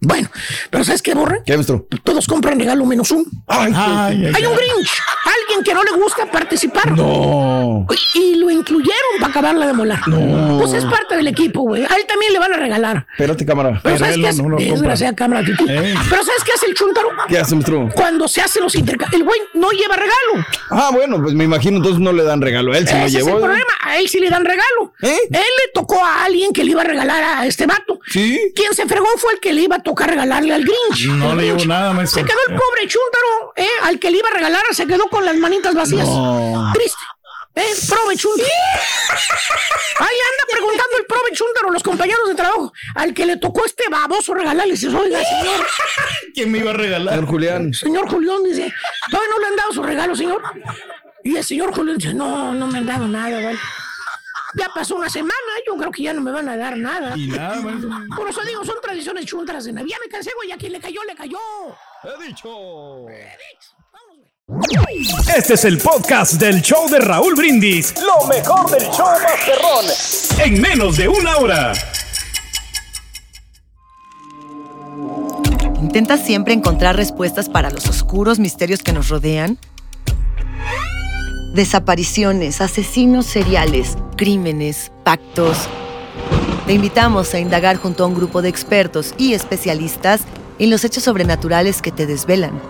Bueno, 0.00 0.28
pero 0.70 0.84
¿sabes 0.84 1.02
qué, 1.02 1.14
Borre? 1.14 1.42
¿Qué, 1.44 1.54
maestro? 1.54 1.86
Todos 2.04 2.26
compran 2.26 2.58
regalo 2.58 2.84
menos 2.86 3.10
uno. 3.10 3.24
Ay, 3.46 3.72
Ay, 3.74 4.26
ay, 4.26 4.32
Hay 4.34 4.46
un 4.46 4.52
ay. 4.52 4.58
Grinch, 4.58 4.90
alguien 5.24 5.64
que 5.64 5.74
no 5.74 5.82
le 5.82 5.90
gusta 5.92 6.26
participar. 6.30 6.92
No. 6.92 7.86
Y, 8.14 8.18
y 8.18 8.34
lo 8.36 8.50
incluyeron 8.50 8.94
para 9.20 9.30
acabarla 9.30 9.66
de 9.66 9.72
molar. 9.72 10.06
No. 10.08 10.58
Pues 10.58 10.72
es 10.74 10.84
parte 10.84 11.16
del 11.16 11.26
equipo, 11.28 11.62
güey. 11.62 11.82
A 11.84 11.94
él 11.96 12.04
también 12.06 12.32
le 12.32 12.38
van 12.38 12.52
a 12.52 12.56
regalar. 12.56 13.06
Espérate, 13.12 13.44
cámara. 13.44 13.80
Pero 13.82 13.98
¿sabes 13.98 14.14
qué 14.16 14.22
no- 14.22 14.28
hace? 14.28 14.42
no. 14.42 14.56
Desgraciada 14.56 15.14
cámara. 15.16 15.40
Eh. 15.40 15.94
Pero 16.10 16.24
¿sabes 16.24 16.44
qué 16.44 16.52
hace 16.54 16.66
el 16.66 16.74
chuntaro? 16.74 17.08
¿Qué 17.28 17.38
hace, 17.38 17.54
maestro? 17.54 17.88
Cuando 17.94 18.28
se 18.28 18.40
hacen 18.40 18.62
los 18.62 18.74
intercambios, 18.74 19.20
el 19.20 19.26
güey 19.26 19.40
no 19.54 19.70
lleva 19.70 19.96
regalo. 19.96 20.46
Ah, 20.70 20.90
bueno, 20.92 21.20
pues 21.22 21.34
me 21.34 21.44
imagino 21.44 21.78
entonces 21.78 22.00
no 22.00 22.12
le 22.12 22.22
dan 22.22 22.40
regalo. 22.40 22.74
Él 22.74 22.86
se 22.86 22.94
lo 22.98 23.06
Ese 23.06 23.18
es 23.18 23.24
llevó. 23.24 23.36
el 23.38 23.42
problema. 23.44 23.64
A 23.84 23.98
él 23.98 24.08
sí 24.08 24.20
le 24.20 24.30
dan 24.30 24.44
regalo. 24.44 24.92
¿Eh? 25.02 25.16
Él 25.30 25.32
le 25.32 25.72
tocó 25.74 26.04
a 26.04 26.24
alguien 26.24 26.52
que 26.52 26.62
le 26.64 26.72
iba 26.72 26.82
a 26.82 26.84
regalar 26.84 27.22
a 27.40 27.46
este 27.46 27.66
vato. 27.66 27.98
Sí. 28.06 28.38
Quien 28.54 28.74
se 28.74 28.86
fregó 28.86 29.06
fue 29.16 29.32
el 29.34 29.40
que 29.40 29.52
le 29.52 29.62
iba 29.62 29.76
a 29.76 29.82
tocar 29.88 30.10
regalarle 30.10 30.54
al 30.54 30.62
Grinch. 30.62 31.06
No 31.06 31.34
le 31.34 31.44
llevo 31.44 31.64
nada, 31.64 31.92
maestro. 31.94 32.20
Se 32.20 32.26
quedó 32.26 32.38
el 32.48 32.54
pobre 32.54 32.86
chúntaro, 32.86 33.52
¿eh? 33.56 33.68
Al 33.84 33.98
que 33.98 34.10
le 34.10 34.18
iba 34.18 34.28
a 34.28 34.32
regalar, 34.32 34.62
se 34.72 34.86
quedó 34.86 35.08
con 35.08 35.24
las 35.24 35.36
manitas 35.36 35.74
vacías. 35.74 36.06
No. 36.06 36.70
Triste. 36.74 36.98
¿Eh? 37.54 37.74
Prove 37.88 38.16
chúntaro. 38.16 38.48
Ahí 39.98 40.18
anda 40.30 40.44
preguntando 40.52 40.96
el 40.98 41.06
prove 41.06 41.32
chúntaro, 41.32 41.70
los 41.70 41.82
compañeros 41.82 42.28
de 42.28 42.34
trabajo. 42.34 42.72
Al 42.94 43.14
que 43.14 43.24
le 43.24 43.38
tocó 43.38 43.64
este 43.64 43.88
baboso 43.88 44.34
regalarle, 44.34 44.74
dice, 44.74 44.88
oiga, 44.88 45.20
señor. 45.24 45.66
¿Quién 46.34 46.52
me 46.52 46.58
iba 46.58 46.70
a 46.70 46.74
regalar? 46.74 47.14
Señor 47.14 47.26
Julián. 47.30 47.74
Señor 47.74 48.08
Julián 48.10 48.44
dice, 48.44 48.72
¿todavía 49.10 49.30
no 49.30 49.38
le 49.40 49.46
han 49.46 49.56
dado 49.56 49.72
su 49.72 49.82
regalo, 49.82 50.14
señor? 50.14 50.42
Y 51.24 51.36
el 51.36 51.44
señor 51.44 51.74
Julián 51.74 51.96
dice, 51.96 52.14
no, 52.14 52.52
no 52.52 52.66
me 52.66 52.78
han 52.78 52.86
dado 52.86 53.08
nada, 53.08 53.42
¿vale? 53.42 53.58
Ya 54.56 54.68
pasó 54.74 54.96
una 54.96 55.10
semana, 55.10 55.34
yo 55.66 55.76
creo 55.76 55.90
que 55.90 56.02
ya 56.02 56.12
no 56.14 56.20
me 56.22 56.30
van 56.30 56.48
a 56.48 56.56
dar 56.56 56.76
nada. 56.76 57.16
Y 57.16 57.26
nada, 57.28 57.60
maestro. 57.60 57.90
Por 58.16 58.28
eso 58.28 58.40
digo, 58.44 58.64
son 58.64 58.76
tradiciones 58.80 59.26
chuntaras 59.26 59.64
de 59.64 59.72
Navidad. 59.72 59.98
Me 60.02 60.10
cansé, 60.10 60.30
güey, 60.36 60.52
a 60.52 60.56
quien 60.56 60.72
le 60.72 60.80
cayó, 60.80 61.02
le 61.04 61.14
cayó. 61.14 61.38
He 62.04 62.26
dicho. 62.26 63.06
Este 65.36 65.54
es 65.54 65.64
el 65.66 65.76
podcast 65.76 66.34
del 66.34 66.62
show 66.62 66.88
de 66.88 66.98
Raúl 67.00 67.34
Brindis. 67.34 67.94
Lo 68.00 68.26
mejor 68.26 68.70
del 68.70 68.88
show 68.90 69.06
Masterrón. 69.22 69.84
En 70.38 70.60
menos 70.62 70.96
de 70.96 71.08
una 71.08 71.36
hora. 71.36 71.72
¿Intentas 75.82 76.24
siempre 76.24 76.54
encontrar 76.54 76.96
respuestas 76.96 77.50
para 77.50 77.70
los 77.70 77.86
oscuros 77.88 78.38
misterios 78.38 78.82
que 78.82 78.92
nos 78.92 79.10
rodean? 79.10 79.58
Desapariciones, 81.52 82.60
asesinos 82.60 83.26
seriales, 83.26 83.96
crímenes, 84.16 84.92
pactos. 85.02 85.68
Te 86.66 86.74
invitamos 86.74 87.32
a 87.32 87.40
indagar 87.40 87.76
junto 87.76 88.04
a 88.04 88.06
un 88.06 88.14
grupo 88.14 88.42
de 88.42 88.50
expertos 88.50 89.14
y 89.16 89.32
especialistas 89.32 90.22
en 90.58 90.70
los 90.70 90.84
hechos 90.84 91.04
sobrenaturales 91.04 91.80
que 91.80 91.90
te 91.90 92.06
desvelan. 92.06 92.60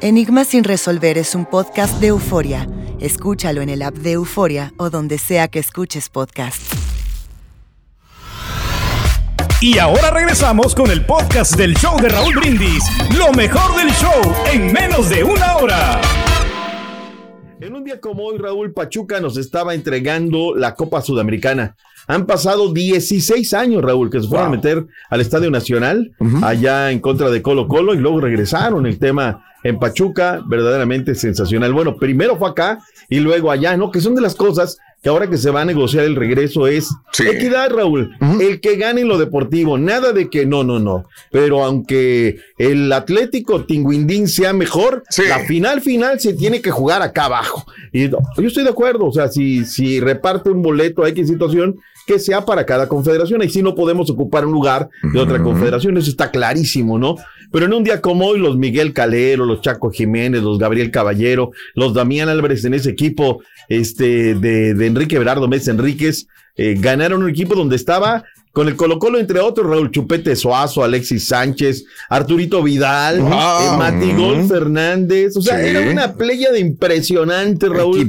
Enigma 0.00 0.44
sin 0.44 0.64
resolver 0.64 1.18
es 1.18 1.34
un 1.34 1.44
podcast 1.44 2.00
de 2.00 2.08
euforia. 2.08 2.66
Escúchalo 3.00 3.60
en 3.60 3.68
el 3.68 3.82
app 3.82 3.94
de 3.94 4.12
Euforia 4.12 4.72
o 4.76 4.90
donde 4.90 5.18
sea 5.18 5.48
que 5.48 5.58
escuches 5.58 6.08
podcast. 6.08 6.77
Y 9.60 9.76
ahora 9.78 10.12
regresamos 10.12 10.72
con 10.72 10.88
el 10.88 11.04
podcast 11.04 11.56
del 11.56 11.74
show 11.74 12.00
de 12.00 12.08
Raúl 12.08 12.32
Brindis. 12.36 12.84
Lo 13.18 13.32
mejor 13.32 13.76
del 13.76 13.90
show 13.90 14.12
en 14.52 14.72
menos 14.72 15.10
de 15.10 15.24
una 15.24 15.56
hora. 15.56 16.00
En 17.60 17.74
un 17.74 17.82
día 17.82 18.00
como 18.00 18.22
hoy, 18.22 18.38
Raúl 18.38 18.72
Pachuca 18.72 19.20
nos 19.20 19.36
estaba 19.36 19.74
entregando 19.74 20.54
la 20.54 20.76
Copa 20.76 21.02
Sudamericana. 21.02 21.74
Han 22.06 22.24
pasado 22.26 22.72
16 22.72 23.52
años, 23.52 23.82
Raúl, 23.82 24.10
que 24.10 24.20
se 24.20 24.28
fueron 24.28 24.46
a 24.46 24.50
meter 24.50 24.86
al 25.10 25.20
Estadio 25.20 25.50
Nacional, 25.50 26.12
allá 26.40 26.92
en 26.92 27.00
contra 27.00 27.28
de 27.28 27.42
Colo 27.42 27.66
Colo, 27.66 27.94
y 27.94 27.98
luego 27.98 28.20
regresaron. 28.20 28.86
El 28.86 29.00
tema 29.00 29.44
en 29.64 29.80
Pachuca, 29.80 30.40
verdaderamente 30.46 31.16
sensacional. 31.16 31.72
Bueno, 31.72 31.96
primero 31.96 32.36
fue 32.36 32.48
acá 32.48 32.78
y 33.08 33.18
luego 33.18 33.50
allá, 33.50 33.76
¿no? 33.76 33.90
Que 33.90 34.00
son 34.00 34.14
de 34.14 34.20
las 34.20 34.36
cosas 34.36 34.78
que 35.02 35.08
ahora 35.08 35.30
que 35.30 35.36
se 35.36 35.50
va 35.50 35.62
a 35.62 35.64
negociar 35.64 36.04
el 36.04 36.16
regreso 36.16 36.66
es 36.66 36.88
equidad, 37.18 37.70
Raúl. 37.70 38.10
El 38.40 38.60
que 38.60 38.76
gane 38.76 39.02
en 39.02 39.08
lo 39.08 39.18
deportivo, 39.18 39.78
nada 39.78 40.12
de 40.12 40.28
que 40.28 40.44
no, 40.44 40.64
no, 40.64 40.78
no. 40.78 41.04
Pero 41.30 41.64
aunque 41.64 42.38
el 42.58 42.92
Atlético 42.92 43.64
Tinguindín 43.64 44.28
sea 44.28 44.52
mejor, 44.52 45.04
la 45.28 45.40
final 45.40 45.80
final 45.80 46.18
se 46.18 46.34
tiene 46.34 46.60
que 46.60 46.70
jugar 46.70 47.02
acá 47.02 47.26
abajo. 47.26 47.64
Y 47.92 48.08
yo 48.08 48.18
estoy 48.36 48.64
de 48.64 48.70
acuerdo, 48.70 49.06
o 49.06 49.12
sea, 49.12 49.28
si, 49.28 49.64
si 49.64 50.00
reparte 50.00 50.50
un 50.50 50.62
boleto 50.62 51.04
a 51.04 51.08
X 51.08 51.28
situación, 51.28 51.76
que 52.08 52.18
sea 52.18 52.44
para 52.44 52.64
cada 52.64 52.88
confederación. 52.88 53.42
Y 53.42 53.50
si 53.50 53.62
no 53.62 53.74
podemos 53.74 54.10
ocupar 54.10 54.46
un 54.46 54.52
lugar 54.52 54.88
de 55.02 55.20
otra 55.20 55.40
confederación, 55.42 55.96
eso 55.98 56.10
está 56.10 56.30
clarísimo, 56.30 56.98
¿no? 56.98 57.16
Pero 57.52 57.66
en 57.66 57.72
un 57.72 57.84
día 57.84 58.00
como 58.00 58.26
hoy, 58.26 58.38
los 58.38 58.56
Miguel 58.56 58.92
Calero, 58.92 59.44
los 59.44 59.60
Chaco 59.60 59.90
Jiménez, 59.90 60.42
los 60.42 60.58
Gabriel 60.58 60.90
Caballero, 60.90 61.50
los 61.74 61.94
Damián 61.94 62.28
Álvarez 62.28 62.64
en 62.64 62.74
ese 62.74 62.90
equipo 62.90 63.42
este, 63.68 64.34
de, 64.34 64.74
de 64.74 64.87
Enrique 64.88 65.18
Berardo 65.18 65.46
Méndez 65.48 65.68
Enríquez, 65.68 66.26
eh, 66.56 66.74
ganaron 66.78 67.22
un 67.22 67.30
equipo 67.30 67.54
donde 67.54 67.76
estaba 67.76 68.24
con 68.50 68.66
el 68.66 68.74
Colo 68.74 68.98
Colo, 68.98 69.20
entre 69.20 69.38
otros, 69.38 69.68
Raúl 69.70 69.92
Chupete 69.92 70.34
Soazo, 70.34 70.82
Alexis 70.82 71.28
Sánchez, 71.28 71.84
Arturito 72.08 72.60
Vidal, 72.62 73.18
eh, 73.20 73.76
Matigol 73.78 74.48
Fernández, 74.48 75.36
o 75.36 75.42
sea, 75.42 75.60
Sí. 75.62 75.68
era 75.68 75.88
una 75.92 76.14
playa 76.14 76.50
de 76.50 76.58
impresionante, 76.58 77.68
Raúl. 77.68 78.00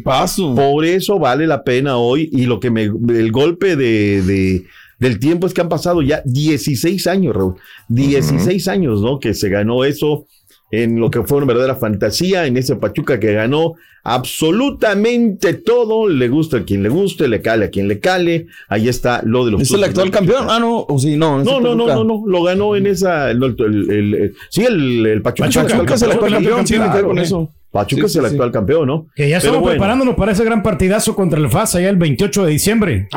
Por 0.55 0.85
eso 0.85 1.19
vale 1.19 1.45
la 1.45 1.63
pena 1.63 1.97
hoy 1.97 2.29
y 2.31 2.45
lo 2.45 2.59
que 2.59 2.71
me, 2.71 2.83
el 2.85 3.31
golpe 3.31 3.75
de, 3.75 4.23
de- 4.23 4.63
del 4.97 5.19
tiempo 5.19 5.45
es 5.47 5.53
que 5.53 5.61
han 5.61 5.69
pasado 5.69 6.01
ya 6.01 6.21
16 6.25 7.05
años, 7.07 7.35
Raúl. 7.35 7.55
16 7.87 8.67
años, 8.67 9.01
¿no? 9.01 9.19
Que 9.19 9.33
se 9.33 9.49
ganó 9.49 9.83
eso 9.85 10.25
en 10.71 10.99
lo 10.99 11.09
que 11.09 11.23
fue 11.23 11.37
una 11.37 11.47
verdadera 11.47 11.75
fantasía, 11.75 12.45
en 12.45 12.57
ese 12.57 12.75
Pachuca 12.75 13.19
que 13.19 13.33
ganó 13.33 13.75
absolutamente 14.03 15.53
todo, 15.53 16.07
le 16.07 16.29
gusta 16.29 16.57
a 16.57 16.63
quien 16.63 16.83
le 16.83 16.89
guste, 16.89 17.27
le 17.27 17.41
cale 17.41 17.65
a 17.65 17.69
quien 17.69 17.87
le 17.87 17.99
cale, 17.99 18.47
ahí 18.67 18.87
está 18.87 19.21
lo 19.23 19.45
de 19.45 19.51
los... 19.51 19.61
¿Es 19.61 19.71
el 19.71 19.83
actual 19.83 20.11
campeón? 20.11 20.45
Ah, 20.49 20.59
no, 20.59 20.85
o 20.87 20.97
sí, 20.99 21.17
no. 21.17 21.43
No, 21.43 21.59
no, 21.59 21.75
no, 21.75 21.85
no, 21.87 22.03
no, 22.03 22.23
lo 22.25 22.43
ganó 22.43 22.75
en 22.75 22.87
esa, 22.87 23.29
el, 23.31 23.43
el- 23.43 23.55
el- 23.91 24.13
el- 24.15 24.33
sí, 24.49 24.63
el, 24.63 25.05
el 25.05 25.21
Pachuca, 25.21 25.49
Pachuca 25.49 25.93
es 25.95 26.01
el 26.01 26.11
actual 26.11 26.31
campeón, 26.33 26.67
sí, 26.67 26.75
con 27.03 27.17
eso. 27.19 27.49
Pachuca 27.71 28.07
Sí, 28.07 28.07
es 28.07 28.15
el 28.15 28.21
sí, 28.25 28.27
actual 28.31 28.51
campeón, 28.51 28.87
¿no? 28.87 29.07
Que 29.15 29.29
ya 29.29 29.37
estamos 29.37 29.59
bueno. 29.59 29.73
preparándonos 29.73 30.15
para 30.15 30.31
ese 30.31 30.43
gran 30.43 30.63
partidazo 30.63 31.15
contra 31.15 31.39
el 31.39 31.49
FAS 31.49 31.75
allá 31.75 31.89
el 31.89 31.97
28 31.97 32.45
de 32.45 32.51
diciembre. 32.51 33.07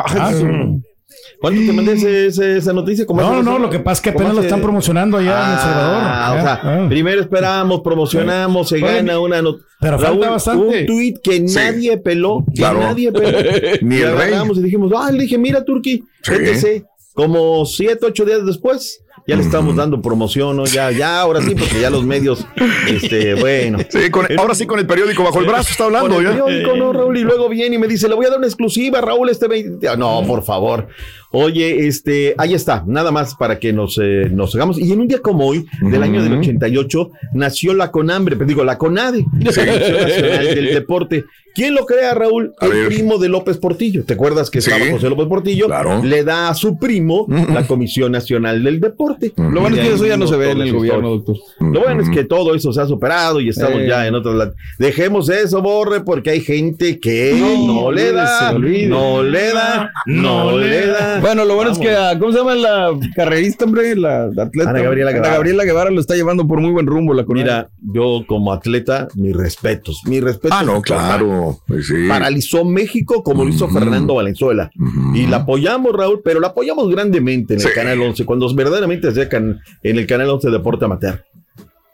¿Cuándo 1.41 1.61
te 1.67 1.73
mandé 1.73 1.93
ese- 1.95 2.27
ese- 2.27 2.57
esa 2.59 2.73
noticia? 2.73 3.05
¿Cómo 3.07 3.21
No, 3.21 3.43
no, 3.43 3.59
lo 3.59 3.69
que 3.71 3.79
pasa 3.81 3.99
es 3.99 4.01
que 4.03 4.11
apenas 4.11 4.35
lo 4.35 4.43
están 4.43 4.61
promocionando 4.61 5.17
allá 5.19 5.45
en 5.47 5.53
El 5.53 5.59
Salvador. 5.59 6.03
Ah, 6.05 6.31
o 6.33 6.37
Ya, 6.37 6.43
sea, 6.43 6.61
ah. 6.63 6.87
primero 6.89 7.21
esperamos, 7.21 7.81
promocionamos, 7.81 8.69
se 8.69 8.77
Oye, 8.77 8.85
gana 8.87 9.19
una 9.19 9.43
noticia. 9.43 9.67
pero 9.81 9.99
falta 9.99 10.31
bastante. 10.31 10.81
Un 10.83 10.87
tweet 10.87 11.15
que 11.23 11.49
Sí. 11.49 11.55
nadie 11.57 11.97
peló, 11.99 12.45
que 12.47 12.61
Claro. 12.61 12.81
nadie 12.81 13.11
peló. 13.13 13.39
Ni 13.83 13.97
Y 13.97 14.01
el 14.03 14.17
rey. 14.17 14.35
y 14.55 14.61
dijimos, 14.61 14.93
ah, 14.97 15.11
le 15.11 15.23
dije, 15.23 15.39
mira, 15.39 15.65
Turki, 15.65 16.05
Sí. 16.23 16.85
Como 17.15 17.67
siete, 17.67 18.07
ocho 18.07 18.25
días 18.25 18.47
después, 18.47 19.03
ya 19.27 19.37
le 19.37 19.43
estamos 19.43 19.77
dando 19.77 20.01
promoción, 20.03 20.57
¿no? 20.57 20.65
Ya, 20.67 20.91
ya, 20.91 21.21
ahora 21.21 21.41
sí, 21.43 21.55
porque 21.55 21.81
ya 21.81 21.91
los 21.91 22.05
medios, 22.05 22.47
este, 22.89 23.35
bueno. 23.41 23.79
Sí, 23.89 24.11
con- 24.11 24.27
ahora 24.39 24.55
sí 24.55 24.67
con 24.67 24.79
el 24.79 24.87
periódico 24.87 25.23
bajo 25.25 25.41
el 25.41 25.47
brazo 25.47 25.69
está 25.71 25.85
hablando 25.85 26.09
Con 26.17 26.27
el 26.27 26.33
ya. 26.37 26.45
periódico, 26.45 26.77
no, 26.77 26.93
Raúl, 26.93 27.17
y 27.17 27.23
luego 27.23 27.49
viene 27.49 27.77
y 27.77 27.79
me 27.79 27.87
dice, 27.89 28.09
le 28.09 28.15
voy 28.15 28.27
a 28.27 28.31
dar 28.31 28.39
una 28.39 28.47
exclusiva, 28.49 29.01
Raúl, 29.01 29.29
este 29.29 29.47
20. 29.49 29.89
Ah, 29.89 29.97
No, 29.97 30.23
por 30.27 30.43
favor. 30.45 30.89
Oye, 31.35 31.87
este, 31.87 32.35
ahí 32.37 32.53
está, 32.53 32.85
nada 32.87 33.11
más 33.11 33.35
para 33.37 33.59
que 33.59 33.73
nos, 33.73 33.99
eh, 34.03 34.29
nos 34.31 34.55
hagamos. 34.55 34.79
Y 34.79 34.93
en 34.93 35.01
un 35.01 35.09
día 35.09 35.21
como 35.21 35.47
hoy, 35.47 35.65
del 35.81 36.03
año 36.03 36.23
del 36.23 36.35
88, 36.35 37.11
nació 37.33 37.73
la 37.73 37.91
CONAMBRE, 37.91 38.37
pues 38.37 38.47
digo, 38.49 38.65
la 38.65 38.77
CONADE, 38.77 39.25
Comisión 39.25 39.67
Nacional 40.03 40.45
del 40.55 40.75
Deporte. 40.75 41.25
¿Quién 41.55 41.75
lo 41.75 41.85
crea, 41.87 42.13
Raúl? 42.15 42.53
A 42.61 42.67
el 42.67 42.73
ver. 42.73 42.87
primo 42.89 43.19
de 43.19 43.29
López 43.31 43.57
Portillo. 43.59 44.05
¿Te 44.05 44.15
acuerdas 44.15 44.51
que 44.51 44.61
Sí. 44.61 44.71
estaba 44.71 44.91
José 44.91 45.09
López 45.09 45.27
Portillo? 45.27 45.67
Claro. 45.67 46.03
Le 46.03 46.23
da 46.25 46.49
a 46.51 46.55
su 46.55 46.79
primo 46.79 47.27
la 47.29 47.67
Comisión 47.67 48.13
Nacional 48.13 48.63
del 48.63 48.81
Deporte. 48.81 49.12
Lo 49.37 49.61
bueno 49.61 49.77
es 49.77 49.83
que 49.83 49.95
eso 49.95 50.07
ya 50.07 50.17
no 50.17 50.27
se 50.27 50.37
ve 50.37 50.51
en 50.51 50.61
el 50.61 50.73
gobierno, 50.73 51.11
doctor. 51.11 51.37
Lo 51.61 51.81
bueno 51.83 52.03
es 52.03 52.11
que 52.11 52.25
todo 52.25 52.55
eso 52.55 52.73
se 52.73 52.81
ha 52.81 52.87
superado 52.87 53.41
y 53.41 53.49
estamos 53.49 53.81
Eh. 53.81 53.87
ya 53.89 54.07
en 54.07 54.15
otras. 54.15 54.35
la- 54.35 54.53
Dejemos 54.79 55.29
eso, 55.29 55.61
borre, 55.63 56.03
porque 56.03 56.31
hay 56.31 56.41
gente 56.41 56.99
que 57.01 57.35
no, 57.39 57.83
No, 57.83 57.93
le 57.93 58.13
da, 58.13 58.53
no 58.53 59.23
le 59.23 59.53
da, 59.53 59.91
no 60.07 60.59
le 60.59 60.87
da. 60.87 61.21
Bueno, 61.21 61.45
lo 61.45 61.55
bueno 61.55 61.73
es 61.73 61.79
que, 61.79 61.91
a- 61.95 62.19
¿cómo 62.19 62.33
se 62.33 62.39
llama 62.39 62.55
la 62.55 62.91
carrerista, 63.15 63.65
hombre? 63.65 63.95
La, 63.97 64.29
la 64.35 64.45
atleta. 64.45 64.71
Ana 64.71 64.81
Gabriela 64.83 65.11
Ana 65.11 65.19
Guevara. 65.19 65.35
Gabriela 65.35 65.65
Guevara 65.65 65.91
lo 65.91 66.01
está 66.01 66.15
llevando 66.15 66.47
por 66.47 66.61
muy 66.61 66.71
buen 66.71 66.87
rumbo 66.87 67.15
la 67.15 67.25
corona. 67.25 67.43
Mira, 67.45 67.69
yo 67.93 68.23
como 68.27 68.53
atleta, 68.53 69.09
mis 69.15 69.35
respetos, 69.37 70.01
mis 70.07 70.23
respetos. 70.23 70.57
Ah, 70.61 70.65
no, 70.65 70.81
claro. 70.83 71.59
Pues 71.67 71.87
sí. 71.87 71.95
Paralizó 72.09 72.65
México 72.65 73.23
como 73.23 73.45
lo 73.45 73.51
hizo 73.51 73.69
Fernando 73.69 74.15
Valenzuela. 74.15 74.71
Y 75.15 75.27
la 75.27 75.39
apoyamos, 75.39 75.93
Raúl, 75.93 76.21
pero 76.25 76.41
la 76.41 76.49
apoyamos 76.49 76.89
grandemente 76.91 77.55
en 77.55 77.61
el 77.61 77.67
Sí. 77.67 77.73
Canal 77.75 78.01
11, 78.01 78.25
cuando 78.25 78.53
verdaderamente 78.55 79.02
can- 79.29 79.61
en 79.83 79.99
el 79.99 80.07
Canal 80.07 80.31
11 80.31 80.51
Deporte 80.51 80.85
Amateur. 80.85 81.25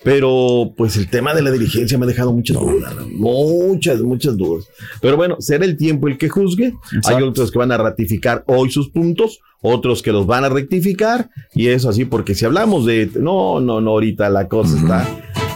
Pero 0.04 0.72
pues 0.76 0.96
el 0.96 1.10
tema 1.10 1.34
de 1.34 1.42
la 1.42 1.50
dirigencia 1.50 1.98
me 1.98 2.04
ha 2.04 2.08
dejado 2.08 2.32
muchas 2.32 2.56
dudas, 2.56 2.94
muchas, 3.10 4.00
muchas 4.00 4.36
dudas. 4.36 4.68
Pero 5.00 5.16
bueno, 5.16 5.36
será 5.40 5.64
el 5.64 5.76
tiempo 5.76 6.06
el 6.06 6.16
que 6.18 6.28
juzgue. 6.28 6.72
Hay 7.04 7.22
otros 7.22 7.50
que 7.50 7.58
van 7.58 7.72
a 7.72 7.78
ratificar 7.78 8.44
hoy 8.46 8.70
sus 8.70 8.90
puntos, 8.90 9.40
otros 9.60 10.00
que 10.02 10.12
los 10.12 10.24
van 10.26 10.44
a 10.44 10.48
rectificar. 10.50 11.30
Y 11.52 11.66
es 11.68 11.84
así, 11.84 12.04
porque 12.04 12.36
si 12.36 12.44
hablamos 12.44 12.86
de... 12.86 13.10
No, 13.18 13.58
no, 13.58 13.80
no, 13.80 13.90
ahorita 13.90 14.30
la 14.30 14.46
cosa 14.46 14.76
está... 14.78 15.47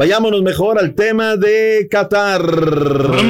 Vayámonos 0.00 0.40
mejor 0.40 0.78
al 0.78 0.94
tema 0.94 1.36
de 1.36 1.86
Qatar. 1.90 2.40
11 2.40 3.20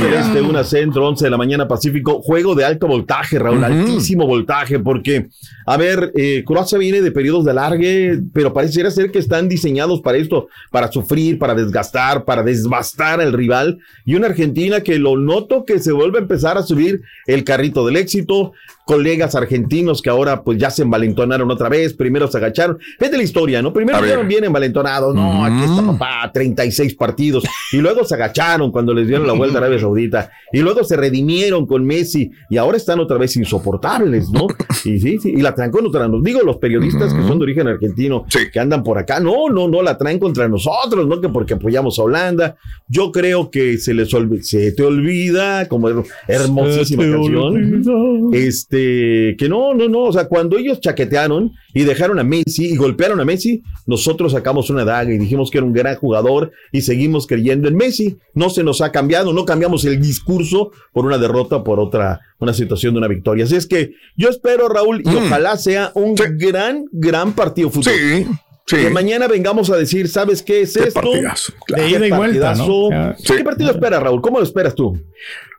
del 0.00 0.14
este, 0.14 0.40
una 0.40 0.64
centro, 0.64 1.06
11 1.06 1.26
de 1.26 1.30
la 1.30 1.36
mañana 1.36 1.68
Pacífico. 1.68 2.22
Juego 2.22 2.54
de 2.54 2.64
alto 2.64 2.86
voltaje, 2.86 3.38
Raúl, 3.38 3.62
altísimo 3.62 4.26
voltaje, 4.26 4.78
porque, 4.78 5.26
a 5.66 5.76
ver, 5.76 6.12
eh, 6.16 6.44
Croacia 6.46 6.78
viene 6.78 7.02
de 7.02 7.12
periodos 7.12 7.44
de 7.44 7.50
alargue, 7.50 8.20
pero 8.32 8.54
pareciera 8.54 8.90
ser 8.90 9.10
que 9.10 9.18
están 9.18 9.50
diseñados 9.50 10.00
para 10.00 10.16
esto, 10.16 10.48
para 10.70 10.90
sufrir, 10.90 11.38
para 11.38 11.54
desgastar, 11.54 12.24
para 12.24 12.42
desbastar 12.42 13.20
al 13.20 13.34
rival. 13.34 13.78
Y 14.06 14.14
una 14.14 14.28
Argentina 14.28 14.80
que 14.80 14.98
lo 14.98 15.18
noto 15.18 15.66
que 15.66 15.78
se 15.78 15.92
vuelve 15.92 16.16
a 16.16 16.22
empezar 16.22 16.56
a 16.56 16.62
subir 16.62 17.02
el 17.26 17.44
carrito 17.44 17.84
del 17.84 17.98
éxito 17.98 18.54
colegas 18.86 19.34
argentinos 19.34 20.00
que 20.00 20.10
ahora 20.10 20.44
pues 20.44 20.58
ya 20.58 20.70
se 20.70 20.82
envalentonaron 20.82 21.50
otra 21.50 21.68
vez, 21.68 21.92
primero 21.92 22.28
se 22.28 22.38
agacharon. 22.38 22.78
Es 23.00 23.10
de 23.10 23.16
la 23.16 23.24
historia, 23.24 23.60
¿no? 23.60 23.72
Primero 23.72 24.00
llegaron 24.00 24.28
bien 24.28 24.44
envalentonados, 24.44 25.12
no, 25.12 25.44
aquí 25.44 25.64
está 25.64 25.84
papá, 25.84 26.30
36 26.32 26.94
partidos, 26.94 27.44
y 27.72 27.78
luego 27.78 28.04
se 28.04 28.14
agacharon 28.14 28.70
cuando 28.70 28.94
les 28.94 29.08
dieron 29.08 29.26
la 29.26 29.32
vuelta 29.32 29.56
a 29.56 29.62
Arabia 29.62 29.80
Saudita, 29.80 30.30
y 30.52 30.60
luego 30.60 30.84
se 30.84 30.96
redimieron 30.96 31.66
con 31.66 31.84
Messi, 31.84 32.30
y 32.48 32.58
ahora 32.58 32.76
están 32.76 33.00
otra 33.00 33.18
vez 33.18 33.36
insoportables, 33.36 34.30
¿no? 34.30 34.46
Y 34.84 35.00
sí, 35.00 35.18
sí, 35.18 35.32
y 35.36 35.42
la 35.42 35.52
traen 35.52 35.72
contra 35.72 36.06
nos 36.06 36.22
digo 36.22 36.42
los 36.42 36.58
periodistas 36.58 37.12
que 37.12 37.22
son 37.26 37.38
de 37.38 37.42
origen 37.42 37.66
argentino, 37.66 38.24
que 38.52 38.60
andan 38.60 38.84
por 38.84 38.98
acá, 38.98 39.18
no, 39.18 39.48
no, 39.48 39.66
no, 39.66 39.82
la 39.82 39.98
traen 39.98 40.20
contra 40.20 40.48
nosotros, 40.48 41.08
¿no? 41.08 41.20
Que 41.20 41.28
porque 41.28 41.54
apoyamos 41.54 41.98
a 41.98 42.02
Holanda. 42.02 42.56
Yo 42.88 43.10
creo 43.10 43.50
que 43.50 43.78
se 43.78 43.94
les 43.94 44.14
olvida, 44.14 44.42
se 44.44 44.70
te 44.70 44.84
olvida, 44.84 45.66
como 45.68 45.88
hermosísima 46.28 47.02
canción, 47.02 48.30
este, 48.76 49.36
que 49.36 49.48
no, 49.48 49.74
no, 49.74 49.88
no, 49.88 50.02
o 50.04 50.12
sea, 50.12 50.28
cuando 50.28 50.58
ellos 50.58 50.80
chaquetearon 50.80 51.52
y 51.74 51.84
dejaron 51.84 52.18
a 52.18 52.24
Messi 52.24 52.66
y 52.66 52.76
golpearon 52.76 53.20
a 53.20 53.24
Messi, 53.24 53.62
nosotros 53.86 54.32
sacamos 54.32 54.70
una 54.70 54.84
daga 54.84 55.12
y 55.12 55.18
dijimos 55.18 55.50
que 55.50 55.58
era 55.58 55.66
un 55.66 55.72
gran 55.72 55.96
jugador 55.96 56.52
y 56.72 56.82
seguimos 56.82 57.26
creyendo 57.26 57.68
en 57.68 57.76
Messi. 57.76 58.18
No 58.34 58.50
se 58.50 58.62
nos 58.64 58.80
ha 58.80 58.92
cambiado, 58.92 59.32
no 59.32 59.44
cambiamos 59.44 59.84
el 59.84 60.00
discurso 60.00 60.72
por 60.92 61.06
una 61.06 61.18
derrota, 61.18 61.64
por 61.64 61.80
otra, 61.80 62.20
una 62.38 62.54
situación 62.54 62.94
de 62.94 62.98
una 62.98 63.08
victoria. 63.08 63.44
Así 63.44 63.56
es 63.56 63.66
que 63.66 63.92
yo 64.16 64.28
espero, 64.28 64.68
Raúl, 64.68 65.02
y 65.04 65.14
ojalá 65.14 65.56
sea 65.56 65.92
un 65.94 66.14
gran, 66.14 66.84
gran 66.92 67.32
partido 67.32 67.70
fútbol. 67.70 67.92
Sí. 67.94 68.26
Sí. 68.68 68.78
Que 68.78 68.90
mañana 68.90 69.28
vengamos 69.28 69.70
a 69.70 69.76
decir, 69.76 70.08
¿sabes 70.08 70.42
qué 70.42 70.62
es 70.62 70.74
Qué 70.74 70.88
esto? 70.88 71.00
partidazo, 71.00 71.52
claro. 71.66 71.84
¿Qué 71.84 71.88
De 71.88 71.98
ida 71.98 72.06
y 72.08 72.10
vuelta, 72.10 72.46
partidazo? 72.48 72.88
¿no? 72.90 73.14
¿Qué 73.24 73.44
partido 73.44 73.70
esperas, 73.70 74.02
Raúl? 74.02 74.20
¿Cómo 74.20 74.38
lo 74.38 74.44
esperas 74.44 74.74
tú? 74.74 75.00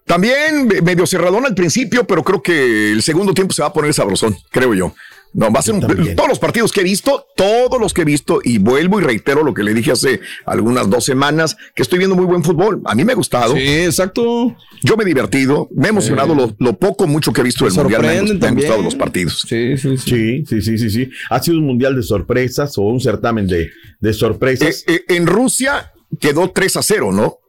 También 0.08 0.68
me- 0.68 0.82
medio 0.82 1.06
cerradón 1.06 1.46
al 1.46 1.54
principio, 1.54 2.06
pero 2.08 2.24
creo 2.24 2.42
que 2.42 2.92
el 2.94 3.04
segundo 3.04 3.34
tiempo 3.34 3.54
se 3.54 3.62
va 3.62 3.68
a 3.68 3.74
poner 3.74 3.94
sabrosón, 3.94 4.36
creo 4.52 4.74
yo. 4.74 4.96
No, 5.34 5.52
va 5.52 5.60
a 5.60 5.62
ser 5.62 5.74
un- 5.76 5.82
todos 6.16 6.30
los 6.30 6.40
partidos 6.40 6.72
que 6.72 6.80
he 6.80 6.84
visto, 6.86 7.26
todos 7.36 7.80
los 7.80 7.94
que 7.94 8.02
he 8.04 8.06
visto, 8.06 8.40
y 8.44 8.58
vuelvo 8.58 9.00
y 9.00 9.04
reitero 9.04 9.44
lo 9.44 9.54
que 9.54 9.62
le 9.62 9.74
dije 9.74 9.92
hace 9.92 10.22
algunas 10.46 10.90
dos 10.90 11.04
semanas, 11.04 11.58
que 11.76 11.84
estoy 11.84 12.00
viendo 12.00 12.16
muy 12.16 12.26
buen 12.26 12.44
fútbol. 12.44 12.82
A 12.86 12.96
mí 12.96 13.04
me 13.04 13.12
ha 13.12 13.16
gustado. 13.16 13.54
Sí, 13.54 13.62
exacto. 13.62 14.56
Yo 14.82 14.96
me 14.96 15.04
he 15.04 15.06
divertido, 15.06 15.68
me 15.76 15.88
he 15.88 15.90
emocionado 15.90 16.34
lo, 16.34 16.56
lo 16.58 16.80
poco, 16.80 17.06
mucho 17.06 17.34
que 17.34 17.42
he 17.42 17.44
visto 17.44 17.66
del 17.66 17.74
mundial. 17.74 18.02
Me 18.02 18.08
han, 18.18 18.40
me 18.40 18.48
han 18.48 18.56
gustado 18.56 18.82
los 18.82 18.96
partidos. 18.96 19.42
Sí, 19.48 19.78
sí, 19.78 19.98
sí. 19.98 20.44
Sí, 20.48 20.62
sí, 20.62 20.78
sí, 20.78 20.90
sí. 20.90 21.10
Ha 21.30 21.44
sido 21.44 21.58
un 21.58 21.66
mundial 21.66 21.96
de 21.98 22.02
sorpresas 22.04 22.78
o 22.78 22.84
un 22.84 23.02
certamen 23.02 23.46
de, 23.46 23.70
de 24.00 24.14
sorpresas. 24.14 24.86
Eh, 24.88 25.04
eh, 25.10 25.16
en 25.16 25.28
Rusia 25.28 25.92
quedó 26.20 26.50
3 26.52 26.78
a 26.78 26.82
0, 26.82 27.12
¿no? 27.12 27.40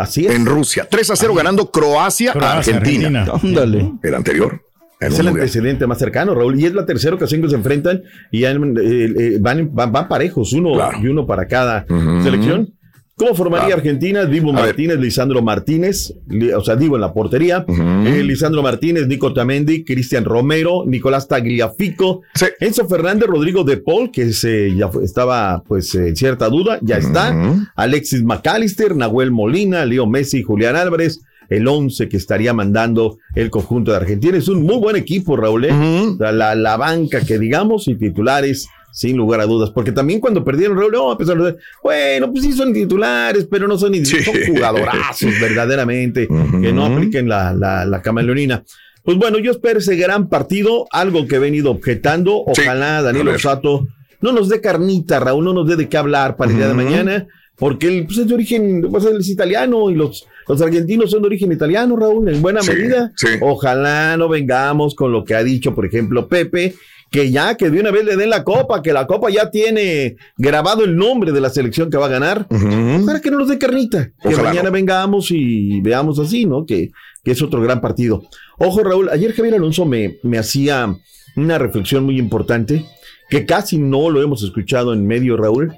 Así 0.00 0.26
es. 0.26 0.34
En 0.34 0.46
Rusia. 0.46 0.86
3 0.90 1.10
a 1.10 1.16
0 1.16 1.34
ganando 1.34 1.70
Croacia, 1.70 2.30
a 2.30 2.34
Croacia, 2.34 2.76
Argentina. 2.76 3.22
Argentina. 3.22 3.60
Ándale. 3.62 3.92
El 4.02 4.14
anterior. 4.14 4.62
Es 4.98 5.18
el 5.18 5.28
antecedente 5.28 5.86
más 5.86 5.98
cercano, 5.98 6.34
Raúl. 6.34 6.60
Y 6.60 6.66
es 6.66 6.74
la 6.74 6.84
tercera 6.84 7.16
ocasión 7.16 7.40
que 7.40 7.48
se 7.48 7.56
enfrentan 7.56 8.02
y 8.30 8.44
han, 8.44 8.76
eh, 8.76 9.14
eh, 9.18 9.38
van, 9.40 9.74
van, 9.74 9.92
van 9.92 10.08
parejos, 10.08 10.52
uno 10.52 10.72
y 11.00 11.06
uno 11.06 11.26
para 11.26 11.46
cada 11.46 11.86
selección. 12.22 12.74
¿Cómo 13.20 13.34
formaría 13.34 13.66
Claro. 13.66 13.80
Argentina? 13.82 14.24
Divo 14.24 14.50
Martínez, 14.52 14.98
Lisandro 14.98 15.42
Martínez, 15.42 16.14
li- 16.28 16.52
o 16.52 16.62
sea, 16.62 16.74
Divo 16.74 16.94
en 16.96 17.02
la 17.02 17.12
portería, 17.12 17.66
eh, 17.68 18.22
Lisandro 18.24 18.62
Martínez, 18.62 19.06
Nico 19.06 19.34
Tamendi, 19.34 19.84
Cristian 19.84 20.24
Romero, 20.24 20.84
Nicolás 20.86 21.28
Tagliafico, 21.28 22.22
Enzo 22.60 22.88
Fernández, 22.88 23.28
Rodrigo 23.28 23.62
de 23.62 23.76
Paul, 23.76 24.10
que 24.10 24.32
se, 24.32 24.74
ya 24.74 24.88
fue- 24.88 25.04
estaba 25.04 25.62
pues 25.68 25.94
en 25.94 26.16
cierta 26.16 26.48
duda, 26.48 26.78
ya 26.80 26.96
está, 26.96 27.36
Alexis 27.76 28.22
McAllister, 28.24 28.96
Nahuel 28.96 29.30
Molina, 29.30 29.84
Leo 29.84 30.06
Messi, 30.06 30.42
Julián 30.42 30.76
Álvarez, 30.76 31.20
el 31.50 31.66
11 31.68 32.08
que 32.08 32.16
estaría 32.16 32.54
mandando 32.54 33.18
el 33.34 33.50
conjunto 33.50 33.90
de 33.90 33.96
Argentina. 33.98 34.38
Es 34.38 34.48
un 34.48 34.62
muy 34.62 34.76
buen 34.78 34.94
equipo, 34.96 35.36
Raúl. 35.36 35.64
¿eh? 35.64 36.14
La, 36.18 36.54
la 36.54 36.76
banca 36.76 37.20
que 37.22 37.38
digamos 37.38 37.88
y 37.88 37.96
titulares, 37.96 38.68
sin 38.92 39.16
lugar 39.16 39.40
a 39.40 39.46
dudas. 39.46 39.70
Porque 39.70 39.92
también 39.92 40.20
cuando 40.20 40.44
perdieron, 40.44 40.76
Raúl, 40.78 40.92
no, 40.92 41.12
empezaron 41.12 41.42
a 41.42 41.44
decir, 41.46 41.60
bueno, 41.82 42.30
pues 42.32 42.44
sí 42.44 42.52
son 42.52 42.72
titulares, 42.72 43.46
pero 43.50 43.66
no 43.68 43.78
son, 43.78 43.92
ni- 43.92 44.04
son 44.04 44.20
jugadorazos 44.46 45.30
verdaderamente, 45.40 46.26
que 46.28 46.72
no 46.72 46.86
apliquen 46.86 47.28
la, 47.28 47.52
la, 47.52 47.84
la 47.84 48.02
camaleonina. 48.02 48.62
Pues 49.02 49.16
bueno, 49.16 49.38
yo 49.38 49.50
espero 49.52 49.78
ese 49.78 49.96
gran 49.96 50.28
partido, 50.28 50.86
algo 50.90 51.26
que 51.26 51.36
he 51.36 51.38
venido 51.38 51.70
objetando. 51.70 52.42
Ojalá 52.46 53.02
Daniel. 53.02 53.28
Osato 53.28 53.86
no 54.20 54.32
nos 54.32 54.48
dé 54.50 54.60
carnita, 54.60 55.18
Raúl, 55.18 55.44
no 55.44 55.54
nos 55.54 55.66
dé 55.66 55.76
de 55.76 55.88
qué 55.88 55.96
hablar 55.96 56.36
para 56.36 56.50
el 56.50 56.58
día 56.58 56.68
de 56.68 56.74
mañana, 56.74 57.26
porque 57.56 57.88
él 57.88 58.04
pues, 58.04 58.18
es 58.18 58.28
de 58.28 58.34
origen, 58.34 58.86
pues, 58.90 59.06
él 59.06 59.16
es 59.20 59.28
italiano 59.30 59.90
y 59.90 59.94
los, 59.94 60.26
los 60.46 60.60
argentinos 60.60 61.10
son 61.10 61.22
de 61.22 61.28
origen 61.28 61.50
italiano, 61.52 61.96
Raúl, 61.96 62.28
en 62.28 62.42
buena 62.42 62.60
Sí, 62.60 62.72
medida. 62.72 63.10
sí. 63.16 63.28
Ojalá 63.40 64.18
no 64.18 64.28
vengamos 64.28 64.94
con 64.94 65.10
lo 65.12 65.24
que 65.24 65.34
ha 65.34 65.42
dicho, 65.42 65.74
por 65.74 65.86
ejemplo, 65.86 66.28
Pepe, 66.28 66.74
que 67.10 67.30
ya 67.30 67.56
que 67.56 67.70
de 67.70 67.80
una 67.80 67.90
vez 67.90 68.04
le 68.04 68.16
den 68.16 68.30
la 68.30 68.44
copa, 68.44 68.82
que 68.82 68.92
la 68.92 69.06
copa 69.06 69.30
ya 69.30 69.50
tiene 69.50 70.16
grabado 70.36 70.84
el 70.84 70.96
nombre 70.96 71.32
de 71.32 71.40
la 71.40 71.50
selección 71.50 71.90
que 71.90 71.96
va 71.96 72.06
a 72.06 72.10
ganar. 72.10 72.46
Ojalá 72.50 73.20
que 73.20 73.30
no 73.30 73.38
nos 73.38 73.48
dé 73.48 73.58
carnita. 73.58 74.10
Que 74.22 74.36
mañana 74.36 74.70
vengamos 74.70 75.30
y 75.30 75.80
veamos 75.80 76.18
así, 76.18 76.46
¿no? 76.46 76.64
Que, 76.66 76.90
que 77.24 77.32
es 77.32 77.42
otro 77.42 77.60
gran 77.60 77.80
partido. 77.80 78.22
Ojo, 78.58 78.82
Raúl, 78.84 79.08
ayer 79.10 79.32
Javier 79.34 79.54
Alonso 79.56 79.84
me, 79.86 80.18
me 80.22 80.38
hacía 80.38 80.94
una 81.36 81.58
reflexión 81.58 82.04
muy 82.04 82.18
importante 82.18 82.84
que 83.28 83.46
casi 83.46 83.78
no 83.78 84.10
lo 84.10 84.22
hemos 84.22 84.42
escuchado 84.42 84.92
en 84.92 85.06
medio, 85.06 85.36
Raúl. 85.36 85.74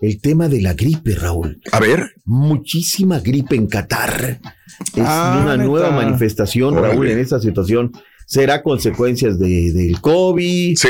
El 0.00 0.20
tema 0.20 0.48
de 0.48 0.60
la 0.60 0.74
gripe, 0.74 1.14
Raúl. 1.14 1.60
A 1.72 1.80
ver. 1.80 2.10
Muchísima 2.24 3.20
gripe 3.20 3.56
en 3.56 3.66
Qatar. 3.66 4.40
Es 4.94 5.02
Ah, 5.04 5.40
una 5.42 5.56
neta. 5.56 5.68
nueva 5.68 5.90
manifestación, 5.90 6.76
Órale. 6.76 6.94
Raúl, 6.94 7.08
en 7.08 7.18
esta 7.18 7.38
situación. 7.40 7.92
Será 8.28 8.60
consecuencias 8.62 9.38
de, 9.38 9.70
del 9.72 10.00
COVID. 10.00 10.76
Sí. 10.76 10.88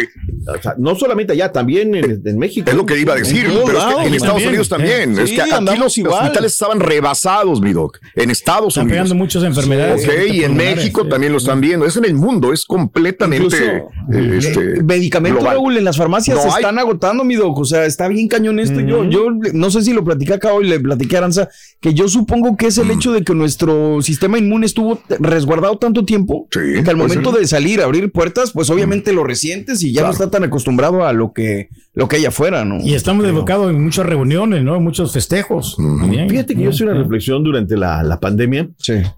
O 0.48 0.62
sea, 0.62 0.74
no 0.78 0.94
solamente 0.96 1.34
allá, 1.34 1.52
también 1.52 1.94
en, 1.94 2.22
en 2.24 2.38
México. 2.38 2.70
Es 2.70 2.74
lo 2.74 2.86
que 2.86 2.98
iba 2.98 3.12
a 3.12 3.16
decir, 3.16 3.44
En 3.44 3.52
pero 3.66 3.78
es 3.78 3.84
que 3.94 4.06
en 4.06 4.14
Estados 4.14 4.42
Unidos 4.42 4.68
también. 4.70 5.18
Eh, 5.18 5.22
es 5.24 5.30
sí, 5.30 5.36
que 5.36 5.42
aquí 5.42 5.76
los 5.78 5.98
igual. 5.98 6.14
hospitales 6.24 6.52
estaban 6.52 6.80
rebasados, 6.80 7.60
mi 7.60 7.74
doc. 7.74 7.98
En 8.14 8.30
Estados 8.30 8.68
Están 8.68 8.84
Unidos. 8.84 8.94
pegando 9.04 9.14
muchas 9.16 9.42
enfermedades 9.44 10.02
Ok, 10.04 10.10
ahorita 10.14 10.34
y 10.34 10.44
en 10.44 10.56
México 10.56 11.02
sí. 11.04 11.08
también 11.10 11.32
lo 11.32 11.38
están 11.38 11.60
viendo. 11.60 11.84
Es 11.84 11.96
en 11.98 12.06
el 12.06 12.14
mundo, 12.14 12.54
es 12.54 12.64
completamente. 12.64 13.56
eh, 14.12 14.38
este, 14.38 14.82
Medicamentos, 14.82 15.40
global. 15.40 15.56
Raúl, 15.56 15.76
en 15.76 15.84
las 15.84 15.96
farmacias 15.98 16.36
No 16.38 16.42
se 16.42 16.48
hay. 16.48 16.54
están 16.54 16.78
agotando, 16.78 17.22
mi 17.22 17.34
doc. 17.34 17.58
O 17.58 17.64
sea, 17.66 17.84
está 17.84 18.08
bien 18.08 18.28
cañón 18.28 18.58
esto. 18.60 18.80
Yo, 18.80 19.04
yo 19.04 19.28
no 19.52 19.70
sé 19.70 19.82
si 19.82 19.92
lo 19.92 20.04
platicé 20.04 20.32
acá 20.34 20.54
hoy, 20.54 20.66
le 20.66 20.80
platiqué 20.80 21.16
a 21.16 21.18
Aranza, 21.18 21.48
que 21.80 21.92
yo 21.92 22.08
supongo 22.08 22.56
que 22.56 22.68
es 22.68 22.78
el 22.78 22.90
hecho 22.90 23.12
de 23.12 23.22
que 23.24 23.34
nuestro 23.34 24.00
sistema 24.00 24.38
inmune 24.38 24.64
estuvo 24.64 25.00
resguardado 25.18 25.76
tanto 25.78 26.04
tiempo 26.06 26.48
que 26.50 26.78
al 26.78 26.96
pues 26.96 26.96
momento 27.26 27.40
de 27.40 27.46
salir, 27.46 27.80
abrir 27.80 28.10
puertas, 28.12 28.52
pues 28.52 28.70
obviamente 28.70 29.12
lo 29.12 29.24
resientes 29.24 29.82
y 29.82 29.92
ya 29.92 30.02
no 30.02 30.10
está 30.10 30.30
tan 30.30 30.44
acostumbrado 30.44 31.04
a 31.06 31.12
lo 31.12 31.32
que, 31.32 31.68
lo 31.94 32.08
que 32.08 32.16
hay 32.16 32.24
afuera, 32.26 32.64
¿no? 32.64 32.78
Y 32.80 32.94
estamos 32.94 33.24
enfocados 33.26 33.70
en 33.70 33.82
muchas 33.82 34.06
reuniones, 34.06 34.62
¿no? 34.62 34.76
En 34.76 34.82
muchos 34.84 35.12
festejos. 35.12 35.76
Fíjate 36.28 36.54
que 36.54 36.62
yo 36.62 36.70
hice 36.70 36.84
una 36.84 36.94
reflexión 36.94 37.42
durante 37.44 37.76
la, 37.76 38.02
la 38.02 38.18
pandemia, 38.20 38.68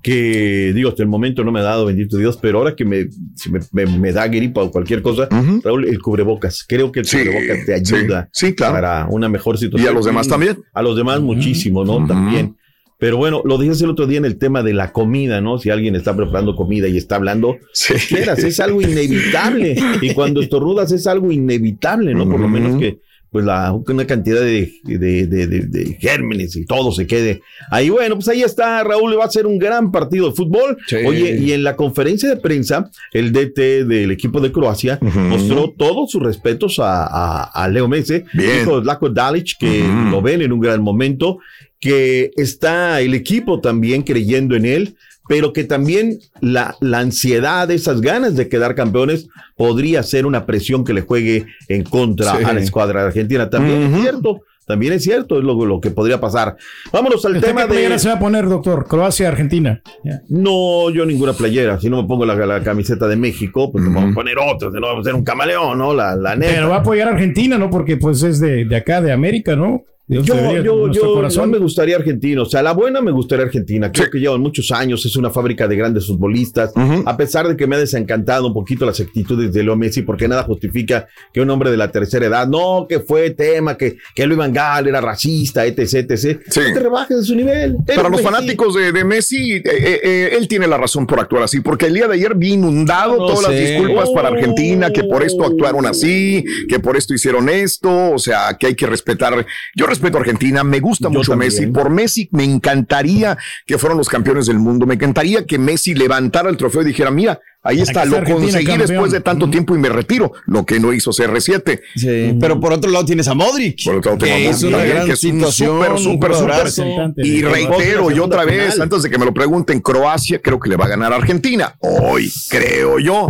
que 0.03 0.73
digo, 0.75 0.89
hasta 0.91 1.03
el 1.03 1.09
momento 1.09 1.45
no 1.45 1.53
me 1.53 1.61
ha 1.61 1.65
dado, 1.65 1.87
bendito 1.87 2.17
Dios, 2.17 2.39
pero 2.41 2.59
ahora 2.59 2.75
que 2.77 2.85
me, 2.85 3.09
si 3.35 3.51
me, 3.51 3.61
me- 3.73 3.87
me 3.99 4.13
da 4.13 4.27
gripa 4.29 4.63
o 4.63 4.71
cualquier 4.71 5.03
cosa, 5.03 5.29
Raúl, 5.63 5.87
el 5.87 5.99
cubrebocas, 6.01 6.65
creo 6.69 6.93
que 6.93 7.01
el 7.01 7.07
cubrebocas 7.07 7.67
te 7.67 7.75
ayuda 7.75 8.29
sí, 8.33 8.55
claro. 8.55 8.75
para 8.75 9.07
una 9.11 9.29
mejor 9.29 9.59
situación. 9.59 9.87
¿Y 9.87 9.91
a 9.91 9.95
los 9.95 10.05
demás 10.07 10.29
también? 10.29 10.59
A 10.73 10.83
los 10.83 10.97
demás 10.97 11.21
muchísimo, 11.21 11.85
¿no? 11.85 12.07
También. 12.07 12.57
Pero 12.99 13.17
bueno, 13.17 13.43
lo 13.45 13.59
dije 13.59 13.85
el 13.85 13.91
otro 13.91 14.07
día 14.07 14.19
en 14.19 14.25
el 14.25 14.39
tema 14.39 14.63
de 14.65 14.75
la 14.75 14.93
comida, 14.93 15.41
¿no? 15.41 15.59
Si 15.59 15.71
alguien 15.71 15.95
está 15.95 16.17
preparando 16.17 16.57
comida 16.57 16.89
y 16.89 16.97
está 16.97 17.15
hablando, 17.17 17.57
esperas, 17.95 18.39
es 18.41 18.59
algo 18.61 18.83
inevitable. 18.83 19.77
Y 20.03 20.15
cuando 20.15 20.41
estornudas 20.41 20.91
es 20.93 21.07
algo 21.07 21.31
inevitable, 21.33 22.13
¿no? 22.15 22.29
Por 22.29 22.41
lo 22.41 22.49
menos 22.49 22.77
que 22.79 22.99
pues 23.31 23.45
la, 23.45 23.73
una 23.75 24.07
cantidad 24.07 24.41
de, 24.41 24.73
de, 24.85 25.27
de, 25.27 25.47
de- 25.47 25.67
de 25.67 25.99
gérmenes 26.01 26.57
y 26.57 26.65
todo 26.65 26.93
se 26.93 27.07
quede 27.07 27.43
ahí. 27.71 27.91
Bueno, 27.91 28.15
pues 28.15 28.27
ahí 28.29 28.41
está, 28.43 28.83
Raúl, 28.83 29.19
va 29.21 29.27
a 29.27 29.31
ser 29.31 29.47
un 29.47 29.59
gran 29.59 29.93
partido 29.93 30.31
de 30.31 30.35
fútbol. 30.35 30.79
Oye, 31.07 31.37
y 31.39 31.53
en 31.53 31.63
la 31.63 31.77
conferencia 31.77 32.27
de 32.27 32.37
prensa, 32.37 32.91
el 33.13 33.31
DT 33.33 33.85
del 33.85 34.11
equipo 34.13 34.41
de 34.41 34.51
Croacia 34.51 34.99
mostró 35.03 35.75
todos 35.77 36.11
sus 36.11 36.23
respetos 36.23 36.79
a, 36.79 37.05
a- 37.05 37.45
a 37.45 37.69
Leo 37.69 37.87
Messi. 37.87 38.23
Dijo 38.33 38.81
Zlatko 38.83 39.11
Dalic 39.11 39.59
que 39.59 39.85
lo 40.11 40.23
ven 40.23 40.41
en 40.41 40.51
un 40.51 40.61
gran 40.61 40.81
momento, 40.83 41.37
que 41.81 42.31
está 42.37 43.01
el 43.01 43.15
equipo 43.15 43.61
también 43.61 44.03
creyendo 44.03 44.57
en 44.57 44.67
él, 44.67 44.97
pero 45.29 45.53
que 45.53 45.65
también 45.65 46.19
la, 46.41 46.75
la 46.81 47.01
ansiedad, 47.01 47.71
esas 47.71 48.01
ganas 48.01 48.35
de 48.35 48.49
quedar 48.49 48.75
campeones, 48.75 49.29
podría 49.57 50.03
ser 50.03 50.25
una 50.27 50.47
presión 50.47 50.85
que 50.85 50.95
le 50.95 51.03
juegue 51.03 51.47
en 51.69 51.83
contra 51.85 52.37
Sí. 52.39 52.45
a 52.45 52.53
la 52.53 52.61
escuadra 52.61 53.03
de 53.03 53.09
Argentina. 53.09 53.51
También 53.51 53.83
es 53.95 54.01
cierto, 54.01 54.41
también 54.67 54.95
es 54.95 55.03
cierto, 55.03 55.39
es 55.39 55.45
lo, 55.45 55.65
lo 55.67 55.81
que 55.83 55.91
podría 55.91 56.19
pasar. 56.19 56.57
Vámonos 56.93 57.25
al 57.27 57.37
¿Usted 57.37 57.47
tema 57.49 57.63
qué 57.63 57.69
playera 57.69 57.95
de... 57.95 57.99
se 57.99 58.09
va 58.09 58.15
a 58.15 58.19
poner, 58.19 58.49
doctor? 58.49 58.87
Croacia, 58.89 59.29
Argentina. 59.29 59.83
Ya. 60.03 60.23
No, 60.31 60.89
yo 60.91 61.05
ninguna 61.05 61.35
playera. 61.35 61.79
Si 61.79 61.91
no 61.91 62.01
me 62.03 62.09
pongo 62.09 62.25
la, 62.25 62.35
la 62.35 62.63
camiseta 62.63 63.07
de 63.07 63.17
México, 63.17 63.71
pues 63.71 63.85
voy 63.85 64.11
a 64.11 64.15
poner 64.15 64.37
otra. 64.39 64.71
No, 64.71 64.81
vamos 64.81 65.07
a 65.07 65.11
ser 65.11 65.15
un 65.15 65.25
camaleón, 65.25 65.77
¿no? 65.77 65.93
La, 65.93 66.17
la 66.17 66.37
neta. 66.37 66.53
Pero 66.55 66.71
va 66.71 66.77
a 66.77 66.81
apoyar 66.81 67.09
a 67.09 67.13
Argentina, 67.13 67.59
¿no? 67.59 67.69
Porque 67.69 67.99
pues 67.99 68.23
es 68.23 68.41
de, 68.41 68.65
de 68.65 68.77
acá, 68.77 69.01
de 69.03 69.13
América, 69.13 69.55
¿no? 69.57 69.85
Dios 70.09 70.25
Yo, 70.25 70.35
debería- 70.35 70.63
yo, 70.63 70.91
yo, 70.91 71.13
corazón. 71.15 71.45
yo 71.45 71.51
me 71.53 71.59
gustaría 71.59 71.97
Argentina. 71.97 72.41
O 72.43 72.47
sea, 72.47 72.63
la 72.63 72.73
buena 72.73 73.01
me 73.03 73.11
gustaría 73.11 73.45
Argentina. 73.45 73.93
Creo 73.93 74.09
que 74.11 74.19
llevan 74.19 74.41
muchos 74.41 74.71
años. 74.73 75.05
Es 75.05 75.17
una 75.17 75.29
fábrica 75.31 75.69
de 75.69 75.77
grandes 75.77 76.07
futbolistas. 76.07 76.73
A 77.05 77.17
pesar 77.17 77.47
de 77.47 77.57
que 77.57 77.67
me 77.67 77.77
ha 77.77 77.79
desencantado 77.79 78.47
un 78.47 78.55
poquito 78.55 78.87
las 78.87 78.99
actitudes 79.01 79.53
de 79.53 79.63
Leo 79.63 79.77
Messi, 79.77 80.01
porque 80.03 80.27
nada 80.27 80.45
justifica 80.45 81.07
que 81.33 81.41
un 81.43 81.51
hombre 81.51 81.71
de 81.71 81.77
la 81.77 81.91
tercera 81.93 82.25
edad, 82.27 82.49
no, 82.49 82.87
que 82.89 83.01
fue 83.01 83.31
tema, 83.31 83.77
que, 83.77 83.99
que 84.15 84.27
Luis 84.27 84.39
Van 84.39 84.53
Gaal 84.53 84.87
era 84.89 85.01
racista, 85.03 85.67
etc, 85.67 86.11
etc. 86.11 86.41
No 86.47 86.53
te 86.75 86.81
rebajes 86.81 87.17
de 87.19 87.23
su 87.25 87.35
nivel. 87.35 87.77
Para 87.87 88.05
los 88.09 88.13
Messi. 88.13 88.25
fanáticos 88.25 88.75
de, 88.75 88.93
de 88.93 89.05
Messi, 89.05 89.53
eh, 89.57 89.63
eh, 89.67 90.01
eh, 90.03 90.29
él 90.39 90.49
tiene 90.49 90.67
la 90.67 90.79
razón 90.79 91.07
por 91.07 91.21
actuar 91.21 91.43
así, 91.43 91.61
porque 91.61 91.85
el 91.87 91.95
día 91.95 92.09
de 92.09 92.15
ayer 92.15 92.35
vi 92.35 92.55
inundado 92.55 93.17
No 93.19 93.27
todas 93.27 93.43
las 93.51 93.61
disculpas 93.61 94.09
para 94.11 94.31
Oh. 94.31 94.33
Argentina, 94.35 94.91
que 94.91 95.05
por 95.05 95.23
esto 95.23 95.45
actuaron 95.45 95.85
así, 95.87 96.45
que 96.69 96.79
por 96.81 96.97
esto 96.97 97.13
hicieron 97.15 97.49
esto, 97.51 98.13
o 98.13 98.19
sea, 98.19 98.57
que 98.59 98.69
hay 98.69 98.75
que 98.75 98.87
respetar. 98.87 99.45
Yo 99.77 99.85
respeto 99.87 99.98
a 100.07 100.21
Argentina, 100.21 100.65
me 100.65 100.81
gusta 100.81 101.09
mucho 101.09 101.33
también. 101.33 101.53
Messi. 101.53 101.67
Por 101.67 101.91
Messi 101.91 102.29
me 102.33 102.45
encantaría 102.45 103.37
que 103.67 103.79
fueran 103.79 103.99
los 103.99 104.09
campeones 104.09 104.47
del 104.47 104.59
mundo, 104.59 104.87
me 104.87 104.95
encantaría 104.95 105.45
que 105.45 105.59
Messi 105.59 105.95
levantara 105.95 106.51
el 106.51 106.57
trofeo 106.57 106.83
y 106.83 106.87
dijera, 106.87 107.11
mira, 107.11 107.41
ahí 107.63 107.81
está, 107.81 108.05
lo 108.05 108.17
Argentina, 108.17 108.41
conseguí 108.47 108.67
campeón. 108.67 108.89
después 108.89 109.13
de 109.13 109.21
tanto 109.21 109.51
tiempo 109.51 109.75
y 109.75 109.79
me 109.79 109.89
retiro, 109.89 110.33
lo 110.47 110.65
que 110.65 110.81
no 110.81 110.93
hizo 110.93 111.11
CR7. 111.11 111.81
Sí, 111.97 112.37
pero 112.41 112.61
por 112.61 112.73
otro 112.73 112.91
lado 112.91 113.05
tienes 113.05 113.29
a 113.29 113.35
Modric. 113.35 113.85
Por 113.85 113.97
otro 113.97 114.13
lado, 114.13 114.19
que 114.19 114.27
tenemos 114.33 114.57
es 114.57 114.63
una 114.63 114.77
también, 114.79 114.95
gran 114.97 115.07
que 115.07 115.13
es 115.13 115.25
un 115.25 115.31
situación, 115.33 115.77
súper, 115.77 115.93
un 115.93 115.99
súper, 115.99 116.35
súper. 116.35 117.27
Y 117.27 117.43
reitero, 117.43 118.11
y 118.11 118.19
otra 118.19 118.45
vez, 118.45 118.79
antes 118.81 119.03
de 119.03 119.11
que 119.11 119.19
me 119.19 119.25
lo 119.25 119.35
pregunten, 119.35 119.81
Croacia 119.81 120.41
creo 120.41 120.59
que 120.59 120.69
le 120.71 120.77
va 120.77 120.87
a 120.87 120.89
ganar 120.89 121.13
a 121.13 121.17
Argentina. 121.17 121.75
Hoy, 121.81 122.31
creo 122.49 122.99
yo. 122.99 123.29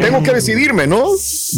Tengo 0.00 0.22
que 0.22 0.32
decidirme, 0.32 0.86
¿no? 0.86 1.04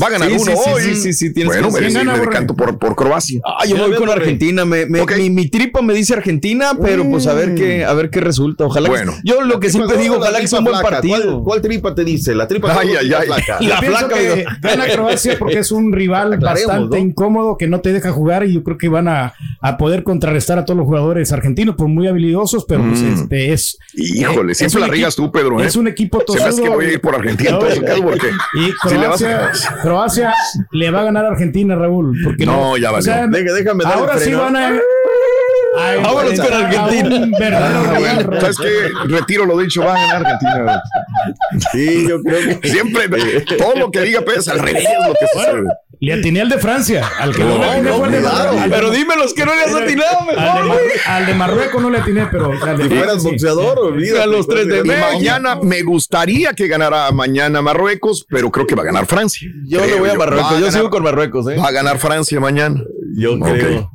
Va 0.03 0.07
a 0.07 0.11
ganar 0.11 0.29
Sí, 0.29 0.35
uno 0.41 0.53
sí, 0.53 0.71
hoy. 0.73 0.83
sí, 0.83 0.95
sí, 0.97 1.13
sí, 1.13 1.33
tienes 1.33 1.53
bueno, 1.55 1.69
que- 1.69 1.81
me, 1.81 1.87
¿Quién 1.89 1.93
me 2.07 2.13
gana, 2.13 2.19
decanto 2.19 2.55
por, 2.55 2.79
por 2.79 2.95
Croacia. 2.97 3.41
Ah, 3.45 3.65
yo 3.67 3.77
voy 3.77 3.95
con 3.97 4.09
Argentina. 4.11 4.65
Me, 4.65 4.87
me- 4.87 5.05
mi, 5.05 5.31
mi 5.31 5.49
tripa 5.49 5.83
me 5.83 5.95
dice 5.95 6.15
Argentina, 6.15 6.73
pero 6.81 7.09
pues 7.09 7.27
a 7.27 7.35
ver 7.35 7.55
qué, 7.55 7.85
a 7.85 7.93
ver 7.95 8.11
qué 8.11 8.21
resulta. 8.21 8.65
Ojalá. 8.65 8.87
que- 8.89 8.93
Bueno. 8.93 9.15
yo 9.25 9.41
lo 9.43 9.61
que 9.61 9.71
siempre 9.71 9.97
digo, 9.99 10.17
ojalá 10.17 10.41
que 10.41 10.49
sea 10.49 10.59
un 10.59 10.65
buen 10.67 10.81
partido. 10.83 11.43
¿Cuál, 11.43 11.61
cuál 11.61 11.63
tripa 11.93 11.95
te 11.95 12.05
dice? 12.05 12.35
La 12.35 12.47
tripa 12.49 12.77
Ay, 12.79 12.91
o 12.91 12.95
la 12.95 13.01
ay, 13.01 13.13
ay. 13.13 13.27
flaca? 13.27 13.59
Yo 13.61 13.71
pienso 13.81 14.09
que 14.09 14.45
gana 14.61 14.87
Croacia 14.89 15.37
porque 15.39 15.59
es 15.59 15.73
un 15.73 15.93
rival 15.93 16.39
bastante 16.39 16.99
¿no? 16.99 17.05
incómodo 17.05 17.57
que 17.57 17.67
no 17.67 17.81
te 17.81 17.93
deja 17.93 18.11
jugar 18.13 18.45
y 18.45 18.55
yo 18.55 18.63
creo 18.63 18.79
que 18.79 18.89
van 18.89 19.09
a, 19.09 19.35
a 19.61 19.77
poder 19.77 20.03
contrarrestar 20.03 20.59
a 20.59 20.65
todos 20.65 20.77
los 20.79 20.87
jugadores 20.87 21.33
argentinos 21.33 21.77
por 21.77 21.89
muy 21.89 22.07
habilidosos, 22.09 22.65
pero 22.67 22.83
pues 22.83 23.01
Mm. 23.03 23.13
este 23.15 23.53
es 23.53 23.79
Híjole, 23.95 24.53
es 24.53 24.59
siempre 24.59 24.81
la 24.81 24.87
riegas 24.89 25.17
tú, 25.17 25.31
Pedro. 25.33 25.61
¿eh? 25.61 25.67
Es 25.67 25.77
un 25.77 25.89
equipo 25.89 26.23
Se 26.27 26.39
me 26.39 26.63
que 26.63 26.69
voy 26.69 26.87
a 26.87 26.93
ir 26.93 27.01
por 27.01 27.15
Argentina 27.15 27.59
todo 27.59 27.69
porque 28.03 28.31
Y 28.55 28.89
si 28.89 28.97
le 28.99 29.07
vas 29.09 29.23
a- 29.23 29.27
Croacia, 29.51 29.77
Croacia 29.83 30.35
le 30.71 30.91
va 30.91 31.01
a 31.01 31.05
ganar 31.05 31.25
a 31.25 31.29
Argentina, 31.29 31.75
Raúl. 31.75 32.17
Porque 32.25 32.47
No, 32.47 32.77
ya 32.77 32.91
valió. 32.91 33.13
Deja- 33.13 33.53
déjame 33.55 33.85
dar 33.85 33.93
el 33.95 33.99
ahora 34.01 34.19
sí 34.19 34.33
van 34.33 34.57
a. 34.57 34.81
a 35.79 35.97
Vámonos 35.97 36.13
con 36.13 36.53
enfrentar 36.53 36.53
a 36.53 36.67
Argentina. 36.67 37.39
Ah, 37.59 37.95
bueno. 37.99 38.41
¿Sabes 38.41 38.59
qué? 38.59 39.09
Retiro 39.09 39.47
lo 39.47 39.59
dicho, 39.59 39.83
va 39.85 39.95
a 39.95 39.99
ganar 40.07 40.27
Argentina. 40.27 40.83
Sí, 41.73 42.07
yo 42.09 42.23
creo 42.23 42.61
que 42.61 42.69
siempre 42.69 43.09
todo 43.59 43.75
lo 43.77 43.91
que 43.91 44.01
diga 44.03 44.23
Pérez 44.23 44.49
al 44.49 44.59
revés 44.59 44.85
es 44.85 45.07
lo 45.09 45.15
que 45.15 45.27
sucede. 45.33 45.63
Le 46.01 46.15
atiné 46.15 46.41
al 46.41 46.49
de 46.49 46.59
Francia. 46.59 47.09
Al 47.21 47.33
que 47.33 47.45
no, 47.45 47.59
No, 47.59 47.59
le 47.59 47.65
atiné 47.71 47.91
no, 47.91 47.97
fue 47.99 48.07
al 48.07 48.13
de. 48.13 48.21
Marruecos. 48.21 48.63
Pero 48.71 48.91
dime 48.91 49.15
los 49.17 49.35
que 49.35 49.45
no 49.47 49.55
le 49.55 49.61
has 49.63 49.73
atinado, 49.75 50.19
Al 50.19 50.27
de, 50.27 50.33
mejor, 50.35 50.65
Mar- 50.67 50.77
güey. 50.79 50.91
al 51.07 51.27
de 51.27 51.35
Marruecos 51.35 51.83
no 51.83 51.91
le 51.91 51.99
atiné, 51.99 52.27
pero. 52.31 52.53
al 52.61 52.77
de 52.79 52.83
Si 52.85 52.91
fueras 52.91 53.23
sí. 53.23 53.29
boxeador, 53.29 53.79
olvídate. 53.79 54.21
A 54.23 54.27
los 54.27 54.49
tres 54.49 54.67
de 54.67 54.79
Y 54.79 54.83
México. 54.83 55.07
mañana 55.13 55.57
me 55.63 55.83
gustaría 55.83 56.55
que 56.55 56.67
ganara 56.67 57.11
mañana 57.13 57.63
Marruecos, 57.63 58.27
pero 58.29 58.51
creo 58.51 58.67
que 58.67 58.75
va 58.75 58.83
a 58.83 58.87
ganar 58.87 59.07
Francia. 59.07 59.49
Yo 59.65 59.85
le 59.87 59.95
voy 59.95 60.11
a 60.11 60.15
Marruecos. 60.15 60.59
Yo 60.59 60.73
sigo 60.73 60.91
con 60.91 61.05
Marruecos, 61.05 61.49
¿eh? 61.49 61.57
Va 61.57 61.69
a 61.69 61.73
ganar 61.73 61.99
Francia 61.99 62.41
mañana. 62.41 62.83
Yo 63.17 63.39
creo. 63.39 63.89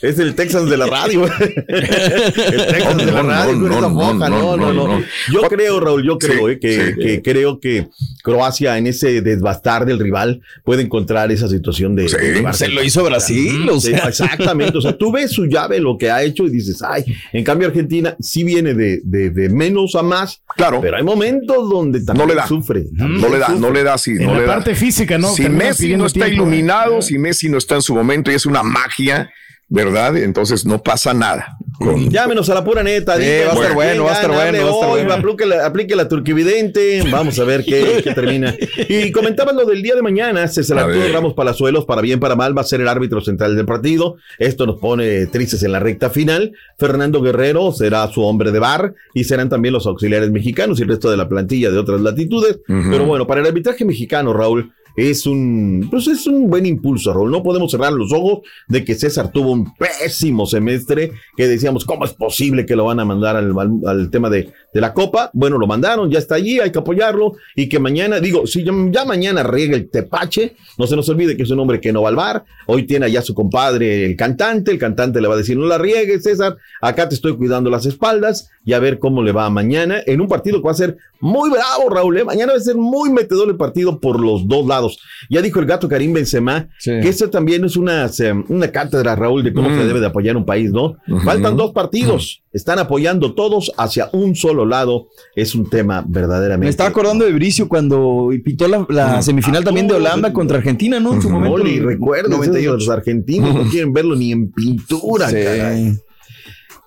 Es 0.00 0.18
el 0.20 0.34
Texans 0.36 0.70
de 0.70 0.76
la 0.76 0.86
radio. 0.86 1.24
el 1.26 2.66
Texans 2.66 2.96
de 2.98 3.06
la 3.12 3.22
No, 3.22 3.28
radio 3.28 3.52
no, 3.54 3.60
con 3.60 3.72
esa 3.72 3.80
no, 3.80 3.88
no, 3.88 4.28
No, 4.28 4.56
no, 4.56 4.56
no, 4.56 4.72
no. 4.72 4.98
no. 5.00 5.04
Yo 5.32 5.42
creo, 5.42 5.80
Raúl, 5.80 6.04
yo 6.04 6.18
creo 6.18 6.46
Sí, 6.46 6.52
eh, 6.52 6.58
que, 6.60 6.86
sí. 6.86 7.00
que 7.00 7.22
creo 7.22 7.58
que 7.60 7.88
Croacia 8.22 8.78
en 8.78 8.86
ese 8.86 9.22
desbastar 9.22 9.86
del 9.86 9.98
rival 9.98 10.40
puede 10.64 10.82
encontrar 10.82 11.32
esa 11.32 11.48
situación 11.48 11.96
de. 11.96 12.08
Sí, 12.08 12.16
de 12.16 12.52
se 12.52 12.68
lo 12.68 12.82
hizo. 12.82 13.02
Brasil, 13.04 13.68
o 13.70 13.80
Sí, 13.80 13.90
sea. 13.90 14.08
exactamente. 14.08 14.76
O 14.78 14.80
sea, 14.80 14.96
tú 14.96 15.10
ves 15.12 15.32
su 15.32 15.46
llave, 15.46 15.80
lo 15.80 15.96
que 15.98 16.10
ha 16.10 16.22
hecho 16.22 16.44
y 16.44 16.50
dices, 16.50 16.82
ay, 16.82 17.04
en 17.32 17.42
cambio 17.44 17.68
Argentina 17.68 18.16
sí 18.20 18.44
viene 18.44 18.74
de, 18.74 19.00
de, 19.04 19.30
de 19.30 19.48
menos 19.48 19.94
a 19.94 20.02
más. 20.02 20.42
Claro. 20.56 20.80
Pero 20.80 20.96
hay 20.96 21.02
momentos 21.02 21.68
donde 21.70 22.04
también 22.04 22.26
No 22.28 22.32
le 22.32 22.38
da. 22.40 22.46
sufre. 22.46 22.84
No 22.92 23.28
le 23.28 23.38
da, 23.38 23.48
no 23.48 23.70
le 23.70 23.82
da 23.82 23.94
así. 23.94 24.12
En 24.12 24.26
no 24.26 24.34
la 24.34 24.40
le 24.40 24.46
da. 24.46 24.54
parte 24.54 24.74
física, 24.74 25.16
¿no? 25.18 25.28
Si 25.32 25.42
Termina 25.42 25.64
Messi 25.64 25.96
no 25.96 26.06
está 26.06 26.26
tiempo, 26.26 26.44
¿eh? 26.44 26.46
iluminado, 26.46 27.02
si 27.02 27.18
Messi 27.18 27.48
no 27.48 27.58
está 27.58 27.74
en 27.76 27.82
su 27.82 27.94
momento 27.94 28.30
y 28.30 28.34
es 28.34 28.46
una 28.46 28.62
magia, 28.62 29.30
¿verdad? 29.68 30.16
Entonces 30.16 30.64
no 30.66 30.82
pasa 30.82 31.14
nada. 31.14 31.56
Con- 31.78 32.10
Llámenos 32.10 32.48
a 32.50 32.54
la 32.54 32.64
pura 32.64 32.82
neta. 32.82 33.16
Sí, 33.16 33.22
díganos 33.22 33.46
va 33.46 33.52
a 33.52 33.62
estar 33.62 33.74
bueno, 33.74 34.04
va 34.04 34.10
a 34.10 34.14
estar 34.14 34.30
bueno, 34.30 34.42
hable 34.48 34.58
va 34.64 34.68
a 34.68 34.72
estar 34.72 34.88
hoy, 34.90 35.00
bueno. 35.04 35.14
Aplique 35.14 35.46
la, 35.46 35.66
aplique 35.66 35.96
la 35.96 36.08
turquividente. 36.08 37.02
Vamos 37.10 37.38
a 37.38 37.44
ver 37.44 37.64
qué, 37.64 38.00
qué 38.04 38.14
termina. 38.14 38.54
Y 38.88 39.12
comentaban 39.12 39.54
lo 39.56 39.64
del 39.64 39.82
día 39.82 39.94
de 39.94 40.02
mañana. 40.02 40.48
César 40.48 40.78
Arturo. 40.78 41.12
Ramos 41.12 41.34
Palazuelos, 41.34 41.84
para 41.84 42.00
bien, 42.02 42.18
para 42.18 42.34
mal, 42.34 42.56
va 42.56 42.62
a 42.62 42.64
ser 42.64 42.80
el 42.80 42.88
árbitro 42.88 43.20
central 43.20 43.54
del 43.56 43.66
partido. 43.66 44.16
Esto 44.38 44.66
nos 44.66 44.80
pone 44.80 45.26
tristes 45.26 45.62
en 45.62 45.72
la 45.72 45.78
recta 45.80 46.10
final. 46.10 46.52
Fernando 46.78 47.20
Guerrero 47.22 47.70
será 47.72 48.08
su 48.08 48.22
hombre 48.22 48.50
de 48.50 48.58
bar 48.58 48.94
y 49.14 49.24
serán 49.24 49.48
también 49.48 49.72
los 49.72 49.86
auxiliares 49.86 50.30
mexicanos 50.30 50.80
y 50.80 50.82
el 50.82 50.88
resto 50.88 51.10
de 51.10 51.16
la 51.16 51.28
plantilla 51.28 51.70
de 51.70 51.78
otras 51.78 52.00
latitudes. 52.00 52.58
Pero 52.66 53.04
bueno, 53.06 53.26
para 53.26 53.40
el 53.40 53.46
arbitraje 53.46 53.84
mexicano, 53.84 54.32
Raúl, 54.32 54.72
es 54.98 55.26
un, 55.26 55.86
pues 55.90 56.08
es 56.08 56.26
un 56.26 56.50
buen 56.50 56.66
impulso, 56.66 57.12
Raúl. 57.12 57.30
No 57.30 57.44
podemos 57.44 57.70
cerrar 57.70 57.92
los 57.92 58.12
ojos 58.12 58.40
de 58.66 58.84
que 58.84 58.96
César 58.96 59.30
tuvo 59.30 59.52
un 59.52 59.72
pésimo 59.76 60.44
semestre, 60.44 61.12
que 61.36 61.46
decíamos, 61.46 61.84
¿cómo 61.84 62.04
es 62.04 62.12
posible 62.12 62.66
que 62.66 62.74
lo 62.74 62.84
van 62.84 62.98
a 62.98 63.04
mandar 63.04 63.36
al, 63.36 64.10
tema 64.10 64.28
de, 64.28 64.52
de 64.74 64.80
la 64.80 64.92
Copa? 64.92 65.30
Bueno, 65.34 65.56
lo 65.56 65.68
mandaron, 65.68 66.10
ya 66.10 66.18
está 66.18 66.34
allí, 66.34 66.58
hay 66.58 66.72
que 66.72 66.80
apoyarlo, 66.80 67.34
y 67.54 67.68
que 67.68 67.78
mañana, 67.78 68.18
digo, 68.18 68.44
si 68.48 68.64
ya, 68.64 68.72
ya 68.90 69.04
mañana 69.04 69.44
riega 69.44 69.76
el 69.76 69.88
tepache, 69.88 70.56
no 70.78 70.88
se 70.88 70.96
nos 70.96 71.08
olvide 71.08 71.36
que 71.36 71.44
es 71.44 71.50
un 71.50 71.60
hombre 71.60 71.80
que 71.80 71.92
no 71.92 72.02
va 72.02 72.08
al 72.08 72.16
bar, 72.16 72.44
hoy 72.66 72.84
tiene 72.84 73.06
allá 73.06 73.22
su 73.22 73.34
compadre, 73.34 74.04
el 74.04 74.16
cantante, 74.16 74.72
el 74.72 74.78
cantante 74.78 75.20
le 75.20 75.28
va 75.28 75.34
a 75.34 75.38
decir, 75.38 75.56
no 75.56 75.66
la 75.66 75.78
riegues, 75.78 76.24
César, 76.24 76.56
acá 76.80 77.08
te 77.08 77.14
estoy 77.14 77.36
cuidando 77.36 77.70
las 77.70 77.86
espaldas, 77.86 78.50
y 78.64 78.72
a 78.72 78.80
ver 78.80 78.98
cómo 78.98 79.22
le 79.22 79.30
va 79.30 79.48
mañana, 79.48 80.02
en 80.06 80.20
un 80.20 80.26
partido 80.26 80.58
que 80.58 80.66
va 80.66 80.72
a 80.72 80.74
ser 80.74 80.96
muy 81.20 81.50
bravo, 81.50 81.90
Raúl, 81.90 82.18
¿eh? 82.18 82.24
mañana 82.24 82.52
va 82.52 82.58
a 82.58 82.62
ser 82.62 82.76
muy 82.76 83.10
metedor 83.10 83.48
el 83.48 83.56
partido 83.56 84.00
por 84.00 84.20
los 84.20 84.46
dos 84.46 84.66
lados. 84.66 84.87
Ya 85.28 85.42
dijo 85.42 85.60
el 85.60 85.66
gato 85.66 85.88
Karim 85.88 86.12
Benzema 86.12 86.68
Sí. 86.78 86.92
que 87.02 87.08
esa 87.08 87.30
también 87.30 87.64
es 87.64 87.76
una, 87.76 88.08
una 88.48 88.70
cátedra, 88.72 89.16
Raúl, 89.16 89.42
de 89.44 89.52
cómo 89.52 89.68
Mm. 89.70 89.78
se 89.78 89.86
debe 89.86 90.00
de 90.00 90.06
apoyar 90.06 90.36
un 90.36 90.44
país, 90.46 90.70
¿no? 90.72 90.96
Faltan 91.24 91.56
dos 91.56 91.72
partidos, 91.72 92.42
están 92.52 92.78
apoyando 92.78 93.34
todos 93.34 93.72
hacia 93.76 94.08
un 94.12 94.34
solo 94.34 94.64
lado. 94.64 95.08
Es 95.36 95.54
un 95.54 95.68
tema 95.68 96.04
verdaderamente. 96.08 96.66
Me 96.66 96.70
estaba 96.70 96.88
acordando 96.90 97.24
de 97.24 97.32
Bricio 97.32 97.68
cuando 97.68 98.30
pitó 98.44 98.68
la, 98.68 98.86
la 98.88 99.18
Mm. 99.18 99.22
semifinal 99.22 99.64
también 99.64 99.86
de 99.88 99.94
Holanda 99.94 100.32
contra 100.32 100.58
Argentina, 100.58 100.98
¿no? 101.00 101.14
En 101.14 101.22
su 101.22 101.28
momento. 101.30 101.54
Oli, 101.54 101.80
recuerden, 101.80 102.30
98. 102.32 102.74
los 102.76 102.88
argentinos 102.88 103.54
no 103.54 103.62
quieren 103.70 103.92
verlo 103.92 104.14
ni 104.16 104.32
en 104.32 104.50
pintura, 104.52 105.28
Sí. 105.28 105.36
caray. 105.42 105.92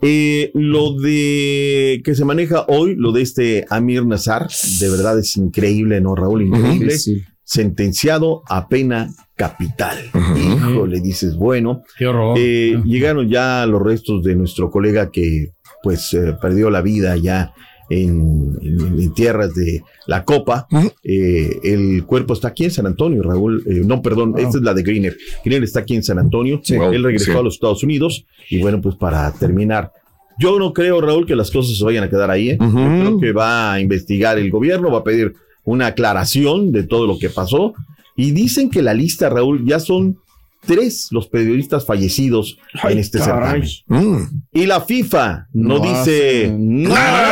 Eh, 0.04 0.50
lo 0.56 0.94
de 1.00 2.02
que 2.04 2.16
se 2.16 2.26
maneja 2.26 2.66
hoy, 2.68 2.96
lo 2.96 3.12
de 3.12 3.22
este 3.22 3.66
Amir 3.70 4.04
Nazar, 4.04 4.48
de 4.80 4.90
verdad 4.90 5.20
es 5.20 5.38
increíble, 5.38 6.02
¿no, 6.02 6.16
Raúl? 6.16 6.42
Increíble. 6.42 6.98
Sí. 6.98 7.22
Sentenciado 7.56 8.44
a 8.48 8.70
pena 8.70 9.10
capital. 9.36 9.98
Ujú. 10.14 10.38
Híjole, 10.72 11.02
dices, 11.02 11.36
bueno. 11.36 11.84
Qué 11.98 12.08
horror. 12.08 12.38
Eh, 12.40 12.82
llegaron 12.86 13.28
ya 13.28 13.66
los 13.66 13.82
restos 13.82 14.24
de 14.24 14.36
nuestro 14.36 14.72
colega 14.72 15.12
que 15.12 15.50
pues 15.84 16.14
eh, 16.14 16.34
perdió 16.42 16.70
la 16.70 16.82
vida 16.82 17.18
ya 17.18 17.54
en, 17.90 18.58
en- 18.62 18.98
en 19.00 19.14
tierras 19.14 19.54
de 19.54 19.82
la 20.08 20.24
Copa. 20.24 20.66
Eh, 21.04 21.60
el 21.64 22.06
cuerpo 22.06 22.36
está 22.36 22.48
aquí 22.48 22.64
en 22.64 22.72
San 22.72 22.86
Antonio, 22.86 23.22
Raúl. 23.22 23.62
Eh, 23.68 23.82
no, 23.84 24.02
perdón, 24.02 24.36
esta 24.38 24.58
es 24.58 24.64
la 24.64 24.74
de 24.74 24.84
Greener. 24.84 25.18
Greener 25.44 25.66
está 25.66 25.82
aquí 25.82 25.96
en 25.96 26.04
San 26.04 26.20
Antonio. 26.20 26.62
Wow, 26.78 26.94
Él 26.94 27.04
regresó 27.04 27.34
sí. 27.34 27.38
a 27.38 27.42
los 27.42 27.56
Estados 27.56 27.84
Unidos. 27.84 28.26
Y 28.50 28.62
bueno, 28.62 28.80
pues 28.80 28.96
para 28.96 29.30
terminar, 29.34 29.92
yo 30.40 30.58
no 30.58 30.72
creo, 30.72 31.02
Raúl, 31.02 31.26
que 31.26 31.36
las 31.36 31.52
cosas 31.52 31.78
se 31.78 31.84
vayan 31.84 32.06
a 32.06 32.10
quedar 32.10 32.32
ahí. 32.32 32.52
¿eh? 32.52 32.58
Yo 32.62 32.70
creo 32.72 33.20
que 33.20 33.34
va 33.34 33.74
a 33.74 33.82
investigar 33.82 34.40
el 34.40 34.50
gobierno, 34.50 34.90
va 34.90 35.00
a 35.00 35.04
pedir 35.04 35.34
una 35.64 35.88
aclaración 35.88 36.72
de 36.72 36.84
todo 36.84 37.08
lo 37.08 37.18
que 37.20 37.30
pasó. 37.30 37.74
Y 38.16 38.32
dicen 38.32 38.70
que 38.70 38.82
la 38.82 38.94
lista, 38.94 39.30
Raúl, 39.30 39.66
ya 39.66 39.80
son 39.80 40.18
tres 40.66 41.08
los 41.12 41.28
periodistas 41.28 41.86
fallecidos 41.86 42.58
en 42.84 42.98
este 43.00 43.20
caray. 43.20 43.64
certamen. 43.88 44.44
Y 44.54 44.66
la 44.66 44.82
FIFA 44.82 45.48
no, 45.54 45.78
No 45.78 45.80
dice 45.80 46.54
nada. 46.58 47.28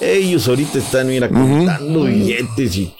Ellos 0.00 0.46
ahorita 0.48 0.78
están, 0.78 1.06
mira, 1.06 1.28
contando 1.30 2.02
billetes 2.04 2.76
y... 2.76 2.92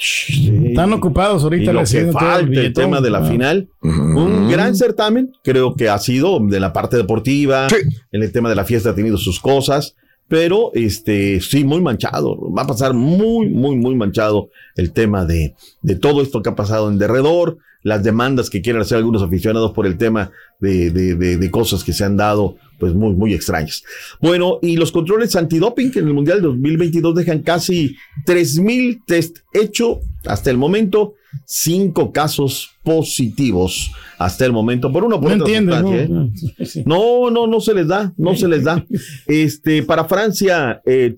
Están 0.68 0.92
ocupados 0.92 1.42
ahorita 1.42 1.72
Y 1.72 1.74
lo 1.74 1.80
que 1.84 2.12
falta, 2.12 2.60
el 2.60 2.72
tema 2.72 3.00
de 3.00 3.10
la 3.10 3.18
Ah. 3.18 3.28
final. 3.28 3.68
Un 3.82 4.48
gran 4.48 4.76
certamen, 4.76 5.32
creo 5.42 5.74
que 5.74 5.88
ha 5.88 5.98
sido 5.98 6.38
de 6.40 6.60
la 6.60 6.72
parte 6.72 6.96
deportiva, 6.96 7.66
en 8.12 8.22
el 8.22 8.30
tema 8.32 8.48
de 8.48 8.54
la 8.54 8.64
fiesta 8.64 8.90
ha 8.90 8.94
tenido 8.94 9.18
sus 9.18 9.40
cosas, 9.40 9.96
pero 10.28 10.70
este 10.74 11.40
sí, 11.40 11.64
muy 11.64 11.80
manchado. 11.80 12.38
Va 12.52 12.62
a 12.62 12.66
pasar 12.66 12.94
muy, 12.94 13.48
muy, 13.48 13.76
muy 13.76 13.94
manchado 13.94 14.50
el 14.76 14.92
tema 14.92 15.24
de, 15.24 15.54
de 15.82 15.96
todo 15.96 16.22
esto 16.22 16.42
que 16.42 16.50
ha 16.50 16.56
pasado 16.56 16.88
en 16.88 16.98
derredor, 16.98 17.58
las 17.82 18.02
demandas 18.02 18.48
que 18.48 18.62
quieren 18.62 18.80
hacer 18.82 18.96
algunos 18.98 19.22
aficionados 19.22 19.72
por 19.72 19.86
el 19.86 19.98
tema 19.98 20.30
de, 20.60 20.90
de- 20.90 21.14
de- 21.16 21.36
de 21.36 21.50
cosas 21.50 21.84
que 21.84 21.92
se 21.92 22.04
han 22.04 22.16
dado, 22.16 22.56
pues 22.84 22.94
muy, 22.94 23.14
muy 23.14 23.32
extrañas. 23.32 23.82
Bueno, 24.20 24.58
y 24.60 24.76
los 24.76 24.92
controles 24.92 25.34
antidoping 25.36 25.90
que 25.90 26.00
en 26.00 26.08
el 26.08 26.12
Mundial 26.12 26.42
2022 26.42 27.14
dejan 27.14 27.38
casi 27.38 27.96
3.000 28.26 29.04
test 29.06 29.38
hecho 29.54 30.00
hasta 30.26 30.50
el 30.50 30.58
momento, 30.58 31.14
cinco 31.46 32.12
casos 32.12 32.72
positivos 32.82 33.90
hasta 34.18 34.44
el 34.44 34.52
momento, 34.52 34.92
por 34.92 35.02
una 35.02 35.18
por 35.18 35.34
No 35.34 35.46
sustancia, 35.46 36.08
¿no? 36.08 36.24
¿eh? 36.24 36.30
No, 36.84 37.30
no, 37.30 37.46
no 37.46 37.60
se 37.60 37.72
les 37.72 37.88
da, 37.88 38.12
no 38.18 38.36
se 38.36 38.48
les 38.48 38.64
da. 38.64 38.84
Este, 39.26 39.82
para 39.82 40.04
Francia, 40.04 40.82
eh, 40.84 41.14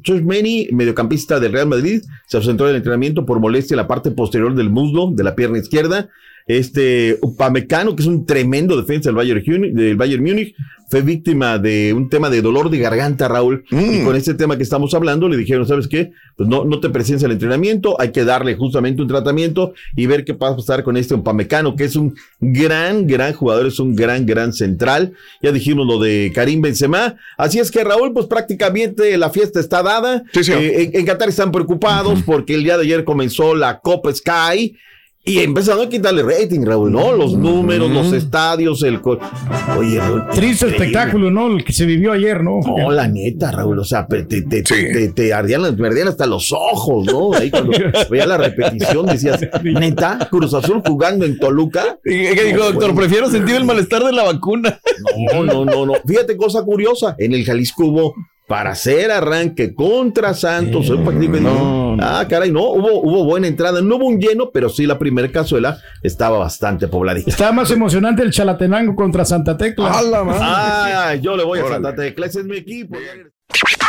mediocampista 0.70 1.40
del 1.40 1.50
Real 1.50 1.66
Madrid, 1.66 2.00
se 2.28 2.36
ausentó 2.36 2.64
del 2.64 2.76
entrenamiento 2.76 3.26
por 3.26 3.40
molestia 3.40 3.74
en 3.74 3.78
la 3.78 3.88
parte 3.88 4.12
posterior 4.12 4.54
del 4.54 4.70
muslo 4.70 5.10
de 5.12 5.24
la 5.24 5.34
pierna 5.34 5.58
izquierda. 5.58 6.10
Este, 6.47 7.18
Upamecano, 7.22 7.97
que 7.97 8.03
es 8.03 8.09
un 8.09 8.24
tremendo 8.24 8.76
defensa 8.76 9.09
del 9.09 9.16
Bayern, 9.16 9.74
del 9.74 9.97
Bayern 9.97 10.22
Múnich, 10.22 10.55
fue 10.88 11.03
víctima 11.03 11.59
de 11.59 11.92
un 11.92 12.09
tema 12.09 12.30
de 12.30 12.40
dolor 12.42 12.70
de 12.70 12.78
garganta, 12.78 13.26
Raúl. 13.26 13.64
Y 13.70 14.05
con 14.05 14.14
este 14.14 14.34
tema 14.34 14.57
que 14.57 14.62
estamos 14.62 14.94
hablando, 14.94 15.28
le 15.28 15.36
dijeron, 15.36 15.66
¿sabes 15.66 15.88
qué? 15.88 16.12
Pues 16.36 16.49
no, 16.49 16.64
no 16.64 16.78
te 16.78 16.90
presencia 16.90 17.26
el 17.26 17.32
entrenamiento, 17.32 18.01
hay 18.01 18.12
que 18.12 18.24
darle 18.24 18.55
justamente 18.55 19.03
un 19.03 19.09
tratamiento 19.09 19.74
y 19.97 20.07
ver 20.07 20.24
qué 20.24 20.32
va 20.32 20.51
a 20.51 20.57
pasar 20.57 20.84
con 20.84 20.97
este 20.97 21.14
Upamecano, 21.14 21.74
que 21.74 21.84
es 21.84 21.97
un 21.97 22.14
gran, 22.40 23.09
gran 23.09 23.32
jugador, 23.32 23.66
es 23.66 23.80
un 23.80 23.97
gran, 23.97 24.26
gran 24.26 24.53
central. 24.53 25.14
Ya 25.42 25.51
dijimos 25.51 25.86
lo 25.86 25.99
de 25.99 26.30
Karim 26.32 26.62
Benzema. 26.62 27.16
Así 27.36 27.59
es 27.59 27.72
que, 27.72 27.82
Raúl, 27.82 28.12
pues 28.12 28.26
prácticamente 28.26 29.16
la 29.18 29.30
fiesta 29.30 29.59
está 29.59 29.82
dada. 29.82 30.22
Eh, 30.36 30.90
en, 30.92 31.01
en 31.01 31.07
Qatar 31.07 31.28
están 31.28 31.51
preocupados 31.51 32.22
porque 32.24 32.55
el 32.55 32.62
día 32.62 32.76
de 32.76 32.84
ayer 32.84 33.03
comenzó 33.05 33.57
la 33.57 33.80
Copa 33.80 34.14
Sky. 34.14 34.76
Y 35.28 35.40
empezaron 35.40 35.84
a 35.86 35.88
quitarle 35.88 36.22
rating, 36.22 36.64
Raúl, 36.64 36.92
¿no? 36.92 37.10
Los 37.12 37.34
números, 37.36 37.90
los 37.90 38.12
estadios, 38.12 38.80
el... 38.84 39.00
Oye, 39.76 39.98
Raúl, 39.98 40.22
Triste 40.32 40.66
increíble. 40.66 40.76
espectáculo, 40.86 41.30
¿no? 41.32 41.48
El 41.56 41.64
que 41.64 41.72
se 41.72 41.84
vivió 41.84 42.12
ayer, 42.12 42.44
¿no? 42.44 42.60
No, 42.64 42.92
la 42.92 43.08
neta, 43.08 43.50
Raúl, 43.50 43.80
o 43.80 43.84
sea, 43.84 44.06
te, 44.06 44.22
te, 44.22 44.42
te, 44.42 45.08
te 45.08 45.34
ardían, 45.34 45.62
las- 45.62 45.76
me 45.76 45.88
ardían 45.88 46.06
hasta 46.06 46.26
los 46.26 46.52
ojos, 46.52 47.04
¿no? 47.06 47.32
Ahí 47.34 47.50
cuando 47.50 47.72
veía 48.10 48.24
la 48.26 48.36
repetición 48.36 49.06
decías, 49.06 49.40
neta, 49.64 50.28
Cruz 50.30 50.54
Azul 50.54 50.80
jugando 50.86 51.24
en 51.24 51.38
Toluca. 51.40 51.98
¿Y 52.04 52.34
qué 52.34 52.44
dijo, 52.44 52.62
doctor? 52.64 52.94
Prefiero 52.94 53.28
sentir 53.28 53.56
el 53.56 53.64
malestar 53.64 54.04
de 54.04 54.12
la 54.12 54.22
vacuna. 54.22 54.78
No, 55.34 55.42
no, 55.42 55.64
no, 55.64 55.86
no. 55.86 55.94
Fíjate, 56.06 56.36
cosa 56.36 56.62
curiosa, 56.62 57.16
en 57.18 57.34
el 57.34 57.44
Jalisco 57.44 57.84
hubo 57.86 58.14
para 58.47 58.70
hacer 58.70 59.11
arranque 59.11 59.74
contra 59.74 60.32
Santos. 60.34 60.88
hoy 60.90 60.99
prácticamente- 60.99 61.51
Ah, 62.01 62.26
caray, 62.28 62.53
no, 62.53 62.61
hubo, 62.70 63.01
hubo 63.01 63.24
buena 63.24 63.47
entrada. 63.47 63.80
No 63.80 63.97
hubo 63.97 64.07
un 64.07 64.20
lleno, 64.20 64.51
pero 64.53 64.68
sí 64.68 64.86
la 64.86 64.99
primera 64.99 65.28
cazuela 65.32 65.78
estaba 66.03 66.38
bastante 66.38 66.88
pobladita. 66.88 67.30
Estaba 67.30 67.53
más 67.53 67.70
emocionante 67.70 68.22
el 68.22 68.30
Chalatenango 68.32 68.94
contra 68.94 69.24
Santa 69.24 69.57
Tecla. 69.57 69.88
Ah, 70.40 71.14
yo 71.14 71.36
le 71.36 71.44
voy 71.44 71.59
a 71.59 71.62
Santa 71.68 71.94
Tecla, 71.94 72.26
ese 72.26 72.40
es 72.40 72.47
mi 72.47 72.57
equipo. 72.59 72.97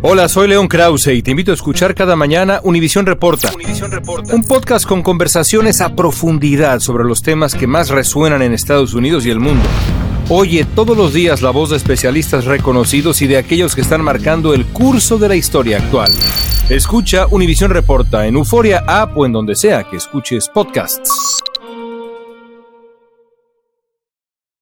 Hola, 0.00 0.28
soy 0.28 0.48
León 0.48 0.68
Krause 0.68 1.08
y 1.08 1.22
te 1.22 1.32
invito 1.32 1.50
a 1.50 1.54
escuchar 1.54 1.94
cada 1.94 2.16
mañana 2.16 2.60
Univisión 2.62 3.04
Reporta. 3.04 3.52
Un 4.32 4.44
podcast 4.44 4.86
con 4.86 5.02
conversaciones 5.02 5.80
a 5.80 5.94
profundidad 5.94 6.80
sobre 6.80 7.04
los 7.04 7.22
temas 7.22 7.54
que 7.54 7.66
más 7.66 7.90
resuenan 7.90 8.42
en 8.42 8.52
Estados 8.54 8.94
Unidos 8.94 9.26
y 9.26 9.30
el 9.30 9.40
mundo. 9.40 9.68
Oye 10.30 10.66
todos 10.74 10.94
los 10.94 11.14
días 11.14 11.40
la 11.40 11.50
voz 11.50 11.70
de 11.70 11.78
especialistas 11.78 12.44
reconocidos 12.44 13.22
y 13.22 13.26
de 13.26 13.38
aquellos 13.38 13.74
que 13.74 13.80
están 13.80 14.02
marcando 14.02 14.52
el 14.52 14.66
curso 14.66 15.16
de 15.16 15.26
la 15.26 15.36
historia 15.36 15.78
actual. 15.78 16.12
Escucha 16.68 17.26
Univisión 17.30 17.70
Reporta 17.70 18.26
en 18.26 18.36
Euforia 18.36 18.84
App 18.86 19.16
o 19.16 19.24
en 19.24 19.32
donde 19.32 19.56
sea 19.56 19.84
que 19.84 19.96
escuches 19.96 20.50
podcasts. 20.50 21.40